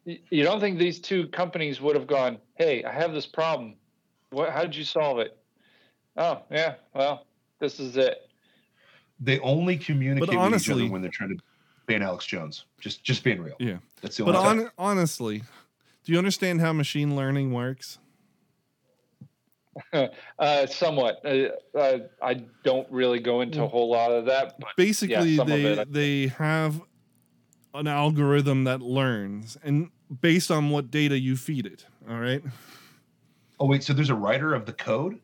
You 0.06 0.44
don't 0.44 0.60
think 0.60 0.78
these 0.78 1.00
two 1.00 1.28
companies 1.30 1.82
would 1.82 1.96
have 1.96 2.08
gone, 2.08 2.38
"Hey, 2.56 2.84
I 2.84 2.92
have 2.92 3.14
this 3.14 3.26
problem. 3.26 3.76
What? 4.30 4.52
How 4.52 4.62
did 4.62 4.76
you 4.76 4.84
solve 4.84 5.20
it?" 5.20 5.38
Oh, 6.18 6.44
yeah. 6.52 6.76
Well, 6.94 7.26
this 7.60 7.80
is 7.80 7.98
it. 7.98 8.30
They 9.20 9.40
only 9.40 9.76
communicate 9.78 10.30
with 10.40 10.54
each 10.62 10.70
other 10.70 10.88
when 10.88 11.02
they're 11.02 11.12
trying 11.12 11.36
to 11.36 11.44
ban 11.88 12.04
Alex 12.04 12.26
Jones. 12.26 12.66
Just 12.80 13.04
just 13.04 13.24
being 13.24 13.42
real. 13.42 13.56
Yeah. 13.60 13.78
That's 14.02 14.18
the 14.18 14.24
only 14.24 14.36
time. 14.36 14.60
on, 14.60 14.72
honestly, 14.78 15.44
do 16.04 16.12
you 16.12 16.18
understand 16.18 16.62
how 16.62 16.74
machine 16.74 17.16
learning 17.16 17.54
works? 17.54 17.98
uh, 20.40 20.66
somewhat. 20.68 21.20
Uh, 21.26 21.50
uh, 21.78 22.00
I 22.22 22.46
don't 22.64 22.90
really 22.92 23.20
go 23.20 23.42
into 23.42 23.64
a 23.64 23.68
whole 23.68 23.90
lot 23.90 24.12
of 24.12 24.26
that. 24.26 24.56
But 24.60 24.70
Basically, 24.78 25.36
some 25.36 25.48
of 25.48 25.54
they 25.54 25.64
it, 25.66 25.80
I- 25.80 25.86
they 25.88 26.28
have 26.28 26.82
an 27.74 27.88
algorithm 27.88 28.64
that 28.64 28.82
learns, 28.82 29.58
and 29.64 29.92
based 30.22 30.50
on 30.50 30.70
what 30.72 30.90
data 30.90 31.20
you 31.20 31.36
feed 31.36 31.66
it. 31.66 31.86
All 32.10 32.18
right. 32.20 32.42
Oh 33.60 33.66
wait, 33.68 33.84
so 33.84 33.94
there's 33.94 34.10
a 34.10 34.16
writer 34.16 34.54
of 34.54 34.66
the 34.66 34.74
code? 34.74 35.20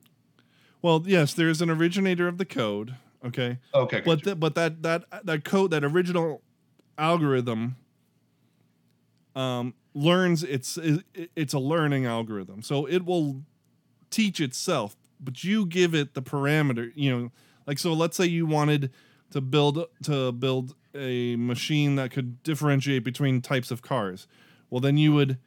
Well, 0.82 1.02
yes, 1.06 1.34
there's 1.34 1.62
an 1.62 1.70
originator 1.70 2.28
of 2.28 2.38
the 2.38 2.46
code. 2.46 2.96
Okay. 3.26 3.58
Okay, 3.74 4.02
but 4.02 4.18
gotcha. 4.18 4.24
th- 4.26 4.40
but 4.40 4.56
that 4.56 4.84
that 4.84 5.06
that 5.26 5.44
code 5.44 5.72
that 5.72 5.84
original 5.84 6.44
algorithm 6.98 7.76
um, 9.36 9.74
learns 9.96 10.44
it's 10.44 10.78
it, 10.78 11.04
it's 11.36 11.54
a 11.54 11.60
learning 11.60 12.06
algorithm 12.06 12.62
so 12.62 12.86
it 12.86 13.04
will 13.04 13.42
teach 14.10 14.40
itself 14.40 14.96
but 15.20 15.44
you 15.44 15.66
give 15.66 15.94
it 15.94 16.14
the 16.14 16.22
parameter 16.22 16.92
you 16.96 17.16
know 17.16 17.32
like 17.68 17.80
so 17.80 17.94
let's 17.94 18.18
say 18.18 18.26
you 18.26 18.46
wanted 18.46 18.92
to 19.32 19.42
build 19.42 19.86
to 20.04 20.32
build 20.32 20.76
a 20.94 21.36
machine 21.36 21.96
that 21.96 22.12
could 22.12 22.42
differentiate 22.44 23.04
between 23.04 23.42
types 23.42 23.70
of 23.70 23.82
cars. 23.82 24.28
Well 24.70 24.80
then 24.80 24.98
you 24.98 25.14
would 25.14 25.38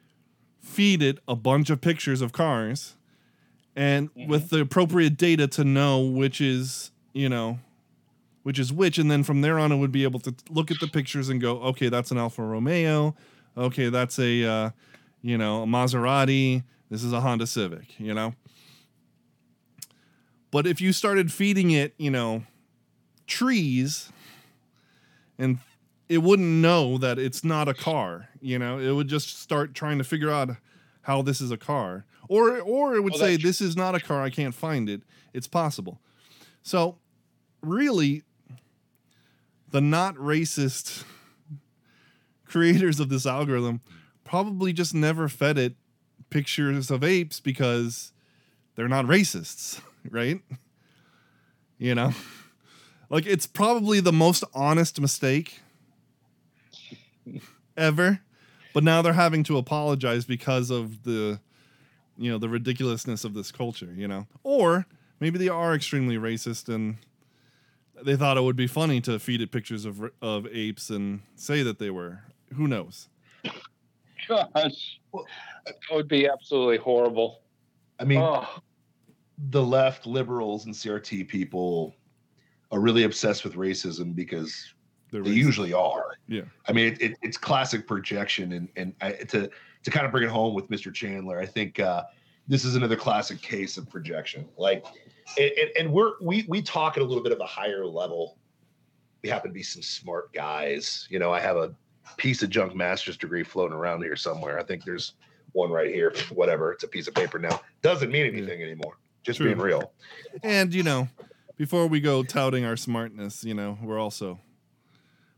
feed 0.61 1.01
it 1.01 1.19
a 1.27 1.35
bunch 1.35 1.69
of 1.69 1.81
pictures 1.81 2.21
of 2.21 2.31
cars 2.31 2.95
and 3.75 4.09
with 4.27 4.49
the 4.49 4.61
appropriate 4.61 5.17
data 5.17 5.47
to 5.47 5.63
know 5.63 6.01
which 6.01 6.41
is 6.41 6.91
you 7.13 7.29
know 7.29 7.59
which 8.43 8.57
is 8.57 8.71
which, 8.71 8.97
and 8.97 9.11
then 9.11 9.21
from 9.23 9.41
there 9.41 9.59
on, 9.59 9.71
it 9.71 9.77
would 9.77 9.91
be 9.91 10.03
able 10.03 10.19
to 10.21 10.33
look 10.49 10.71
at 10.71 10.79
the 10.79 10.87
pictures 10.87 11.29
and 11.29 11.41
go, 11.41 11.57
okay, 11.57 11.89
that's 11.89 12.09
an 12.09 12.17
Alfa 12.17 12.41
Romeo, 12.41 13.13
okay, 13.57 13.89
that's 13.89 14.17
a, 14.17 14.43
uh, 14.43 14.69
you 15.21 15.37
know, 15.37 15.63
a 15.63 15.65
Maserati, 15.67 16.63
this 16.89 17.03
is 17.03 17.13
a 17.13 17.19
Honda 17.19 17.45
Civic, 17.45 17.99
you 17.99 18.13
know. 18.13 18.33
But 20.51 20.65
if 20.65 20.81
you 20.81 20.93
started 20.93 21.31
feeding 21.31 21.71
it, 21.71 21.93
you 21.97 22.09
know, 22.09 22.43
trees, 23.27 24.11
and 25.37 25.59
it 26.07 26.19
wouldn't 26.23 26.47
know 26.47 26.97
that 26.97 27.19
it's 27.19 27.43
not 27.43 27.67
a 27.67 27.73
car, 27.73 28.29
you 28.41 28.57
know, 28.57 28.79
it 28.79 28.91
would 28.91 29.07
just 29.07 29.39
start 29.39 29.73
trying 29.73 29.97
to 29.99 30.03
figure 30.03 30.31
out 30.31 30.49
how 31.03 31.21
this 31.21 31.39
is 31.39 31.51
a 31.51 31.57
car, 31.57 32.05
or 32.27 32.59
or 32.59 32.95
it 32.95 33.03
would 33.03 33.13
Well, 33.13 33.19
say 33.21 33.37
this 33.37 33.61
is 33.61 33.75
not 33.75 33.95
a 33.95 33.99
car, 33.99 34.21
I 34.21 34.29
can't 34.29 34.55
find 34.55 34.89
it. 34.89 35.01
It's 35.33 35.47
possible. 35.47 35.99
So 36.63 36.97
really 37.61 38.23
the 39.71 39.81
not 39.81 40.15
racist 40.15 41.03
creators 42.45 42.99
of 42.99 43.09
this 43.09 43.25
algorithm 43.25 43.81
probably 44.23 44.73
just 44.73 44.93
never 44.93 45.27
fed 45.27 45.57
it 45.57 45.75
pictures 46.29 46.91
of 46.91 47.03
apes 47.03 47.39
because 47.39 48.11
they're 48.75 48.87
not 48.87 49.05
racists, 49.05 49.81
right? 50.09 50.41
You 51.77 51.95
know? 51.95 52.13
Like 53.09 53.25
it's 53.25 53.47
probably 53.47 53.99
the 53.99 54.11
most 54.11 54.43
honest 54.53 54.99
mistake 55.01 55.61
ever, 57.77 58.19
but 58.73 58.83
now 58.83 59.01
they're 59.01 59.13
having 59.13 59.43
to 59.45 59.57
apologize 59.57 60.25
because 60.25 60.69
of 60.69 61.03
the 61.03 61.39
you 62.19 62.29
know, 62.29 62.37
the 62.37 62.49
ridiculousness 62.49 63.23
of 63.23 63.33
this 63.33 63.49
culture, 63.51 63.93
you 63.95 64.07
know. 64.07 64.27
Or 64.43 64.85
maybe 65.21 65.39
they 65.39 65.47
are 65.47 65.73
extremely 65.73 66.17
racist 66.17 66.73
and 66.73 66.97
they 68.03 68.15
thought 68.15 68.37
it 68.37 68.41
would 68.41 68.57
be 68.57 68.67
funny 68.67 68.99
to 69.01 69.17
feed 69.19 69.41
it 69.41 69.51
pictures 69.51 69.85
of 69.85 70.11
of 70.21 70.45
apes 70.47 70.89
and 70.89 71.21
say 71.35 71.63
that 71.63 71.79
they 71.79 71.89
were. 71.89 72.19
Who 72.55 72.67
knows? 72.67 73.09
Gosh, 74.27 74.99
Well, 75.11 75.25
that 75.65 75.75
would 75.91 76.07
be 76.07 76.27
absolutely 76.27 76.77
horrible. 76.77 77.41
I 77.99 78.03
mean, 78.03 78.19
oh, 78.19 78.47
the 79.49 79.61
left, 79.63 80.05
liberals, 80.05 80.65
and 80.65 80.73
CRT 80.73 81.27
people 81.27 81.95
are 82.71 82.79
really 82.79 83.03
obsessed 83.03 83.43
with 83.43 83.53
racism 83.53 84.13
because 84.13 84.73
They're 85.11 85.23
they 85.23 85.31
racist. 85.31 85.35
usually 85.35 85.73
are. 85.73 86.17
Yeah. 86.27 86.41
I 86.67 86.73
mean, 86.73 86.93
it, 86.93 87.01
it, 87.01 87.17
it's 87.21 87.37
classic 87.37 87.87
projection, 87.87 88.51
and 88.53 88.69
and 88.75 88.93
I, 89.01 89.11
to 89.13 89.49
to 89.83 89.91
kind 89.91 90.05
of 90.05 90.11
bring 90.11 90.23
it 90.25 90.29
home 90.29 90.53
with 90.53 90.69
Mr. 90.69 90.93
Chandler, 90.93 91.39
I 91.39 91.45
think 91.45 91.79
uh, 91.79 92.03
this 92.47 92.65
is 92.65 92.75
another 92.75 92.95
classic 92.95 93.41
case 93.41 93.77
of 93.77 93.89
projection. 93.89 94.45
Like, 94.57 94.85
and, 95.37 95.51
and, 95.51 95.69
and 95.77 95.93
we're 95.93 96.13
we 96.21 96.45
we 96.47 96.61
talk 96.61 96.97
at 96.97 97.03
a 97.03 97.05
little 97.05 97.23
bit 97.23 97.31
of 97.31 97.39
a 97.39 97.45
higher 97.45 97.85
level. 97.85 98.37
We 99.23 99.29
happen 99.29 99.49
to 99.49 99.53
be 99.53 99.63
some 99.63 99.81
smart 99.81 100.33
guys. 100.33 101.07
You 101.09 101.19
know, 101.19 101.31
I 101.31 101.39
have 101.39 101.57
a 101.57 101.73
piece 102.17 102.43
of 102.43 102.49
junk 102.49 102.75
master's 102.75 103.17
degree 103.17 103.43
floating 103.43 103.77
around 103.77 104.01
here 104.01 104.15
somewhere. 104.15 104.59
I 104.59 104.63
think 104.63 104.83
there's 104.83 105.13
one 105.53 105.71
right 105.71 105.93
here. 105.93 106.13
Whatever, 106.29 106.71
it's 106.73 106.83
a 106.83 106.87
piece 106.87 107.07
of 107.07 107.13
paper 107.13 107.39
now. 107.39 107.61
Doesn't 107.81 108.11
mean 108.11 108.25
anything 108.25 108.61
anymore. 108.61 108.97
Just 109.29 109.37
True. 109.37 109.47
being 109.47 109.59
real. 109.59 109.91
And 110.41 110.73
you 110.73 110.81
know, 110.81 111.07
before 111.55 111.85
we 111.85 111.99
go 111.99 112.23
touting 112.23 112.65
our 112.65 112.75
smartness, 112.75 113.43
you 113.43 113.53
know, 113.53 113.77
we're 113.83 113.99
also 113.99 114.39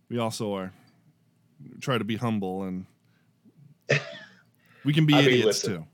we 0.09 0.17
also 0.17 0.53
are 0.55 0.71
try 1.81 1.97
to 1.97 2.03
be 2.05 2.15
humble 2.15 2.63
and 2.63 2.85
we 4.85 4.93
can 4.93 5.05
be 5.05 5.13
I 5.15 5.17
mean, 5.17 5.25
idiots 5.27 5.45
listen. 5.45 5.73
too. 5.79 5.85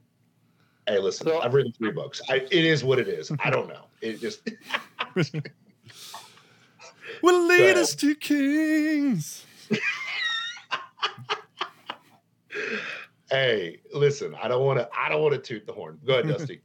Hey, 0.87 0.99
listen, 0.99 1.25
So- 1.27 1.39
I've 1.41 1.53
written 1.55 1.71
three 1.73 1.91
books. 1.91 2.21
I, 2.29 2.35
it 2.35 2.51
is 2.53 2.83
what 2.83 2.99
it 2.99 3.07
is. 3.07 3.31
I 3.43 3.49
don't 3.49 3.67
know. 3.67 3.85
It 4.01 4.21
just 4.21 4.47
Will 7.23 7.47
lead 7.47 7.61
ahead. 7.61 7.77
us 7.77 7.95
to 7.95 8.13
kings. 8.15 9.43
hey, 13.31 13.79
listen. 13.93 14.35
I 14.41 14.47
don't 14.47 14.65
want 14.65 14.79
to. 14.79 14.87
I 14.97 15.09
don't 15.09 15.21
want 15.21 15.33
to 15.33 15.39
toot 15.39 15.65
the 15.65 15.73
horn. 15.73 15.99
Go 16.05 16.13
ahead, 16.13 16.27
Dusty. 16.27 16.61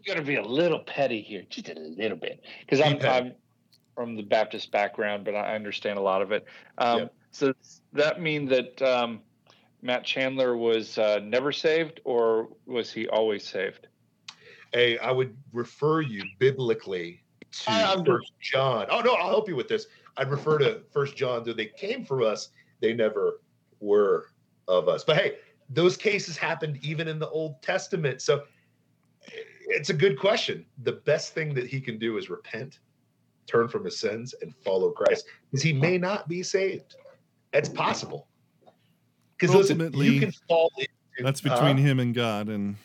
I'm 0.00 0.14
going 0.14 0.18
to 0.18 0.26
be 0.26 0.36
a 0.36 0.42
little 0.42 0.80
petty 0.80 1.20
here, 1.20 1.44
just 1.48 1.68
a 1.68 1.78
little 1.78 2.16
bit, 2.16 2.42
because 2.60 2.80
I'm, 2.80 2.98
I'm 3.04 3.34
from 3.94 4.16
the 4.16 4.22
Baptist 4.22 4.72
background, 4.72 5.24
but 5.24 5.34
I 5.34 5.54
understand 5.54 5.98
a 5.98 6.02
lot 6.02 6.22
of 6.22 6.32
it. 6.32 6.44
Um, 6.78 6.98
Yep. 6.98 7.14
So 7.32 7.52
does 7.52 7.80
that 7.92 8.20
mean 8.20 8.46
that 8.46 8.82
um, 8.82 9.20
Matt 9.82 10.04
Chandler 10.04 10.56
was 10.56 10.98
uh, 10.98 11.20
never 11.22 11.52
saved, 11.52 12.00
or 12.02 12.48
was 12.66 12.92
he 12.92 13.06
always 13.06 13.46
saved? 13.46 13.86
hey, 14.72 14.98
I 14.98 15.10
would 15.10 15.36
refer 15.52 16.00
you 16.00 16.22
biblically 16.38 17.22
to 17.50 17.70
I'm 17.70 18.04
First 18.04 18.32
John. 18.40 18.86
Oh 18.90 19.00
no, 19.00 19.14
I'll 19.14 19.28
help 19.28 19.48
you 19.48 19.56
with 19.56 19.68
this. 19.68 19.86
I'd 20.16 20.30
refer 20.30 20.58
to 20.58 20.82
First 20.92 21.16
John. 21.16 21.44
Though 21.44 21.52
they 21.52 21.66
came 21.66 22.04
from 22.04 22.22
us, 22.22 22.50
they 22.80 22.92
never 22.92 23.40
were 23.80 24.26
of 24.68 24.88
us. 24.88 25.04
But 25.04 25.16
hey, 25.16 25.36
those 25.68 25.96
cases 25.96 26.36
happened 26.36 26.78
even 26.82 27.08
in 27.08 27.18
the 27.18 27.28
Old 27.28 27.60
Testament. 27.62 28.22
So 28.22 28.44
it's 29.70 29.90
a 29.90 29.94
good 29.94 30.18
question. 30.18 30.64
The 30.82 30.92
best 30.92 31.34
thing 31.34 31.54
that 31.54 31.66
he 31.66 31.80
can 31.80 31.98
do 31.98 32.18
is 32.18 32.28
repent, 32.30 32.80
turn 33.46 33.68
from 33.68 33.84
his 33.84 33.98
sins, 33.98 34.34
and 34.42 34.54
follow 34.54 34.90
Christ, 34.90 35.26
because 35.50 35.62
he 35.62 35.72
may 35.72 35.98
not 35.98 36.28
be 36.28 36.42
saved. 36.42 36.96
It's 37.52 37.68
possible. 37.68 38.26
Because 39.38 39.54
listen, 39.54 39.80
Ultimately, 39.80 40.06
you 40.08 40.20
can 40.20 40.32
fall. 40.48 40.70
Into, 40.78 40.90
That's 41.24 41.40
between 41.40 41.76
uh, 41.78 41.82
him 41.82 42.00
and 42.00 42.14
God, 42.14 42.48
and 42.48 42.76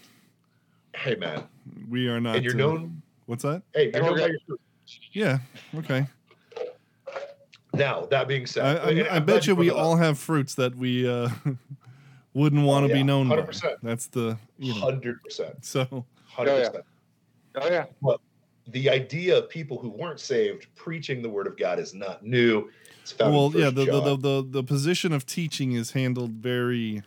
Hey 0.95 1.15
man, 1.15 1.43
we 1.89 2.07
are 2.07 2.21
not. 2.21 2.37
and 2.37 2.45
you're 2.45 2.55
uh, 2.55 2.57
known. 2.57 3.01
What's 3.25 3.43
that? 3.43 3.63
Hey, 3.73 3.91
you're 3.93 4.03
known 4.03 4.17
by 4.19 4.27
your. 4.27 4.57
Yeah. 5.11 5.39
Okay. 5.75 6.05
Now, 7.73 8.05
that 8.05 8.27
being 8.29 8.45
said, 8.45 8.77
I, 8.77 8.89
I, 9.01 9.15
I 9.17 9.19
bet 9.19 9.47
you 9.47 9.55
we 9.55 9.69
all 9.69 9.97
have 9.97 10.17
fruits 10.17 10.55
that 10.55 10.75
we 10.75 11.09
uh, 11.09 11.27
wouldn't 12.33 12.63
want 12.63 12.85
to 12.87 12.93
Oh, 12.93 12.95
yeah, 12.95 13.01
be 13.01 13.03
known 13.03 13.27
by. 13.27 13.35
100%. 13.37 13.75
That's 13.83 14.07
the 14.07 14.29
up. 14.29 14.37
you 14.57 14.73
know. 14.73 14.79
Hundred 14.79 15.21
percent, 15.21 15.65
So 15.65 16.05
Oh, 16.37 16.43
hundred 16.43 16.59
yeah. 16.59 16.67
percent. 16.69 16.85
Oh 17.57 17.69
yeah, 17.69 18.15
The 18.67 18.89
idea 18.89 19.37
of 19.37 19.49
people 19.49 19.77
who 19.77 19.89
weren't 19.89 20.19
saved 20.19 20.67
preaching 20.75 21.21
the 21.21 21.29
word 21.29 21.47
of 21.47 21.57
God 21.57 21.79
is 21.79 21.93
not 21.93 22.25
new. 22.25 22.69
It's 23.01 23.11
found 23.11 23.33
well, 23.33 23.51
yeah, 23.53 23.69
the, 23.69 23.85
the 23.85 24.01
the 24.01 24.15
the 24.17 24.47
the 24.49 24.63
position 24.63 25.13
of 25.13 25.25
teaching 25.25 25.73
is 25.73 25.91
handled 25.91 26.31
very 26.31 27.03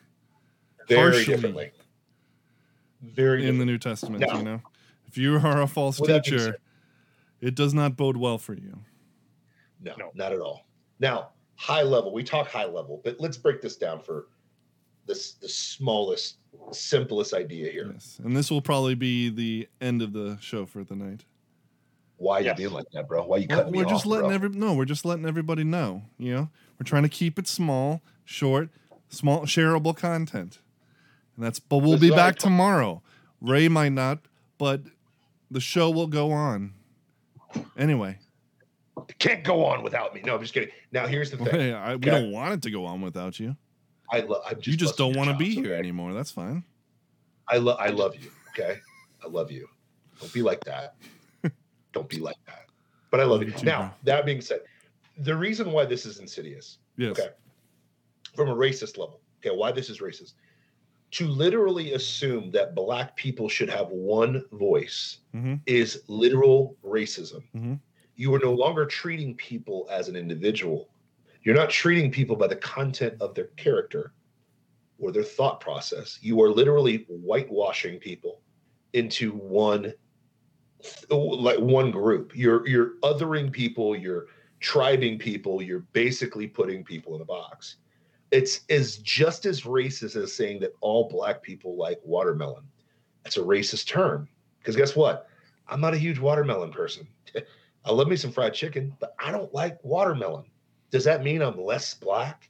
very 0.88 1.10
partially 1.12 1.24
differently. 1.34 1.70
Very 3.02 3.46
in 3.46 3.58
the. 3.58 3.64
New 3.64 3.78
Testament. 3.78 4.24
No. 4.26 4.38
You 4.38 4.42
know, 4.42 4.62
if 5.06 5.18
you 5.18 5.36
are 5.36 5.62
a 5.62 5.66
false 5.66 6.00
With 6.00 6.10
that 6.10 6.24
teacher, 6.24 6.58
it 7.40 7.54
does 7.54 7.74
not 7.74 7.96
bode 7.96 8.16
well 8.16 8.38
for 8.38 8.54
you. 8.54 8.78
No, 9.80 9.94
No. 9.98 10.10
not 10.14 10.32
at 10.32 10.40
all. 10.40 10.66
Now, 10.98 11.30
high 11.56 11.82
level. 11.82 12.12
We 12.12 12.24
talk 12.24 12.48
high 12.48 12.64
level, 12.66 13.00
but 13.04 13.16
let's 13.20 13.36
break 13.36 13.60
this 13.60 13.76
down 13.76 14.00
for 14.00 14.28
this 15.06 15.34
the 15.34 15.48
smallest, 15.48 16.38
simplest 16.72 17.32
idea 17.34 17.70
here. 17.70 17.90
Yes, 17.92 18.20
and 18.22 18.36
this 18.36 18.50
will 18.50 18.62
probably 18.62 18.94
be 18.94 19.28
the 19.30 19.68
end 19.80 20.02
of 20.02 20.12
the 20.12 20.38
show 20.40 20.66
for 20.66 20.84
the 20.84 20.94
night. 20.96 21.24
Why 22.16 22.40
Yes. 22.40 22.59
you 22.59 22.64
being 22.68 22.74
like 22.74 22.90
that, 22.92 23.06
bro? 23.09 23.24
Why 23.26 23.36
you 23.38 23.46
Well, 23.48 23.59
cutting 23.59 23.72
me 23.72 23.78
we're 23.78 23.84
off, 23.84 23.90
just 23.90 24.06
letting 24.06 24.26
bro? 24.26 24.34
every 24.34 24.48
no, 24.50 24.74
we're 24.74 24.84
just 24.84 25.04
letting 25.04 25.24
everybody 25.26 25.64
know. 25.64 26.02
You 26.18 26.34
know, 26.34 26.50
we're 26.78 26.84
trying 26.84 27.04
to 27.04 27.09
keep 27.09 27.38
it 27.38 27.46
small, 27.46 28.02
short, 28.24 28.70
small, 29.09 29.42
shareable 29.42 29.96
content, 29.96 30.59
and 31.36 31.44
that's. 31.44 31.61
But 31.61 31.78
we'll 31.78 31.92
This 31.92 32.00
be 32.00 32.06
is 32.06 32.12
what 32.12 32.20
I 32.20 32.26
back 32.30 32.34
told- 32.38 32.50
tomorrow. 32.52 33.02
Ray 33.40 33.68
might 33.68 33.92
not, 33.92 34.18
but 34.59 34.82
the 35.50 35.61
show 35.61 35.90
will 35.90 36.09
go 36.09 36.32
on. 36.32 36.74
Anyway, 37.76 38.18
It 39.09 39.18
Can't 39.20 39.44
go 39.44 39.64
on 39.64 39.82
without 39.84 40.12
me. 40.12 40.20
No, 40.24 40.34
I'm 40.34 40.40
just 40.42 40.52
kidding. 40.52 40.70
Now, 40.90 41.06
here's 41.06 41.30
the 41.30 41.36
thing. 41.36 41.46
hey, 41.46 41.72
I, 41.72 41.90
we 41.90 41.94
Okay. 41.94 42.11
don't 42.11 42.32
want 42.32 42.52
it 42.54 42.62
to 42.62 42.70
go 42.72 42.84
on 42.84 43.00
without 43.00 43.38
you. 43.38 43.56
I 44.11 44.20
love. 44.20 44.42
I'm 44.46 44.56
just 44.56 44.66
you 44.66 44.76
just 44.76 44.96
don't 44.96 45.16
want 45.16 45.30
to 45.30 45.36
be 45.36 45.54
here 45.54 45.66
okay? 45.72 45.78
anymore. 45.78 46.12
That's 46.14 46.30
fine. 46.30 46.64
I 47.48 47.59
love. 47.59 47.76
I 47.80 47.88
love 47.88 48.14
you. 48.16 48.30
Okay, 48.50 48.78
I 49.24 49.28
love 49.28 49.50
you. 49.50 49.68
Don't 50.20 50.32
be 50.32 50.42
like 50.42 50.64
that. 50.64 50.94
Don't 51.92 52.09
be 52.09 52.18
like 52.18 52.36
that. 52.46 52.66
But 53.11 53.20
I 53.20 53.24
love, 53.24 53.42
you. 53.42 53.52
now, 53.62 53.94
that 54.04 54.26
being 54.26 54.40
said, 54.40 54.61
the 55.18 55.34
reason 55.34 55.72
why 55.72 55.84
this 55.86 56.04
is 56.04 56.18
insidious 56.18 56.78
Yes. 56.96 57.18
Okay. 57.18 57.28
from 58.36 58.48
a 58.48 58.54
racist 58.54 58.98
level. 58.98 59.20
Okay, 59.44 59.54
why 59.56 59.72
this 59.72 59.88
is 59.88 60.00
racist. 60.00 60.32
To 61.12 61.26
literally 61.26 61.94
assume 61.94 62.50
that 62.50 62.74
black 62.74 63.16
people 63.16 63.48
should 63.48 63.70
have 63.70 63.88
one 63.88 64.44
voice 64.52 65.20
Mhm. 65.34 65.61
is 65.64 66.02
literal 66.09 66.76
racism. 66.84 67.42
Mhm. 67.56 67.80
You 68.16 68.34
are 68.34 68.38
no 68.40 68.52
longer 68.52 68.84
treating 68.84 69.34
people 69.36 69.86
as 69.90 70.09
an 70.09 70.16
individual. 70.16 70.90
You're 71.49 71.57
not 71.57 71.70
treating 71.70 72.12
people 72.12 72.36
by 72.36 72.46
the 72.46 72.57
content 72.57 73.14
of 73.22 73.34
their 73.34 73.46
character 73.57 74.12
or 74.99 75.11
their 75.11 75.22
thought 75.22 75.61
process. 75.61 76.18
You 76.20 76.42
are 76.42 76.51
literally 76.51 77.07
whitewashing 77.09 78.01
people 78.01 78.42
into 78.92 79.32
one 79.32 79.94
like 81.09 81.59
one 81.59 81.90
group. 81.90 82.36
You're 82.36 82.68
you're 82.68 82.96
othering 83.03 83.51
people, 83.51 83.96
you're 83.96 84.26
tribing 84.61 85.18
people, 85.18 85.62
you're 85.62 85.86
basically 85.94 86.46
putting 86.46 86.84
people 86.84 87.16
in 87.16 87.22
a 87.22 87.24
box. 87.24 87.76
It's 88.30 88.61
is 88.68 88.99
just 88.99 89.46
as 89.46 89.62
racist 89.62 90.22
as 90.22 90.34
saying 90.34 90.61
that 90.61 90.74
all 90.82 91.09
black 91.09 91.42
people 91.42 91.78
like 91.78 91.99
watermelon. 92.05 92.64
That's 93.24 93.38
a 93.38 93.40
racist 93.40 93.86
term. 93.86 94.28
Because 94.59 94.76
guess 94.76 94.94
what? 94.94 95.28
I'm 95.66 95.80
not 95.80 95.94
a 95.94 95.99
huge 95.99 96.18
watermelon 96.18 96.72
person. 96.72 97.09
I 97.86 97.90
love 97.90 98.07
me 98.07 98.16
some 98.16 98.32
fried 98.32 98.53
chicken, 98.53 98.94
but 99.01 99.14
I 99.18 99.32
don't 99.32 99.55
like 99.55 99.82
watermelon. 99.82 100.44
Does 100.91 101.05
that 101.05 101.22
mean 101.22 101.43
I'm 101.43 101.61
less 101.61 101.95
black? 101.95 102.49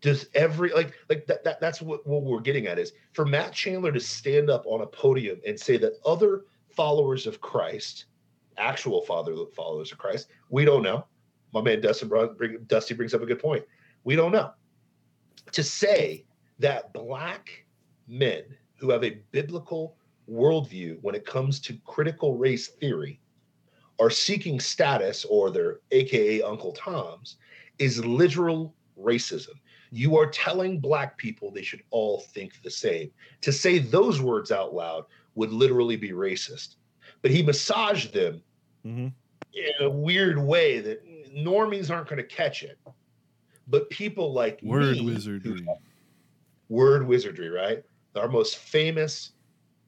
Does 0.00 0.26
every 0.34 0.72
like 0.72 0.92
like 1.08 1.26
that, 1.26 1.42
that 1.44 1.60
that's 1.60 1.80
what, 1.80 2.06
what 2.06 2.22
we're 2.22 2.40
getting 2.40 2.66
at 2.66 2.78
is 2.78 2.92
for 3.12 3.24
Matt 3.24 3.52
Chandler 3.52 3.92
to 3.92 4.00
stand 4.00 4.50
up 4.50 4.64
on 4.66 4.82
a 4.82 4.86
podium 4.86 5.40
and 5.46 5.58
say 5.58 5.76
that 5.78 5.94
other 6.04 6.44
followers 6.74 7.26
of 7.26 7.40
Christ, 7.40 8.06
actual 8.58 9.00
father 9.02 9.34
followers 9.54 9.90
of 9.90 9.98
Christ, 9.98 10.28
we 10.50 10.64
don't 10.64 10.82
know. 10.82 11.06
My 11.52 11.62
man 11.62 11.80
Dustin 11.80 12.08
brought, 12.08 12.36
bring, 12.36 12.58
Dusty 12.66 12.94
brings 12.94 13.14
up 13.14 13.22
a 13.22 13.26
good 13.26 13.40
point. 13.40 13.64
We 14.04 14.14
don't 14.14 14.32
know. 14.32 14.52
To 15.52 15.62
say 15.62 16.26
that 16.58 16.92
black 16.92 17.64
men 18.06 18.42
who 18.76 18.90
have 18.90 19.04
a 19.04 19.22
biblical 19.32 19.96
worldview 20.30 20.98
when 21.02 21.14
it 21.14 21.24
comes 21.24 21.60
to 21.60 21.78
critical 21.86 22.36
race 22.36 22.68
theory 22.68 23.20
are 23.98 24.10
seeking 24.10 24.60
status 24.60 25.24
or 25.24 25.50
their 25.50 25.80
AKA 25.90 26.42
Uncle 26.42 26.72
Tom's 26.72 27.36
is 27.78 28.04
literal 28.04 28.74
racism. 28.98 29.54
You 29.90 30.18
are 30.18 30.26
telling 30.26 30.80
black 30.80 31.16
people 31.16 31.50
they 31.50 31.62
should 31.62 31.82
all 31.90 32.20
think 32.20 32.62
the 32.62 32.70
same. 32.70 33.10
To 33.42 33.52
say 33.52 33.78
those 33.78 34.20
words 34.20 34.52
out 34.52 34.74
loud 34.74 35.04
would 35.34 35.52
literally 35.52 35.96
be 35.96 36.10
racist. 36.10 36.76
But 37.22 37.30
he 37.30 37.42
massaged 37.42 38.12
them 38.12 38.42
Mhm. 38.84 39.12
in 39.52 39.72
a 39.80 39.90
weird 39.90 40.38
way 40.38 40.80
that 40.80 41.04
normies 41.34 41.90
aren't 41.90 42.08
going 42.08 42.18
to 42.18 42.24
catch 42.24 42.62
it. 42.62 42.78
But 43.68 43.88
people 43.90 44.32
like 44.32 44.60
Word 44.62 44.96
me, 44.96 44.98
who 44.98 45.04
wizardry. 45.06 45.66
Word 46.68 47.06
Wizardry, 47.06 47.48
right? 47.48 47.84
Our 48.16 48.28
most 48.28 48.56
famous 48.58 49.32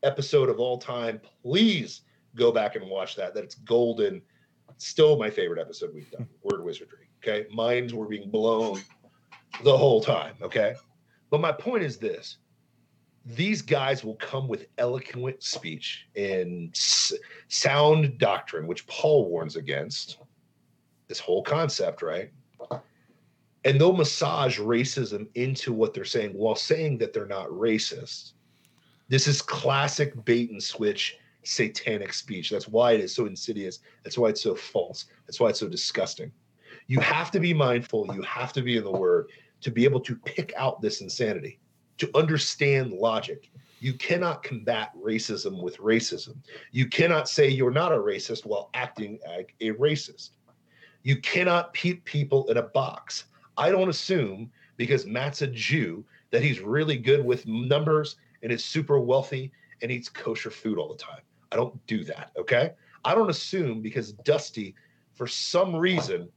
episode 0.03 0.49
of 0.49 0.61
all 0.61 0.79
time. 0.79 1.21
Please 1.43 2.03
go 2.35 2.53
back 2.53 2.77
and 2.77 2.89
watch 2.89 3.17
that. 3.17 3.35
That's 3.35 3.55
golden. 3.57 4.23
Still 4.77 5.19
my 5.19 5.31
favorite 5.31 5.61
episode 5.61 5.93
we've 5.95 6.11
done. 6.11 6.29
Word 6.43 6.65
Wizardry. 6.65 7.09
Okay. 7.23 7.47
Minds 7.53 7.95
were 7.95 8.07
being 8.07 8.31
blown 8.31 8.81
the 9.65 9.77
whole 9.77 10.01
time. 10.01 10.35
Okay. 10.43 10.75
But 11.31 11.41
my 11.41 11.53
point 11.53 11.83
is 11.83 11.97
this 11.99 12.39
these 13.25 13.61
guys 13.61 14.05
will 14.05 14.15
come 14.15 14.49
with 14.49 14.69
eloquent 14.79 15.43
speech 15.43 16.07
and 16.17 16.71
s- 16.75 17.13
sound 17.49 18.17
doctrine, 18.19 18.67
which 18.67 18.87
Paul 18.87 19.29
warns 19.29 19.57
against. 19.57 20.19
This 21.09 21.19
whole 21.19 21.43
concept, 21.43 22.03
right? 22.03 22.31
and 23.65 23.81
they'll 23.81 23.93
massage 23.93 24.59
racism 24.59 25.27
into 25.35 25.73
what 25.73 25.93
they're 25.93 26.05
saying 26.05 26.31
while 26.33 26.55
saying 26.55 26.97
that 26.99 27.13
they're 27.13 27.27
not 27.27 27.49
racist. 27.49 28.33
This 29.09 29.27
is 29.27 29.43
classic 29.43 30.25
bait 30.25 30.51
and 30.51 30.63
switch 30.63 31.17
satanic 31.45 32.13
speech. 32.13 32.51
That's 32.51 32.69
why 32.69 32.93
it 32.93 33.01
is 33.01 33.15
so 33.15 33.27
insidious. 33.27 33.81
That's 34.05 34.19
why 34.19 34.29
it's 34.29 34.43
so 34.43 34.55
false. 34.55 35.07
That's 35.27 35.41
why 35.41 35.49
it's 35.49 35.61
so 35.61 35.69
disgusting. 35.69 36.33
You 36.87 37.01
have 37.01 37.31
to 37.33 37.41
be 37.41 37.53
mindful, 37.53 38.15
you 38.15 38.23
have 38.23 38.53
to 38.55 38.63
be 38.63 38.77
in 38.77 38.85
the 38.85 38.91
word 38.91 39.29
to 39.61 39.71
be 39.71 39.85
able 39.85 40.01
to 40.01 40.15
pick 40.15 40.53
out 40.57 40.81
this 40.81 41.01
insanity, 41.01 41.59
to 41.99 42.11
understand 42.15 42.93
logic. 42.93 43.51
You 43.81 43.95
cannot 43.95 44.43
combat 44.43 44.91
racism 44.97 45.63
with 45.63 45.77
racism. 45.79 46.37
You 46.73 46.87
cannot 46.87 47.29
say 47.29 47.49
you're 47.49 47.71
not 47.71 47.93
a 47.93 47.97
racist 47.97 48.45
while 48.45 48.71
acting 48.75 49.19
like 49.27 49.55
a 49.61 49.73
racist. 49.73 50.31
You 51.03 51.17
cannot 51.17 51.75
keep 51.75 52.05
people 52.05 52.49
in 52.51 52.57
a 52.57 52.63
box. 52.63 53.25
I 53.57 53.71
don't 53.71 53.89
assume 53.89 54.51
because 54.77 55.07
Matt's 55.07 55.43
a 55.43 55.47
Jew 55.47 56.05
that 56.31 56.43
he's 56.43 56.61
really 56.61 56.97
good 56.97 57.25
with 57.25 57.47
numbers 57.47 58.17
and 58.43 58.53
is 58.53 58.65
super 58.65 58.99
wealthy 58.99 59.53
and 59.83 59.91
eats 59.91 60.09
kosher 60.09 60.51
food 60.51 60.79
all 60.79 60.89
the 60.89 60.97
time. 60.97 61.21
I 61.53 61.57
don't 61.57 61.85
do 61.87 62.05
that. 62.05 62.31
Okay. 62.39 62.73
I 63.05 63.15
don't 63.15 63.31
assume 63.31 63.81
because 63.81 64.13
Dusty, 64.13 64.75
for 65.15 65.27
some 65.27 65.75
reason, 65.75 66.29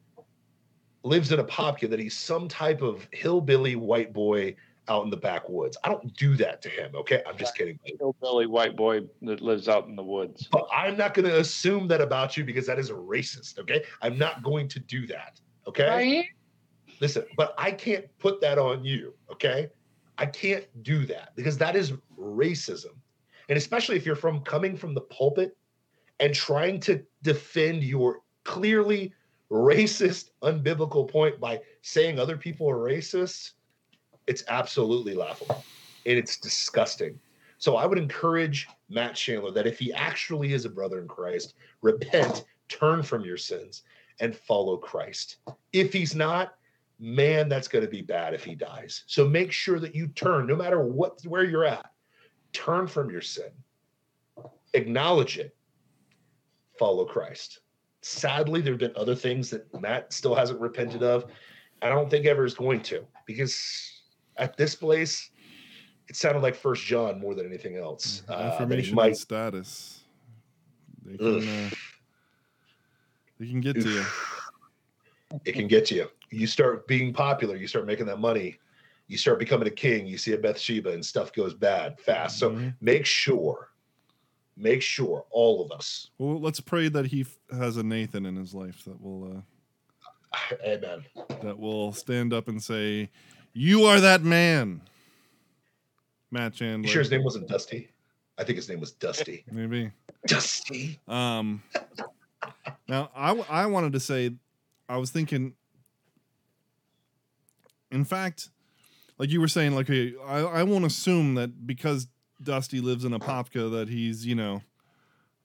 lives 1.03 1.32
in 1.32 1.39
a 1.39 1.43
popka 1.43 1.89
that 1.89 1.99
he's 1.99 2.18
some 2.18 2.47
type 2.47 2.82
of 2.82 3.07
hillbilly 3.12 3.76
white 3.76 4.14
boy 4.14 4.55
out 4.88 5.03
in 5.03 5.09
the 5.09 5.18
backwoods. 5.18 5.78
I 5.84 5.89
don't 5.89 6.14
do 6.16 6.36
that 6.38 6.62
to 6.64 6.70
him. 6.70 6.91
Okay. 6.95 7.22
I'm 7.28 7.38
just 7.38 7.55
kidding. 7.55 7.80
hillbilly 7.84 8.45
white 8.45 8.76
boy 8.76 9.01
that 9.24 9.41
lives 9.41 9.68
out 9.68 9.88
in 9.88 9.95
the 9.95 10.03
woods. 10.03 10.47
But 10.51 10.68
I'm 10.72 10.97
not 10.97 11.14
going 11.14 11.28
to 11.28 11.39
assume 11.39 11.88
that 11.89 12.01
about 12.01 12.38
you 12.38 12.43
because 12.43 12.66
that 12.68 12.80
is 12.80 12.89
a 12.89 12.93
racist. 12.93 13.59
Okay. 13.59 13.84
I'm 14.01 14.18
not 14.18 14.43
going 14.43 14.68
to 14.70 14.80
do 14.80 15.07
that. 15.07 15.39
Okay. 15.68 15.88
Right? 15.88 16.26
Listen, 17.01 17.26
but 17.36 17.55
I 17.57 17.72
can't 17.72 18.05
put 18.20 18.39
that 18.41 18.59
on 18.59 18.86
you, 18.86 19.16
okay? 19.32 19.70
I 20.20 20.28
can't 20.28 20.66
do 20.84 21.05
that 21.07 21.36
because 21.36 21.57
that 21.57 21.76
is 21.76 21.93
racism. 22.18 22.93
And 23.52 23.58
especially 23.58 23.97
if 23.97 24.06
you're 24.06 24.16
from 24.16 24.39
coming 24.45 24.78
from 24.78 24.93
the 24.93 25.02
pulpit 25.02 25.58
and 26.22 26.34
trying 26.34 26.80
to 26.80 27.04
defend 27.22 27.84
your 27.84 28.22
clearly 28.45 29.14
racist, 29.52 30.30
unbiblical 30.41 31.06
point 31.06 31.38
by 31.38 31.60
saying 31.82 32.18
other 32.18 32.38
people 32.38 32.70
are 32.70 32.78
racist, 32.78 33.52
it's 34.26 34.45
absolutely 34.47 35.16
laughable 35.16 35.66
and 36.06 36.18
it's 36.18 36.38
disgusting. 36.38 37.20
So 37.58 37.76
I 37.76 37.86
would 37.86 37.97
encourage 37.97 38.70
Matt 38.88 39.16
Chandler 39.16 39.52
that 39.52 39.68
if 39.68 39.78
he 39.78 39.91
actually 39.91 40.54
is 40.54 40.64
a 40.64 40.70
brother 40.70 41.02
in 41.02 41.10
Christ, 41.10 41.56
repent, 41.82 42.45
turn 42.70 43.04
from 43.04 43.26
your 43.26 43.36
sins, 43.36 43.84
and 44.22 44.34
follow 44.34 44.78
Christ. 44.78 45.39
If 45.74 45.91
he's 45.91 46.16
not, 46.16 46.54
man, 46.99 47.49
that's 47.49 47.68
going 47.68 47.84
to 47.84 47.91
be 47.91 48.02
bad 48.02 48.34
if 48.34 48.45
he 48.45 48.56
dies. 48.56 49.04
So 49.08 49.28
make 49.28 49.52
sure 49.52 49.78
that 49.80 49.93
you 49.93 50.08
turn, 50.08 50.47
no 50.47 50.56
matter 50.56 50.80
what 50.82 51.22
where 51.26 51.43
you're 51.43 51.66
at, 51.66 51.90
turn 52.54 52.88
from 52.88 53.10
your 53.10 53.22
sin, 53.22 53.52
acknowledge 54.74 55.38
it, 55.38 55.56
follow 56.78 57.06
Christ. 57.06 57.60
Sadly, 58.02 58.62
there 58.62 58.74
have 58.74 58.80
been 58.80 58.93
other 58.95 59.16
things 59.16 59.49
that 59.52 59.68
Matt 59.80 60.12
still 60.12 60.34
hasn't 60.34 60.60
repented 60.60 61.04
of. 61.04 61.26
I 61.82 61.89
don't 61.89 62.10
think 62.10 62.26
ever 62.26 62.45
is 62.45 62.54
going 62.54 62.82
to, 62.84 63.06
because 63.26 64.02
at 64.38 64.58
this 64.58 64.76
place, 64.76 65.30
it 66.08 66.16
sounded 66.16 66.41
like 66.41 66.56
First 66.56 66.84
John 66.84 67.20
more 67.20 67.36
than 67.36 67.45
anything 67.45 67.78
else. 67.78 68.24
Uh, 68.28 68.38
that 68.38 68.62
Information 68.62 68.95
might 68.95 69.18
status. 69.18 70.04
They 71.06 71.18
can, 71.18 71.47
uh, 71.47 71.70
they 73.39 73.47
can 73.47 73.62
get 73.62 73.74
to 73.82 73.89
you. 73.89 74.06
it 75.45 75.54
can 75.54 75.68
get 75.68 75.86
to 75.88 75.95
you. 75.95 76.08
You 76.30 76.47
start 76.47 76.88
being 76.88 77.14
popular, 77.14 77.56
you 77.56 77.68
start 77.68 77.86
making 77.86 78.06
that 78.08 78.20
money, 78.20 78.58
you 79.12 79.18
start 79.18 79.39
becoming 79.39 79.68
a 79.68 79.72
king, 79.72 80.07
you 80.07 80.18
see 80.18 80.32
a 80.32 80.38
Bathsheba 80.38 80.91
and 80.91 81.05
stuff 81.05 81.34
goes 81.34 81.53
bad 81.53 81.99
fast. 81.99 82.39
So 82.39 82.51
Mhm. 82.51 82.76
make 82.80 83.05
sure, 83.05 83.72
make 84.55 84.82
sure 84.82 85.26
all 85.32 85.62
of 85.66 85.72
us, 85.72 86.09
Well, 86.18 86.39
let's 86.39 86.62
pray 86.62 86.88
that 86.88 87.07
he 87.07 87.22
f- 87.22 87.38
has 87.51 87.76
a 87.76 87.84
Nathan 87.84 88.26
in 88.26 88.38
his 88.38 88.53
life 88.53 88.86
that 88.86 89.01
will 89.01 89.43
Uh, 90.32 90.55
amen. 90.66 91.03
that 91.41 91.59
will 91.59 91.91
stand 91.91 92.32
up 92.32 92.47
and 92.47 92.64
say, 92.64 93.09
"You 93.53 93.84
are 93.84 93.99
that 93.99 94.24
man." 94.24 94.82
Matt 96.34 96.53
Chandler. 96.53 96.88
You 96.88 96.93
sure 96.93 97.01
his 97.01 97.12
name 97.12 97.26
wasn't 97.26 97.49
Dusty? 97.49 97.89
I 98.38 98.45
think 98.45 98.55
his 98.55 98.70
name 98.70 98.80
was 98.80 98.93
Dusty. 98.93 99.43
Maybe. 99.51 99.91
Dusty. 100.26 101.01
Um, 101.05 101.62
now, 102.88 103.12
I, 103.14 103.28
w- 103.30 103.45
I 103.49 103.66
wanted 103.66 103.91
to 103.91 103.99
say, 103.99 104.32
I 104.88 104.95
was 104.95 105.12
thinking, 105.12 105.53
in 107.91 108.05
fact, 108.05 108.49
like 109.22 109.30
you 109.30 109.39
were 109.39 109.47
saying, 109.47 109.76
like, 109.76 109.88
I, 109.88 110.39
I 110.39 110.63
won't 110.63 110.84
assume 110.84 111.36
that 111.36 111.67
because 111.67 112.07
Dusty 112.41 112.82
lives 112.82 113.05
in 113.05 113.13
a 113.13 113.19
popka 113.19 113.69
that 113.74 113.88
he's, 113.88 114.26
you 114.26 114.34
know, 114.34 114.63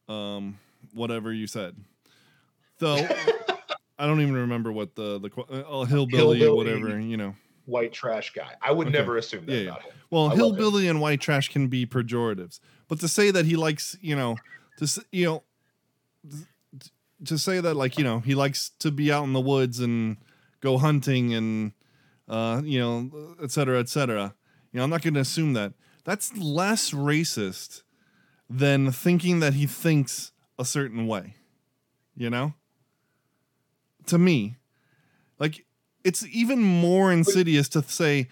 um, 0.08 0.58
whatever 0.94 1.30
you 1.30 1.46
said. 1.46 1.76
Though, 2.78 3.06
I 3.98 4.06
don't 4.06 4.22
even 4.22 4.34
remember 4.34 4.72
what 4.72 4.94
the, 4.94 5.20
the, 5.20 5.28
uh, 5.42 5.84
hillbilly, 5.84 6.38
Hillbilly. 6.38 6.50
whatever, 6.56 6.98
you 6.98 7.18
know. 7.18 7.34
White 7.66 7.92
trash 7.92 8.32
guy. 8.32 8.54
I 8.62 8.72
would 8.72 8.86
Okay. 8.86 8.96
never 8.96 9.18
assume 9.18 9.44
that 9.44 9.52
Yeah, 9.52 9.58
yeah. 9.58 9.68
about 9.72 9.82
him. 9.82 9.92
Well, 10.08 10.30
I 10.30 10.36
hillbilly 10.36 10.88
and 10.88 10.98
white 11.02 11.20
trash 11.20 11.50
can 11.50 11.68
be 11.68 11.84
pejoratives, 11.84 12.60
but 12.88 12.98
to 13.00 13.08
say 13.08 13.30
that 13.30 13.44
he 13.44 13.56
likes, 13.56 13.98
you 14.00 14.16
know, 14.16 14.36
to 14.78 15.04
you 15.12 15.26
know 15.26 15.42
to 17.26 17.36
say 17.36 17.60
that 17.60 17.74
like 17.74 17.98
you 17.98 18.04
know 18.04 18.20
he 18.20 18.34
likes 18.34 18.70
to 18.78 18.90
be 18.90 19.12
out 19.12 19.24
in 19.24 19.32
the 19.34 19.40
woods 19.40 19.80
and 19.80 20.16
go 20.60 20.78
hunting 20.78 21.34
and 21.34 21.72
uh 22.28 22.60
you 22.64 22.78
know 22.78 23.34
et 23.42 23.50
cetera 23.50 23.78
et 23.78 23.88
cetera. 23.88 24.34
You 24.72 24.78
know 24.78 24.84
i'm 24.84 24.90
not 24.90 25.02
going 25.02 25.14
to 25.14 25.20
assume 25.20 25.52
that. 25.54 25.72
That's 26.04 26.36
less 26.36 26.92
racist 26.92 27.82
than 28.48 28.92
thinking 28.92 29.40
that 29.40 29.54
he 29.54 29.66
thinks 29.66 30.32
a 30.58 30.64
certain 30.64 31.06
way 31.06 31.34
you 32.16 32.30
know? 32.30 32.54
To 34.06 34.18
me 34.18 34.56
like 35.38 35.64
it's 36.04 36.24
even 36.26 36.62
more 36.62 37.12
insidious 37.12 37.68
to 37.70 37.82
say 37.82 38.28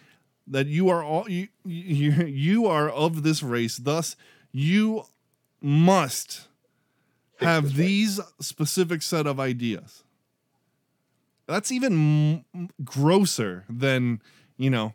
that 0.47 0.67
you 0.67 0.89
are 0.89 1.03
all 1.03 1.29
you 1.29 1.49
you, 1.65 2.13
you 2.27 2.67
are 2.67 2.89
of 2.89 3.23
this 3.23 3.43
race 3.43 3.77
thus 3.77 4.17
you 4.53 5.05
must 5.61 6.49
have 7.41 7.75
these 7.75 8.21
specific 8.41 9.03
set 9.03 9.27
of 9.27 9.41
ideas 9.41 10.05
that's 11.47 11.71
even 11.73 12.45
m- 12.55 12.69
grosser 12.85 13.65
than 13.69 14.21
you 14.57 14.71
know 14.71 14.95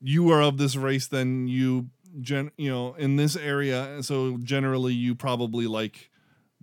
you 0.00 0.30
are 0.30 0.42
of 0.42 0.58
this 0.58 0.76
race 0.76 1.06
then 1.06 1.46
you 1.48 1.88
gen 2.20 2.50
you 2.56 2.70
know 2.70 2.94
in 2.94 3.16
this 3.16 3.36
area 3.36 4.02
so 4.02 4.36
generally 4.42 4.92
you 4.92 5.14
probably 5.14 5.66
like 5.66 6.10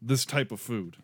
this 0.01 0.26
type 0.26 0.51
of 0.51 0.59
food 0.59 0.97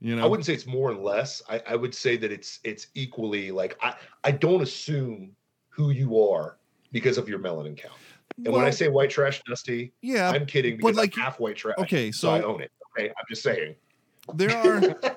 you 0.00 0.14
know 0.14 0.22
I 0.22 0.26
wouldn't 0.26 0.44
say 0.44 0.52
it's 0.52 0.66
more 0.66 0.90
and 0.90 1.02
less. 1.02 1.40
I, 1.48 1.62
I 1.68 1.74
would 1.74 1.94
say 1.94 2.18
that 2.18 2.30
it's 2.30 2.60
it's 2.64 2.88
equally 2.94 3.50
like 3.50 3.78
I, 3.82 3.94
I 4.24 4.30
don't 4.30 4.60
assume 4.60 5.32
who 5.70 5.90
you 5.90 6.20
are 6.22 6.58
because 6.92 7.16
of 7.16 7.28
your 7.30 7.38
melanin 7.38 7.76
count. 7.78 7.94
And 8.44 8.52
when 8.52 8.64
I 8.66 8.70
say 8.70 8.88
white 8.88 9.08
trash, 9.08 9.42
Dusty, 9.48 9.94
yeah 10.02 10.28
I'm 10.30 10.44
kidding 10.44 10.78
but 10.82 10.94
like- 10.94 11.16
I'm 11.16 11.22
half 11.22 11.40
white 11.40 11.56
trash. 11.56 11.76
okay 11.78 12.12
so 12.12 12.28
I 12.30 12.42
own 12.42 12.60
it. 12.60 12.70
Okay, 12.98 13.08
I'm 13.08 13.24
just 13.30 13.42
saying. 13.42 13.74
there 14.34 14.54
are 14.54 15.16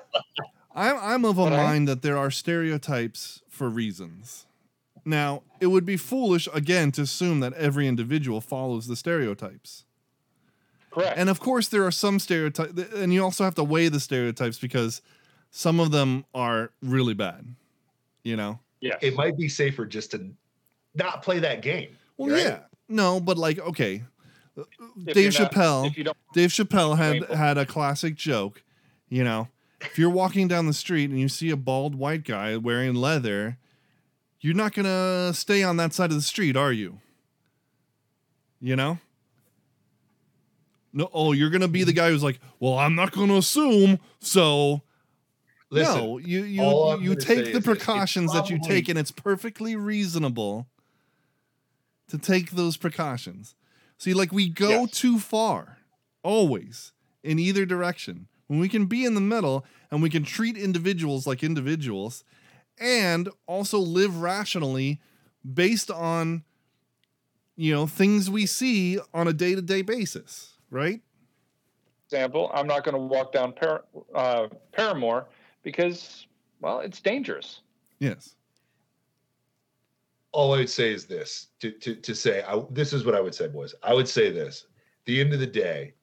I'm 0.80 0.96
I'm 1.00 1.24
of 1.24 1.38
a 1.38 1.44
But 1.44 1.52
I- 1.52 1.62
mind 1.64 1.88
that 1.88 2.02
there 2.02 2.16
are 2.16 2.30
stereotypes 2.30 3.42
for 3.48 3.68
reasons. 3.68 4.46
Now, 5.04 5.42
it 5.60 5.68
would 5.68 5.84
be 5.86 5.96
foolish 5.96 6.46
again 6.52 6.92
to 6.92 7.02
assume 7.02 7.40
that 7.40 7.52
every 7.54 7.88
individual 7.88 8.40
follows 8.40 8.86
the 8.86 8.96
stereotypes. 8.96 9.84
Correct. 10.90 11.16
And 11.16 11.28
of 11.30 11.40
course 11.40 11.68
there 11.68 11.84
are 11.86 11.90
some 11.92 12.18
stereotypes 12.18 12.72
and 12.94 13.12
you 13.12 13.22
also 13.22 13.44
have 13.44 13.54
to 13.54 13.64
weigh 13.64 13.88
the 13.88 14.00
stereotypes 14.00 14.58
because 14.58 15.00
some 15.50 15.80
of 15.80 15.90
them 15.90 16.24
are 16.34 16.70
really 16.82 17.14
bad. 17.14 17.54
You 18.24 18.36
know? 18.36 18.58
Yeah. 18.80 18.96
It 19.00 19.14
might 19.14 19.36
be 19.38 19.48
safer 19.48 19.86
just 19.86 20.10
to 20.12 20.30
not 20.94 21.22
play 21.22 21.38
that 21.38 21.62
game. 21.62 21.96
Well, 22.16 22.30
right? 22.34 22.42
yeah. 22.42 22.58
No, 22.88 23.20
but 23.20 23.38
like 23.38 23.58
okay. 23.60 24.02
If 25.06 25.14
Dave 25.14 25.38
not- 25.38 25.52
Chappelle 25.52 25.86
If 25.86 25.96
you 25.96 26.04
don't, 26.04 26.16
Dave 26.34 26.50
Chappelle 26.50 26.96
had 26.98 27.24
had 27.30 27.56
a 27.56 27.64
classic 27.64 28.16
joke, 28.16 28.62
you 29.08 29.22
know, 29.24 29.48
if 29.80 29.98
you're 29.98 30.10
walking 30.10 30.48
down 30.48 30.66
the 30.66 30.72
street 30.72 31.10
and 31.10 31.18
you 31.18 31.28
see 31.28 31.50
a 31.50 31.56
bald 31.56 31.94
white 31.94 32.24
guy 32.24 32.56
wearing 32.56 32.94
leather, 32.94 33.58
you're 34.40 34.54
not 34.54 34.72
going 34.74 34.86
to 34.86 35.32
stay 35.34 35.62
on 35.62 35.76
that 35.78 35.92
side 35.92 36.10
of 36.10 36.16
the 36.16 36.22
street, 36.22 36.56
are 36.56 36.72
you? 36.72 36.98
You 38.60 38.76
know? 38.76 38.98
No, 40.92 41.08
oh, 41.12 41.32
you're 41.32 41.50
going 41.50 41.60
to 41.60 41.68
be 41.68 41.84
the 41.84 41.92
guy 41.92 42.10
who's 42.10 42.22
like, 42.22 42.40
"Well, 42.58 42.76
I'm 42.76 42.96
not 42.96 43.12
going 43.12 43.28
to 43.28 43.36
assume." 43.36 44.00
So, 44.18 44.82
Listen, 45.70 45.96
no, 45.98 46.18
you 46.18 46.42
you 46.42 46.98
you 47.00 47.14
take 47.14 47.52
the 47.52 47.60
precautions 47.60 48.32
that 48.32 48.50
you 48.50 48.58
take 48.60 48.88
and 48.88 48.98
it's 48.98 49.12
perfectly 49.12 49.76
reasonable 49.76 50.66
to 52.08 52.18
take 52.18 52.50
those 52.50 52.76
precautions. 52.76 53.54
See, 53.98 54.14
like 54.14 54.32
we 54.32 54.48
go 54.48 54.80
Yes. 54.80 54.90
too 54.90 55.20
far 55.20 55.78
always 56.24 56.92
in 57.22 57.38
either 57.38 57.64
direction. 57.64 58.26
When 58.50 58.58
we 58.58 58.68
can 58.68 58.86
be 58.86 59.04
in 59.04 59.14
the 59.14 59.20
middle 59.20 59.64
and 59.92 60.02
we 60.02 60.10
can 60.10 60.24
treat 60.24 60.56
individuals 60.56 61.24
like 61.24 61.44
individuals 61.44 62.24
and 62.80 63.28
also 63.46 63.78
live 63.78 64.20
rationally 64.20 65.00
based 65.54 65.88
on 65.88 66.42
you 67.54 67.72
know 67.72 67.86
things 67.86 68.28
we 68.28 68.46
see 68.46 68.98
on 69.14 69.28
a 69.28 69.32
day-to-day 69.32 69.82
basis, 69.82 70.54
right? 70.68 71.00
example, 72.08 72.50
I'm 72.52 72.66
not 72.66 72.82
going 72.82 72.96
to 72.96 73.00
walk 73.00 73.30
down 73.30 73.52
Par- 73.52 73.84
uh, 74.16 74.48
Paramore 74.72 75.28
because, 75.62 76.26
well, 76.60 76.80
it's 76.80 77.00
dangerous. 77.00 77.60
Yes. 78.00 78.34
all 80.32 80.52
I 80.54 80.58
would 80.58 80.70
say 80.70 80.92
is 80.92 81.06
this 81.06 81.50
to 81.60 81.70
to 81.70 81.94
to 81.94 82.14
say 82.16 82.42
I, 82.42 82.60
this 82.70 82.92
is 82.92 83.04
what 83.04 83.14
I 83.14 83.20
would 83.20 83.34
say, 83.36 83.46
boys. 83.46 83.76
I 83.84 83.94
would 83.94 84.08
say 84.08 84.32
this: 84.32 84.66
the 85.04 85.20
end 85.20 85.32
of 85.32 85.38
the 85.38 85.46
day, 85.46 85.94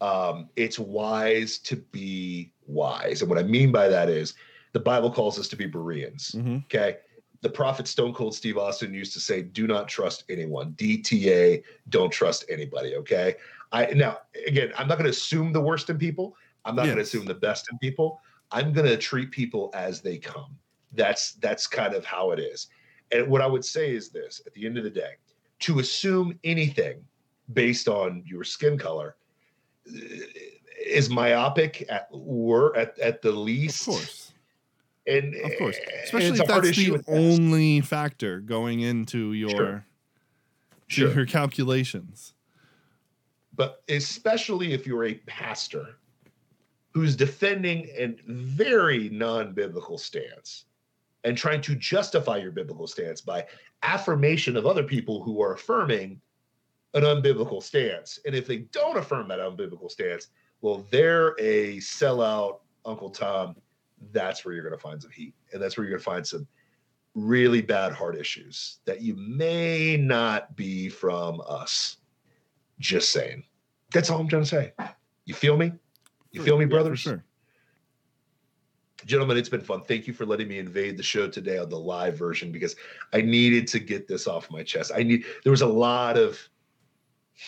um, 0.00 0.48
it's 0.56 0.78
wise 0.78 1.58
to 1.58 1.76
be 1.76 2.52
wise, 2.66 3.22
and 3.22 3.30
what 3.30 3.38
I 3.38 3.42
mean 3.42 3.72
by 3.72 3.88
that 3.88 4.08
is 4.08 4.34
the 4.72 4.80
Bible 4.80 5.10
calls 5.10 5.38
us 5.38 5.48
to 5.48 5.56
be 5.56 5.66
Bereans. 5.66 6.32
Mm-hmm. 6.32 6.58
Okay. 6.64 6.98
The 7.42 7.50
prophet 7.50 7.88
Stone 7.88 8.14
Cold 8.14 8.34
Steve 8.34 8.58
Austin 8.58 8.92
used 8.92 9.14
to 9.14 9.20
say, 9.20 9.42
do 9.42 9.66
not 9.66 9.88
trust 9.88 10.24
anyone. 10.28 10.72
DTA, 10.72 11.62
don't 11.88 12.10
trust 12.10 12.44
anybody. 12.50 12.96
Okay. 12.96 13.36
I 13.72 13.86
now 13.86 14.18
again, 14.46 14.72
I'm 14.76 14.88
not 14.88 14.98
going 14.98 15.04
to 15.04 15.10
assume 15.10 15.52
the 15.52 15.60
worst 15.60 15.88
in 15.90 15.98
people. 15.98 16.36
I'm 16.64 16.76
not 16.76 16.84
going 16.84 16.96
to 16.96 17.02
assume 17.02 17.24
the 17.24 17.34
best 17.34 17.68
in 17.70 17.78
people. 17.78 18.20
I'm 18.50 18.72
going 18.72 18.86
to 18.86 18.96
treat 18.96 19.30
people 19.30 19.70
as 19.74 20.00
they 20.00 20.18
come. 20.18 20.56
That's 20.92 21.32
that's 21.34 21.66
kind 21.66 21.94
of 21.94 22.04
how 22.04 22.32
it 22.32 22.40
is. 22.40 22.66
And 23.12 23.28
what 23.28 23.40
I 23.40 23.46
would 23.46 23.64
say 23.64 23.94
is 23.94 24.10
this 24.10 24.42
at 24.46 24.52
the 24.52 24.66
end 24.66 24.76
of 24.76 24.84
the 24.84 24.90
day, 24.90 25.12
to 25.60 25.78
assume 25.78 26.38
anything 26.44 27.02
based 27.52 27.88
on 27.88 28.22
your 28.26 28.44
skin 28.44 28.76
color 28.76 29.16
is 30.86 31.10
myopic 31.10 31.84
at 31.88 32.08
or 32.10 32.76
at, 32.76 32.98
at 32.98 33.22
the 33.22 33.30
Of 33.30 33.36
least. 33.36 33.84
course. 33.86 34.32
And 35.06 35.34
Of 35.36 35.52
course. 35.58 35.76
Eh, 35.76 36.00
especially 36.04 36.38
if 36.40 36.46
that's 36.46 36.76
the 36.76 37.02
only 37.08 37.80
factor 37.80 38.40
going 38.40 38.80
into 38.80 39.32
your 39.32 39.50
Sure. 39.50 39.86
your 40.88 41.12
Sure. 41.14 41.26
calculations. 41.26 42.34
but 43.56 43.82
especially 43.88 44.72
if 44.72 44.86
you're 44.86 45.04
a 45.04 45.14
pastor 45.26 45.96
who's 46.94 47.14
defending 47.14 47.88
a 47.96 48.14
very 48.26 49.08
non-biblical 49.10 49.98
stance 49.98 50.64
and 51.24 51.36
trying 51.36 51.60
to 51.60 51.74
justify 51.74 52.36
your 52.38 52.52
biblical 52.52 52.86
stance 52.86 53.20
by 53.20 53.46
affirmation 53.82 54.56
of 54.56 54.64
other 54.66 54.82
people 54.82 55.22
who 55.22 55.42
are 55.42 55.52
affirming 55.54 56.20
an 56.94 57.02
unbiblical 57.02 57.62
stance 57.62 58.18
and 58.26 58.34
if 58.34 58.46
they 58.46 58.58
don't 58.58 58.96
affirm 58.96 59.28
that 59.28 59.38
unbiblical 59.38 59.90
stance 59.90 60.28
well 60.60 60.86
they're 60.90 61.34
a 61.38 61.76
sellout 61.78 62.58
uncle 62.84 63.10
tom 63.10 63.54
that's 64.12 64.44
where 64.44 64.54
you're 64.54 64.64
going 64.64 64.74
to 64.74 64.80
find 64.80 65.00
some 65.00 65.10
heat 65.10 65.34
and 65.52 65.62
that's 65.62 65.76
where 65.76 65.84
you're 65.84 65.92
going 65.92 66.00
to 66.00 66.04
find 66.04 66.26
some 66.26 66.46
really 67.14 67.60
bad 67.60 67.92
heart 67.92 68.16
issues 68.16 68.78
that 68.84 69.00
you 69.02 69.14
may 69.16 69.96
not 69.96 70.54
be 70.56 70.88
from 70.88 71.40
us 71.48 71.98
just 72.78 73.10
saying 73.10 73.44
that's 73.92 74.08
all 74.10 74.20
I'm 74.20 74.28
trying 74.28 74.42
to 74.42 74.48
say. 74.48 74.72
You 75.24 75.34
feel 75.34 75.56
me? 75.56 75.72
You 76.30 76.42
feel 76.42 76.56
me, 76.56 76.64
Yeah, 76.64 76.68
brothers? 76.68 77.00
sure. 77.00 77.24
Gentlemen, 79.04 79.36
it's 79.36 79.48
been 79.48 79.60
fun. 79.62 79.82
Thank 79.82 80.06
you 80.06 80.12
for 80.12 80.26
letting 80.26 80.46
me 80.46 80.58
invade 80.58 80.96
the 80.96 81.02
show 81.02 81.26
today 81.28 81.58
on 81.58 81.70
the 81.70 81.78
live 81.78 82.16
version 82.18 82.52
because 82.52 82.76
I 83.12 83.22
needed 83.22 83.66
to 83.68 83.80
get 83.80 84.06
this 84.06 84.26
off 84.26 84.50
my 84.50 84.62
chest. 84.62 84.92
I 84.94 85.02
need 85.02 85.24
there 85.42 85.50
was 85.50 85.62
a 85.62 85.66
lot 85.66 86.16
of 86.18 86.38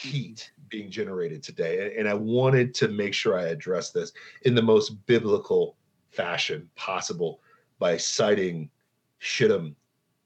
heat 0.00 0.50
being 0.70 0.90
generated 0.90 1.42
today, 1.42 1.84
and- 1.84 1.92
and 1.92 2.08
I 2.08 2.14
wanted 2.14 2.74
to 2.76 2.88
make 2.88 3.12
sure 3.12 3.38
I 3.38 3.48
addressed 3.48 3.92
this 3.92 4.12
in 4.42 4.54
the 4.54 4.62
most 4.62 4.90
biblical 5.06 5.76
fashion 6.10 6.70
possible 6.76 7.42
by 7.78 7.98
citing 7.98 8.70
Shittim 9.18 9.76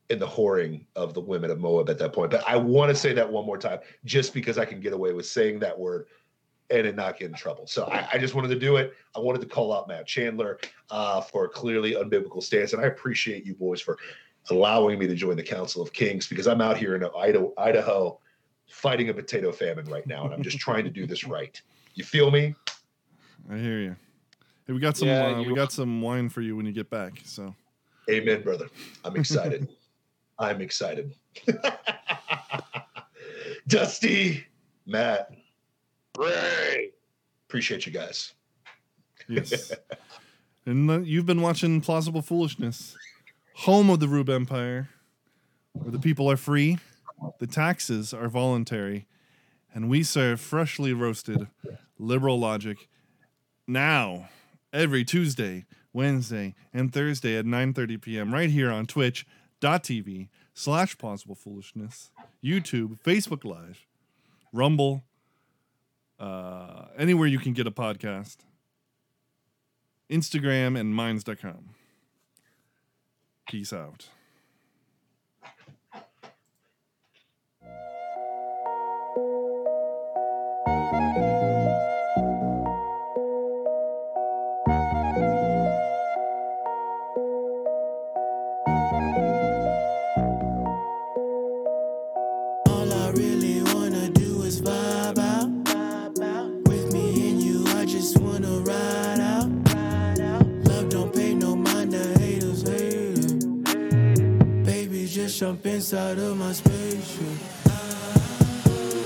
in 0.09 0.21
the 0.21 0.27
whoring 0.27 0.87
of 0.95 1.15
the 1.15 1.21
women 1.21 1.51
of 1.51 1.59
Moab 1.59 1.91
at 1.91 1.99
that 1.99 2.13
point. 2.13 2.31
But 2.31 2.45
I 2.47 2.57
want 2.57 2.91
to 2.91 2.95
say 2.95 3.13
that 3.15 3.31
one 3.31 3.45
more 3.45 3.59
time, 3.59 3.81
just 4.05 4.33
because 4.33 4.57
I 4.57 4.65
can 4.65 4.79
get 4.79 4.93
away 4.93 5.13
with 5.13 5.27
saying 5.27 5.59
that 5.61 5.77
word 5.77 6.07
and 6.71 6.87
it 6.87 6.95
not 6.95 7.19
get 7.19 7.31
in 7.31 7.35
trouble. 7.35 7.67
So 7.67 7.87
I, 7.87 8.09
I 8.13 8.19
just 8.19 8.35
wanted 8.37 8.49
to 8.49 8.59
do 8.59 8.77
it. 8.77 8.95
I 9.17 9.19
wanted 9.19 9.41
to 9.41 9.49
call 9.49 9.73
out 9.73 9.89
Matt 9.89 10.07
Chandler 10.07 10.61
uh, 10.91 11.21
for 11.21 11.45
a 11.45 11.49
clearly 11.49 11.95
unbiblical 11.95 12.43
stance, 12.43 12.73
and 12.73 12.81
I 12.81 12.87
appreciate 12.87 13.45
you 13.45 13.55
boys 13.55 13.81
for 13.81 13.99
allowing 14.51 14.97
me 15.01 15.09
to 15.09 15.15
join 15.17 15.37
the 15.37 15.43
Council 15.43 15.83
of 15.83 15.93
Kings 15.93 16.29
because 16.29 16.47
I'm 16.47 16.61
out 16.61 16.77
here 16.77 16.95
in 16.95 17.05
Idaho, 17.17 17.53
Idaho 17.59 18.21
fighting 18.69 19.09
a 19.09 19.15
potato 19.15 19.53
famine 19.53 19.87
right 19.87 20.07
now, 20.07 20.25
and 20.25 20.35
I'm 20.35 20.43
just 20.43 20.59
trying 20.59 20.85
to 20.85 20.91
do 20.91 21.07
this 21.07 21.25
right. 21.29 21.61
You 21.95 22.05
feel 22.05 22.31
me? 22.31 22.55
I 23.51 23.57
hear 23.57 23.79
you. 23.79 23.97
Hey, 24.67 24.73
we 24.73 24.81
got 24.81 24.97
some 24.97 25.09
Yeah, 25.09 25.27
uh, 25.27 25.43
we 25.43 25.55
got 25.55 25.73
some 25.73 26.03
wine 26.03 26.29
for 26.29 26.41
you 26.41 26.57
when 26.57 26.67
you 26.67 26.73
get 26.73 26.91
back. 26.91 27.21
So 27.25 27.55
Amen, 28.11 28.43
brother. 28.43 28.69
I'm 29.05 29.17
excited. 29.21 29.69
I'm 30.39 30.61
excited. 30.61 31.15
Dusty, 33.69 34.45
Matt, 34.87 35.31
Ray. 36.19 36.91
appreciate 37.49 37.87
you 37.87 37.93
guys. 37.93 38.33
yes. 39.29 39.73
and 40.67 40.91
uh, 40.91 41.01
you've 41.01 41.27
been 41.27 41.41
watching 41.43 41.81
Plausible 41.81 42.23
Foolishness, 42.23 42.97
home 43.55 43.91
of 43.91 43.99
the 43.99 44.07
Rube 44.09 44.29
Empire, 44.31 44.89
where 45.73 45.91
the 45.91 45.99
people 45.99 46.31
are 46.31 46.37
free, 46.37 46.79
the 47.39 47.47
taxes 47.47 48.13
are 48.13 48.29
voluntary, 48.29 49.07
and 49.75 49.89
we 49.89 50.03
serve 50.03 50.41
freshly 50.41 50.93
roasted 50.93 51.49
liberal 51.99 52.39
logic 52.39 52.89
now 53.67 54.29
every 54.73 55.05
Tuesday, 55.05 55.65
Wednesday, 55.93 56.55
and 56.73 56.93
Thursday 56.93 57.37
at 57.37 57.45
9:30 57.45 58.01
p.m. 58.01 58.33
right 58.33 58.51
here 58.51 58.71
on 58.71 58.87
twitch.tv 58.87 60.29
slash 60.55 60.97
possible 60.99 61.35
foolishness, 61.35 62.11
YouTube, 62.43 63.01
Facebook 63.03 63.45
Live, 63.45 63.87
Rumble, 64.53 65.05
uh, 66.19 66.87
anywhere 66.97 67.27
you 67.29 67.39
can 67.39 67.53
get 67.53 67.67
a 67.67 67.71
podcast, 67.71 68.39
Instagram, 70.11 70.79
and 70.79 70.95
minds.com. 70.95 71.71
Peace 73.47 73.73
out. 73.73 74.09
Just 105.37 105.41
jump 105.41 105.67
inside 105.67 106.19
of 106.19 106.37
my 106.37 106.53
spaceship. 106.53 107.23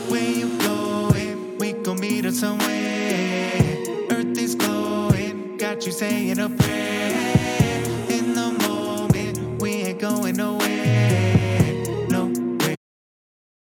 Where 0.09 0.31
you 0.31 0.59
going? 0.59 1.59
We 1.59 1.73
gon' 1.73 1.99
meet 1.99 2.25
up 2.27 2.35
somewhere. 2.35 3.85
Earth 4.13 4.39
is 4.39 4.55
glowing, 4.55 5.57
got 5.57 5.85
you 5.87 5.93
saying 5.93 6.39
a 6.39 6.49
prayer. 6.49 7.35
In 8.11 8.35
the 8.35 8.53
moment, 8.69 9.61
we 9.61 9.71
ain't 9.83 9.99
going 9.99 10.37
nowhere. 10.37 10.60